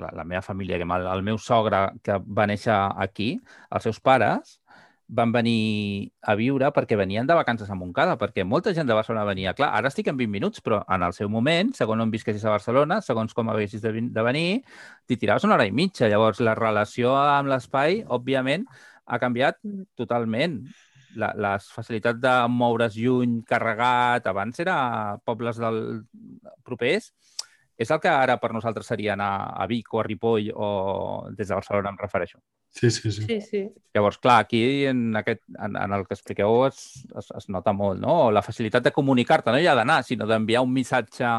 la, 0.01 0.09
la 0.17 0.25
meva 0.27 0.41
família, 0.41 0.75
diguem, 0.75 0.91
el, 0.97 1.07
el 1.13 1.21
meu 1.23 1.37
sogre 1.39 1.85
que 2.03 2.17
va 2.19 2.47
néixer 2.49 2.73
aquí, 3.05 3.35
els 3.69 3.87
seus 3.87 4.01
pares 4.03 4.57
van 5.12 5.32
venir 5.36 6.12
a 6.24 6.38
viure 6.39 6.69
perquè 6.71 6.95
venien 6.95 7.28
de 7.28 7.36
vacances 7.36 7.69
a 7.69 7.76
Montcada, 7.76 8.15
perquè 8.19 8.45
molta 8.47 8.71
gent 8.74 8.88
de 8.88 8.95
Barcelona 8.95 9.26
venia. 9.28 9.52
Clar, 9.58 9.74
ara 9.76 9.91
estic 9.91 10.08
en 10.08 10.15
20 10.19 10.32
minuts, 10.32 10.63
però 10.63 10.80
en 10.88 11.04
el 11.04 11.15
seu 11.17 11.30
moment, 11.30 11.74
segons 11.76 12.06
on 12.06 12.13
visquessis 12.13 12.45
a 12.47 12.54
Barcelona, 12.54 13.02
segons 13.04 13.36
com 13.36 13.52
haguessis 13.52 13.84
de, 13.84 13.91
de 14.08 14.24
venir, 14.24 14.62
t'hi 15.08 15.19
tiraves 15.19 15.43
una 15.47 15.58
hora 15.58 15.67
i 15.67 15.76
mitja. 15.76 16.08
Llavors, 16.08 16.39
la 16.39 16.56
relació 16.56 17.12
amb 17.19 17.52
l'espai, 17.52 18.06
òbviament, 18.08 18.63
ha 19.06 19.19
canviat 19.19 19.60
totalment. 20.00 20.62
La, 21.19 21.34
les 21.36 21.67
facilitats 21.76 22.21
de 22.24 22.36
moure's 22.47 22.95
lluny, 22.95 23.41
carregat, 23.43 24.32
abans 24.32 24.63
era 24.63 24.78
pobles 25.28 25.60
del 25.60 25.82
propers, 26.63 27.12
és 27.81 27.91
el 27.91 27.99
que 28.01 28.09
ara 28.11 28.37
per 28.41 28.51
nosaltres 28.53 28.87
seria 28.91 29.15
anar 29.15 29.31
a 29.57 29.65
Vic 29.69 29.93
o 29.95 30.01
a 30.01 30.05
Ripoll 30.05 30.51
o 30.53 30.67
des 31.33 31.47
de 31.49 31.55
Barcelona 31.55 31.89
em 31.89 31.97
refereixo. 31.99 32.39
Sí, 32.71 32.89
sí, 32.91 33.11
sí. 33.11 33.25
Sí, 33.27 33.39
sí. 33.41 33.61
Llavors, 33.93 34.19
clar, 34.21 34.39
aquí 34.45 34.85
en, 34.85 35.15
aquest, 35.17 35.41
en, 35.57 35.75
en 35.75 35.95
el 35.97 36.05
que 36.07 36.15
expliqueu 36.15 36.65
es, 36.67 37.03
es, 37.17 37.31
es 37.37 37.49
nota 37.49 37.73
molt, 37.75 37.99
no? 37.99 38.31
La 38.31 38.43
facilitat 38.45 38.85
de 38.85 38.93
comunicar-te, 38.95 39.51
no 39.51 39.59
ja 39.63 39.75
d'anar, 39.75 40.01
sinó 40.07 40.27
d'enviar 40.29 40.63
un 40.63 40.71
missatge... 40.73 41.33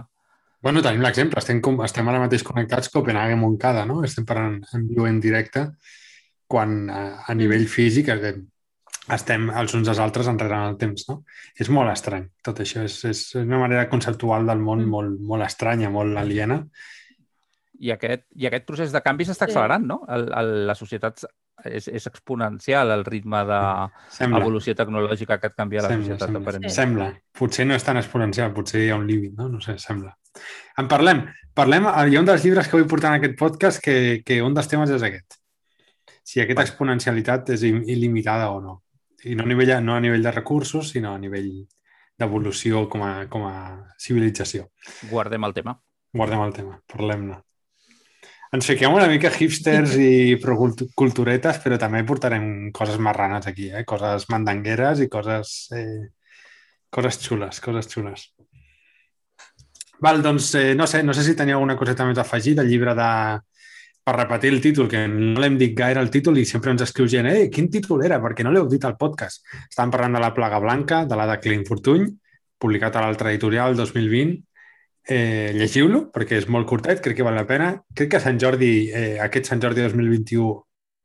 Bueno, 0.62 0.82
tenim 0.84 1.02
l'exemple. 1.02 1.40
Estem, 1.40 1.62
com, 1.64 1.80
estem 1.86 2.06
ara 2.10 2.20
mateix 2.22 2.44
connectats 2.46 2.92
Copenhague-Montcada, 2.94 3.86
no? 3.88 4.02
Estem 4.06 4.26
parlant 4.28 4.60
en 4.76 4.86
viu 4.90 5.08
en 5.08 5.18
directe 5.22 5.66
quan 6.52 6.84
a, 6.92 7.02
a 7.26 7.34
nivell 7.34 7.64
físic 7.70 8.12
eh, 8.12 8.34
estem 9.10 9.50
els 9.50 9.74
uns 9.74 9.88
als 9.88 9.98
altres 9.98 10.28
enrere 10.30 10.54
en 10.54 10.68
el 10.70 10.76
temps, 10.78 11.08
no? 11.08 11.24
És 11.58 11.68
molt 11.70 11.90
estrany, 11.90 12.28
tot 12.42 12.60
això. 12.60 12.84
És, 12.84 13.04
és 13.04 13.34
una 13.34 13.58
manera 13.58 13.88
conceptual 13.90 14.46
del 14.46 14.58
món 14.62 14.84
Mm. 14.84 14.88
molt, 14.88 15.20
molt 15.20 15.42
estranya, 15.42 15.90
molt 15.90 16.16
aliena. 16.16 16.64
I 17.82 17.90
aquest, 17.90 18.26
i 18.36 18.46
aquest 18.46 18.64
procés 18.64 18.92
de 18.92 19.00
canvi 19.02 19.24
s'està 19.24 19.46
Sí. 19.46 19.50
accelerant, 19.50 19.84
no? 19.84 20.02
El, 20.08 20.28
el, 20.32 20.66
la 20.68 20.74
societat 20.74 21.24
és, 21.64 21.88
és 21.88 22.06
exponencial, 22.06 22.90
el 22.90 23.04
ritme 23.04 23.40
Sembla, 24.08 24.38
d'evolució 24.38 24.74
tecnològica 24.74 25.38
que 25.40 25.48
et 25.48 25.54
canvia 25.56 25.82
la 25.82 25.88
Sembla, 25.88 26.04
societat. 26.06 26.28
sembla. 26.28 26.40
aparentment. 26.40 26.72
sembla. 26.72 27.08
Potser 27.32 27.66
no 27.66 27.74
és 27.74 27.84
tan 27.84 27.96
exponencial, 27.96 28.52
potser 28.54 28.84
hi 28.86 28.90
ha 28.90 28.96
un 28.96 29.06
límit, 29.06 29.34
no? 29.36 29.48
No 29.48 29.60
sé, 29.60 29.78
sembla. 29.78 30.16
En 30.78 30.86
parlem. 30.88 31.26
Parlem, 31.54 31.84
hi 31.84 32.16
ha 32.16 32.20
un 32.20 32.24
dels 32.26 32.44
llibres 32.44 32.68
que 32.68 32.76
vull 32.78 32.86
portar 32.88 33.10
en 33.14 33.18
aquest 33.20 33.36
podcast 33.38 33.82
que, 33.82 34.22
que 34.24 34.40
un 34.42 34.54
dels 34.54 34.68
temes 34.68 34.90
és 34.90 35.02
aquest. 35.02 35.34
Si 36.24 36.40
aquesta 36.40 36.62
exponencialitat 36.62 37.50
és 37.50 37.62
il- 37.64 37.82
il·limitada 37.84 38.48
o 38.50 38.60
no. 38.60 38.82
I 39.24 39.36
no 39.38 39.44
a 39.44 39.46
nivell, 39.46 39.76
no 39.84 39.94
a 39.94 40.02
nivell 40.02 40.24
de 40.24 40.32
recursos, 40.34 40.90
sinó 40.90 41.14
a 41.14 41.20
nivell 41.22 41.52
d'evolució 42.18 42.88
com, 42.90 43.04
a, 43.06 43.12
com 43.30 43.46
a 43.48 43.54
civilització. 44.00 44.68
Guardem 45.10 45.48
el 45.48 45.54
tema. 45.56 45.76
Guardem 46.12 46.42
el 46.44 46.52
tema, 46.52 46.76
parlem-ne. 46.92 47.38
Ens 48.52 48.66
fiquem 48.68 48.92
una 48.92 49.06
mica 49.08 49.30
hipsters 49.32 49.94
i 49.96 50.36
culturetes, 50.98 51.60
però 51.64 51.78
també 51.80 52.02
portarem 52.04 52.68
coses 52.76 52.98
marranes 53.00 53.46
aquí, 53.48 53.70
eh? 53.72 53.86
coses 53.88 54.26
mandangueres 54.28 55.00
i 55.00 55.08
coses, 55.08 55.70
eh, 55.72 56.10
coses 56.92 57.16
xules, 57.24 57.62
coses 57.64 57.88
xules. 57.88 58.26
Val, 60.04 60.20
doncs, 60.20 60.50
eh, 60.60 60.74
no 60.74 60.86
sé, 60.90 61.00
no 61.02 61.14
sé 61.16 61.24
si 61.24 61.36
teniu 61.38 61.56
alguna 61.56 61.78
coseta 61.80 62.04
més 62.04 62.18
a 62.18 62.26
afegir 62.26 62.56
del 62.58 62.68
llibre 62.68 62.92
de... 62.98 63.08
Per 64.02 64.16
repetir 64.16 64.50
el 64.50 64.60
títol, 64.60 64.88
que 64.90 65.04
no 65.06 65.38
l'hem 65.40 65.56
dit 65.60 65.76
gaire 65.78 66.00
el 66.02 66.10
títol 66.10 66.38
i 66.40 66.44
sempre 66.48 66.72
ens 66.74 66.82
escriu 66.82 67.06
gent, 67.06 67.28
eh, 67.30 67.48
quin 67.54 67.68
títol 67.70 68.02
era? 68.02 68.18
Perquè 68.22 68.42
no 68.42 68.50
l'heu 68.50 68.66
dit 68.66 68.82
al 68.84 68.96
podcast. 68.98 69.44
Estàvem 69.68 69.92
parlant 69.94 70.16
de 70.18 70.22
La 70.24 70.32
plaga 70.34 70.58
blanca, 70.58 71.04
de 71.06 71.18
la 71.18 71.26
de 71.30 71.36
Clint 71.44 71.62
Fortuny, 71.68 72.08
publicat 72.58 72.96
a 72.96 73.04
l'altre 73.04 73.30
editorial 73.30 73.76
2020, 73.78 74.40
eh, 75.06 75.52
llegiu-lo, 75.54 76.08
perquè 76.10 76.40
és 76.40 76.48
molt 76.50 76.66
curtet, 76.66 77.00
crec 77.02 77.16
que 77.20 77.22
val 77.26 77.38
la 77.38 77.46
pena. 77.46 77.70
Crec 77.94 78.10
que 78.10 78.18
a 78.18 78.24
Sant 78.24 78.40
Jordi, 78.42 78.90
eh, 78.90 79.18
aquest 79.22 79.46
Sant 79.52 79.62
Jordi 79.62 79.82
2021, 79.86 80.50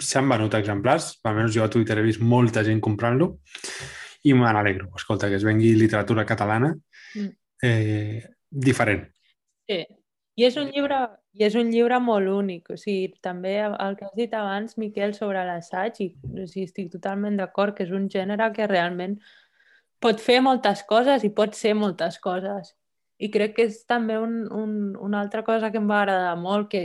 s'han 0.02 0.30
venut 0.30 0.54
exemplars, 0.58 1.20
almenys 1.24 1.54
jo 1.54 1.64
a 1.64 1.70
Twitter 1.70 1.98
he 2.00 2.06
vist 2.06 2.22
molta 2.22 2.64
gent 2.66 2.82
comprant-lo, 2.82 3.40
i 4.24 4.34
me 4.34 4.50
n'alegro. 4.54 4.90
Escolta, 4.96 5.30
que 5.30 5.36
es 5.38 5.44
vengui 5.46 5.76
literatura 5.76 6.26
catalana 6.26 6.76
Mm. 7.16 7.30
eh, 7.62 8.24
diferent. 8.50 9.08
Sí. 9.68 9.86
I 10.38 10.46
és 10.46 10.58
un 10.62 10.68
llibre, 10.70 10.98
i 11.34 11.44
és 11.48 11.56
un 11.58 11.72
llibre 11.74 11.98
molt 12.04 12.30
únic. 12.30 12.70
O 12.70 12.78
sigui, 12.78 13.16
també 13.26 13.56
el 13.66 13.96
que 13.98 14.06
has 14.06 14.14
dit 14.16 14.34
abans, 14.38 14.76
Miquel, 14.78 15.16
sobre 15.18 15.42
l'assaig, 15.48 15.98
i 16.06 16.12
o 16.14 16.46
sigui, 16.46 16.68
estic 16.70 16.92
totalment 16.94 17.38
d'acord 17.40 17.74
que 17.76 17.84
és 17.88 17.92
un 17.92 18.06
gènere 18.14 18.52
que 18.54 18.68
realment 18.70 19.18
pot 20.00 20.20
fer 20.22 20.40
moltes 20.46 20.84
coses 20.86 21.24
i 21.26 21.32
pot 21.34 21.56
ser 21.58 21.74
moltes 21.74 22.20
coses. 22.22 22.76
I 23.18 23.32
crec 23.34 23.56
que 23.58 23.66
és 23.66 23.80
també 23.90 24.20
un, 24.22 24.44
un, 24.54 24.96
una 25.02 25.20
altra 25.24 25.42
cosa 25.44 25.72
que 25.74 25.82
em 25.82 25.88
va 25.90 26.04
agradar 26.04 26.36
molt, 26.38 26.70
que 26.70 26.84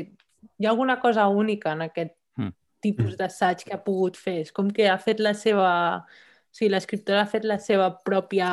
hi 0.56 0.64
ha 0.66 0.70
alguna 0.70 0.98
cosa 1.00 1.28
única 1.28 1.72
en 1.76 1.82
aquest 1.88 2.16
Mm. 2.36 2.48
tipus 2.80 3.18
d'assaig 3.18 3.66
que 3.66 3.74
ha 3.74 3.84
pogut 3.84 4.16
fer. 4.16 4.38
És 4.40 4.52
com 4.52 4.70
que 4.72 4.88
ha 4.88 4.96
fet 4.98 5.20
la 5.20 5.34
seva... 5.34 5.98
O 6.00 6.56
sigui, 6.56 6.70
l'escriptora 6.72 7.20
ha 7.20 7.28
fet 7.28 7.44
la 7.44 7.58
seva 7.60 7.90
pròpia 8.04 8.48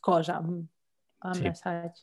cosa 0.00 0.36
amb, 0.38 0.68
amb 1.20 1.34
Sí. 1.34 1.42
l'assaig. 1.48 1.98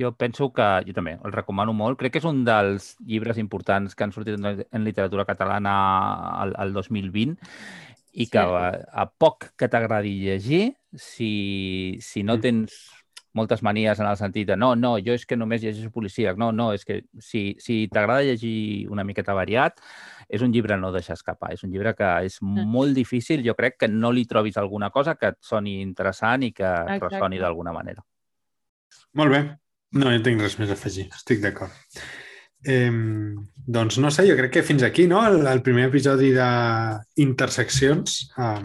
Jo 0.00 0.12
penso 0.16 0.48
que, 0.56 0.66
jo 0.86 0.94
també, 0.96 1.18
el 1.22 1.32
recomano 1.34 1.74
molt. 1.76 1.98
Crec 2.00 2.14
que 2.14 2.22
és 2.22 2.28
un 2.28 2.44
dels 2.46 2.94
llibres 3.04 3.36
importants 3.38 3.94
que 3.94 4.06
han 4.06 4.14
sortit 4.16 4.38
en, 4.40 4.84
literatura 4.84 5.26
catalana 5.28 5.74
al, 6.40 6.54
al 6.56 6.72
2020 6.72 7.36
i 8.12 8.26
que 8.26 8.40
Sí. 8.40 8.56
a, 8.62 8.70
a 9.02 9.04
poc 9.10 9.50
que 9.60 9.68
t'agradi 9.68 10.16
llegir, 10.24 10.74
si, 10.96 11.98
si 12.00 12.24
no 12.24 12.38
Mm. 12.38 12.40
tens 12.40 12.80
moltes 13.32 13.62
manies 13.62 14.00
en 14.00 14.06
el 14.06 14.16
sentit 14.16 14.48
de 14.48 14.56
no, 14.56 14.74
no, 14.74 14.96
jo 14.98 15.12
és 15.14 15.24
que 15.26 15.36
només 15.36 15.62
llegeixo 15.62 15.92
policíac, 15.94 16.36
no, 16.36 16.50
no, 16.50 16.72
és 16.74 16.84
que 16.84 17.04
si, 17.22 17.54
si 17.62 17.86
t'agrada 17.86 18.24
llegir 18.26 18.88
una 18.90 19.04
miqueta 19.04 19.36
variat, 19.36 19.78
és 20.28 20.42
un 20.42 20.50
llibre 20.50 20.76
no 20.76 20.90
deixar 20.90 21.14
escapar. 21.14 21.52
És 21.54 21.62
un 21.62 21.70
llibre 21.70 21.94
que 21.94 22.10
és 22.26 22.40
molt 22.42 22.94
difícil, 22.94 23.44
jo 23.46 23.54
crec 23.54 23.76
que 23.78 23.88
no 23.88 24.10
li 24.10 24.24
trobis 24.26 24.56
alguna 24.56 24.90
cosa 24.90 25.14
que 25.14 25.30
et 25.34 25.38
soni 25.40 25.80
interessant 25.80 26.42
i 26.42 26.50
que 26.52 26.64
et 26.64 26.96
Exacte. 26.96 27.14
ressoni 27.14 27.38
d'alguna 27.38 27.72
manera. 27.72 28.02
Molt 29.14 29.30
bé. 29.30 29.44
No, 29.92 30.06
no 30.06 30.22
tinc 30.22 30.42
res 30.42 30.58
més 30.60 30.70
a 30.70 30.76
afegir. 30.78 31.08
Estic 31.14 31.40
d'acord. 31.42 31.72
Eh, 32.68 32.90
doncs 33.66 33.96
no 34.02 34.10
sé, 34.12 34.26
jo 34.28 34.36
crec 34.38 34.52
que 34.58 34.62
fins 34.66 34.82
aquí, 34.86 35.06
no? 35.10 35.22
El, 35.26 35.46
el 35.48 35.62
primer 35.66 35.88
episodi 35.88 36.30
d'Interseccions, 36.36 38.18
eh, 38.36 38.62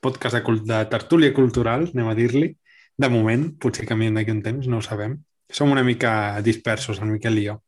podcast 0.00 0.36
de, 0.36 0.42
de 0.66 0.80
tertúlia 0.90 1.32
cultural, 1.34 1.88
anem 1.92 2.08
a 2.10 2.16
dir-li. 2.18 2.50
De 2.98 3.08
moment, 3.12 3.44
potser 3.62 3.86
canviem 3.86 4.14
d'aquí 4.18 4.34
un 4.34 4.42
temps, 4.42 4.66
no 4.66 4.80
ho 4.80 4.84
sabem. 4.84 5.14
Som 5.48 5.70
una 5.72 5.84
mica 5.86 6.42
dispersos, 6.44 7.00
Miquel 7.06 7.38
i 7.40 7.46
jo. 7.46 7.60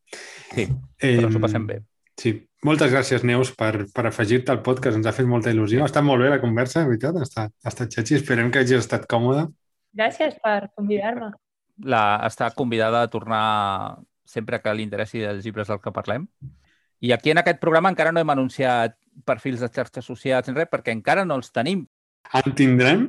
Sí, 0.51 0.67
Eh, 1.01 1.15
però 1.17 1.27
ens 1.31 1.37
ho 1.39 1.41
passem 1.41 1.65
bé. 1.65 1.79
Sí. 2.19 2.35
Moltes 2.67 2.91
gràcies, 2.93 3.23
Neus, 3.25 3.49
per, 3.57 3.87
per 3.89 4.03
afegir-te 4.05 4.51
al 4.53 4.61
podcast. 4.61 4.99
Ens 4.99 5.07
ha 5.09 5.15
fet 5.15 5.25
molta 5.25 5.49
il·lusió. 5.49 5.81
Ha 5.81 5.89
estat 5.89 6.05
molt 6.05 6.21
bé 6.21 6.29
la 6.29 6.41
conversa, 6.43 6.83
de 6.83 6.91
veritat. 6.91 7.15
Ha 7.17 7.25
estat, 7.25 7.53
ha 7.63 7.71
estat 7.71 7.95
xatxi. 7.95 8.19
Esperem 8.19 8.51
que 8.53 8.61
hagis 8.61 8.83
estat 8.83 9.07
còmode. 9.09 9.47
Gràcies 9.97 10.35
per 10.43 10.67
convidar-me. 10.75 11.31
La, 11.83 12.21
està 12.27 12.51
convidada 12.53 13.01
a 13.03 13.09
tornar 13.09 14.01
sempre 14.25 14.61
que 14.61 14.73
li 14.73 14.83
interessi 14.85 15.19
dels 15.23 15.43
llibres 15.43 15.67
del 15.67 15.81
que 15.81 15.93
parlem. 15.95 16.27
I 17.01 17.11
aquí 17.15 17.31
en 17.33 17.41
aquest 17.41 17.59
programa 17.59 17.89
encara 17.89 18.11
no 18.13 18.21
hem 18.21 18.29
anunciat 18.29 18.95
perfils 19.25 19.59
de 19.63 19.69
xarxes 19.73 20.05
socials 20.05 20.47
ni 20.47 20.53
res, 20.55 20.69
perquè 20.69 20.93
encara 20.93 21.25
no 21.25 21.35
els 21.39 21.49
tenim. 21.51 21.87
En 22.37 22.53
tindrem? 22.55 23.07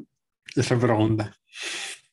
És 0.57 0.71
la 0.73 0.79
pregunta. 0.81 1.29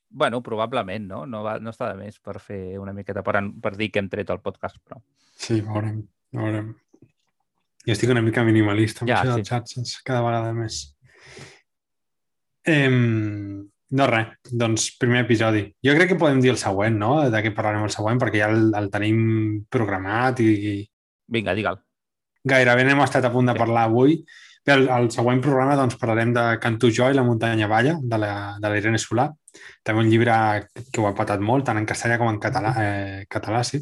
bueno, 0.10 0.41
probablement, 0.43 1.07
no? 1.07 1.26
No, 1.26 1.43
va, 1.45 1.60
no 1.62 1.70
està 1.70 1.91
de 1.93 1.97
més 2.01 2.20
per 2.20 2.39
fer 2.41 2.78
una 2.82 2.93
miqueta, 2.93 3.22
per, 3.24 3.39
per 3.62 3.76
dir 3.78 3.91
que 3.93 4.01
hem 4.01 4.10
tret 4.10 4.30
el 4.34 4.41
podcast, 4.41 4.80
però... 4.84 4.99
Sí, 5.38 5.62
veurem, 5.62 6.01
veurem. 6.34 6.72
Jo 7.86 7.93
estic 7.93 8.10
una 8.12 8.24
mica 8.26 8.43
minimalista 8.43 9.05
amb 9.05 9.12
Ja, 9.12 9.22
això 9.22 9.38
sí. 9.38 9.43
de 9.43 9.49
xarxes, 9.49 9.93
cada 10.05 10.24
vegada 10.26 10.51
més. 10.57 10.82
Eh, 12.66 12.89
no 13.98 14.06
res, 14.10 14.34
doncs 14.52 14.92
primer 15.02 15.24
episodi. 15.26 15.64
Jo 15.86 15.96
crec 15.98 16.12
que 16.12 16.20
podem 16.22 16.42
dir 16.44 16.52
el 16.54 16.60
següent, 16.62 16.98
no? 17.02 17.14
De 17.32 17.42
què 17.42 17.54
parlarem 17.56 17.88
el 17.88 17.94
següent, 17.94 18.20
perquè 18.22 18.44
ja 18.44 18.50
el, 18.54 18.70
el 18.78 18.90
tenim 18.94 19.22
programat 19.72 20.42
i, 20.46 20.50
i 20.72 20.76
Vinga, 21.30 21.54
digue'l. 21.58 21.78
gairebé 22.50 22.86
n'hem 22.86 23.02
estat 23.04 23.26
a 23.26 23.34
punt 23.34 23.50
de 23.50 23.58
parlar 23.58 23.88
avui. 23.88 24.20
Bé, 24.66 24.74
al, 24.76 24.88
al 24.94 25.10
següent 25.14 25.42
programa 25.42 25.76
doncs, 25.78 25.98
parlarem 26.02 26.34
de 26.36 26.44
Canto 26.62 26.90
jo 26.94 27.10
i 27.10 27.18
la 27.18 27.26
muntanya 27.26 27.68
balla, 27.70 27.96
de 28.02 28.18
la, 28.22 28.32
de 28.62 28.70
la 28.70 28.80
Irene 28.82 29.02
Solà. 29.02 29.30
També 29.86 30.04
un 30.04 30.10
llibre 30.10 30.36
que 30.92 31.02
ho 31.02 31.08
ha 31.10 31.16
patat 31.18 31.42
molt, 31.42 31.66
tant 31.70 31.80
en 31.80 31.88
castellà 31.90 32.20
com 32.22 32.30
en 32.30 32.40
català. 32.42 32.74
Eh, 32.84 33.24
català 33.30 33.64
sí. 33.66 33.82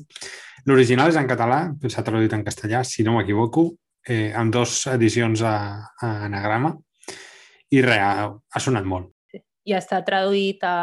L'original 0.68 1.12
és 1.12 1.20
en 1.20 1.28
català, 1.28 1.60
s'ha 1.88 2.04
traduït 2.04 2.34
en 2.36 2.44
castellà, 2.48 2.84
si 2.84 3.04
no 3.04 3.16
m'equivoco, 3.16 3.70
eh, 4.08 4.32
amb 4.36 4.54
dos 4.54 4.80
edicions 4.92 5.44
a, 5.44 5.58
a 6.00 6.14
anagrama. 6.28 6.76
I 7.72 7.84
res, 7.84 8.04
ha, 8.04 8.28
ha 8.32 8.64
sonat 8.64 8.88
molt. 8.88 9.17
I 9.68 9.74
està 9.76 10.00
traduït 10.08 10.64
a... 10.64 10.76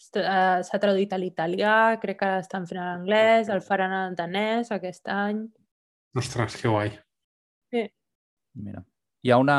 està- 0.00 0.62
S'ha 0.64 0.78
traduït 0.80 1.12
a 1.12 1.18
l'italià, 1.20 1.74
crec 2.00 2.18
que 2.20 2.26
ara 2.28 2.40
estan 2.44 2.66
fent 2.70 2.80
a 2.80 2.84
l'anglès, 2.92 3.48
el 3.52 3.60
faran 3.64 3.92
en 3.98 4.14
danès 4.18 4.70
aquest 4.72 5.08
any. 5.12 5.44
Ostres, 6.16 6.56
que 6.60 6.68
guai. 6.70 6.92
Mira. 8.54 8.84
Hi 9.24 9.32
ha 9.34 9.38
una... 9.42 9.56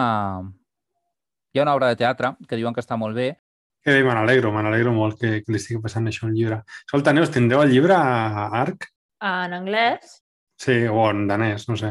Hi 1.53 1.59
ha 1.59 1.63
una 1.63 1.73
obra 1.75 1.88
de 1.91 1.95
teatre 1.99 2.33
que 2.47 2.57
diuen 2.59 2.73
que 2.75 2.81
està 2.83 2.95
molt 2.99 3.15
bé. 3.15 3.29
Que 3.86 3.93
bé, 3.93 4.01
me 4.03 4.13
n'alegro, 4.17 4.49
me 4.51 4.63
n'alegro 4.65 4.91
molt 4.95 5.19
que, 5.19 5.41
que 5.43 5.51
li 5.53 5.59
estigui 5.61 5.79
passant 5.83 6.07
això 6.09 6.25
al 6.27 6.33
llibre. 6.36 6.61
Escolta, 6.88 7.13
Neus, 7.13 7.29
tindreu 7.31 7.61
el 7.63 7.71
llibre 7.71 7.93
a 7.95 8.47
Arc? 8.63 8.89
En 9.23 9.53
anglès, 9.55 10.21
Sí, 10.59 10.75
o 10.88 11.09
en 11.11 11.25
danès, 11.27 11.65
no 11.67 11.75
sé. 11.75 11.89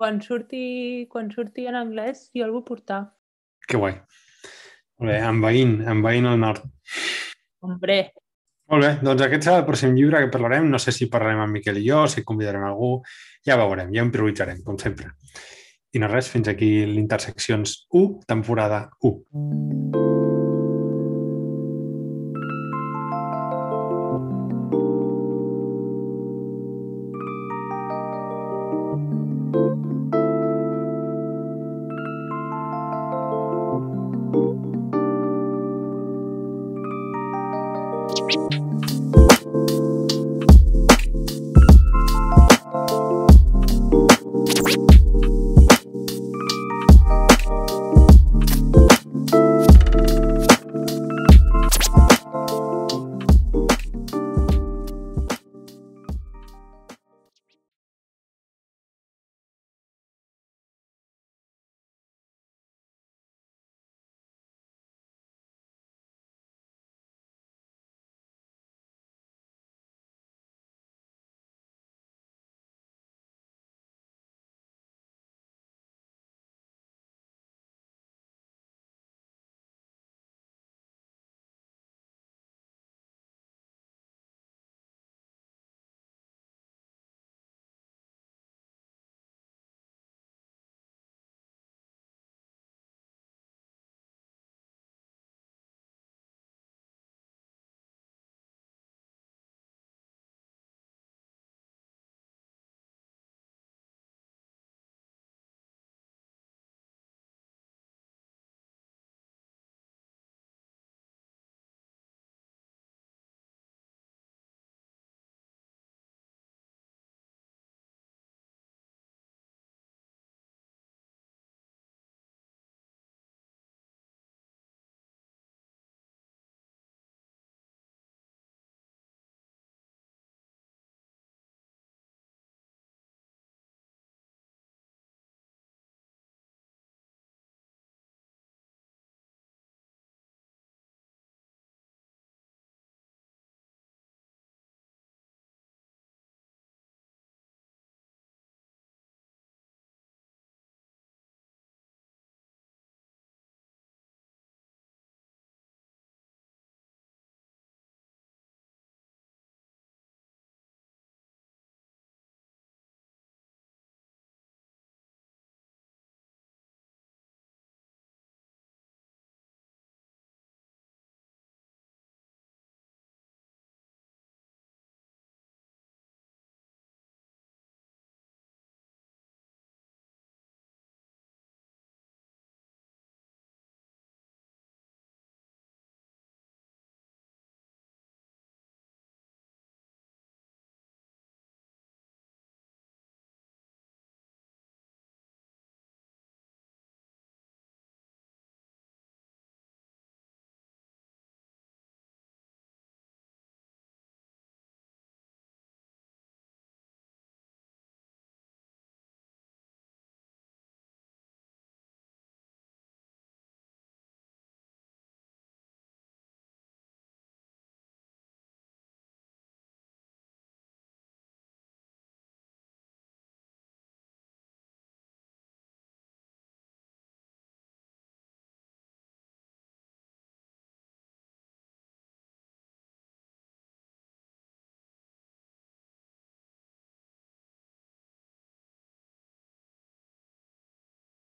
quan 0.00 0.18
surti, 0.24 1.06
quan 1.12 1.30
surti 1.32 1.66
en 1.68 1.76
anglès, 1.76 2.30
jo 2.36 2.44
el 2.46 2.52
vull 2.52 2.64
portar. 2.64 3.02
Que 3.68 3.76
guai. 3.80 3.98
Molt 5.00 5.12
bé, 5.12 5.18
envaint, 5.28 5.74
envaint 5.92 6.30
el 6.30 6.38
nord. 6.40 6.64
Hombre, 7.66 7.98
Molt 8.66 8.82
bé, 8.82 8.88
doncs 8.98 9.22
aquest 9.22 9.44
serà 9.46 9.60
el 9.60 9.66
pròxim 9.68 9.92
llibre 9.94 10.24
que 10.24 10.30
parlarem. 10.32 10.66
No 10.72 10.80
sé 10.82 10.90
si 10.94 11.06
parlarem 11.12 11.44
amb 11.44 11.54
Miquel 11.54 11.78
i 11.78 11.84
jo, 11.86 12.02
si 12.10 12.24
convidarem 12.26 12.64
algú. 12.66 12.96
Ja 13.46 13.58
veurem, 13.60 13.94
ja 13.94 14.02
improvisarem, 14.02 14.58
com 14.66 14.80
sempre. 14.82 15.12
I 15.94 16.02
no 16.02 16.10
res, 16.10 16.32
fins 16.32 16.50
aquí 16.50 16.72
l'Interseccions 16.90 17.78
1, 17.94 18.26
temporada 18.26 18.88
1. 19.06 20.15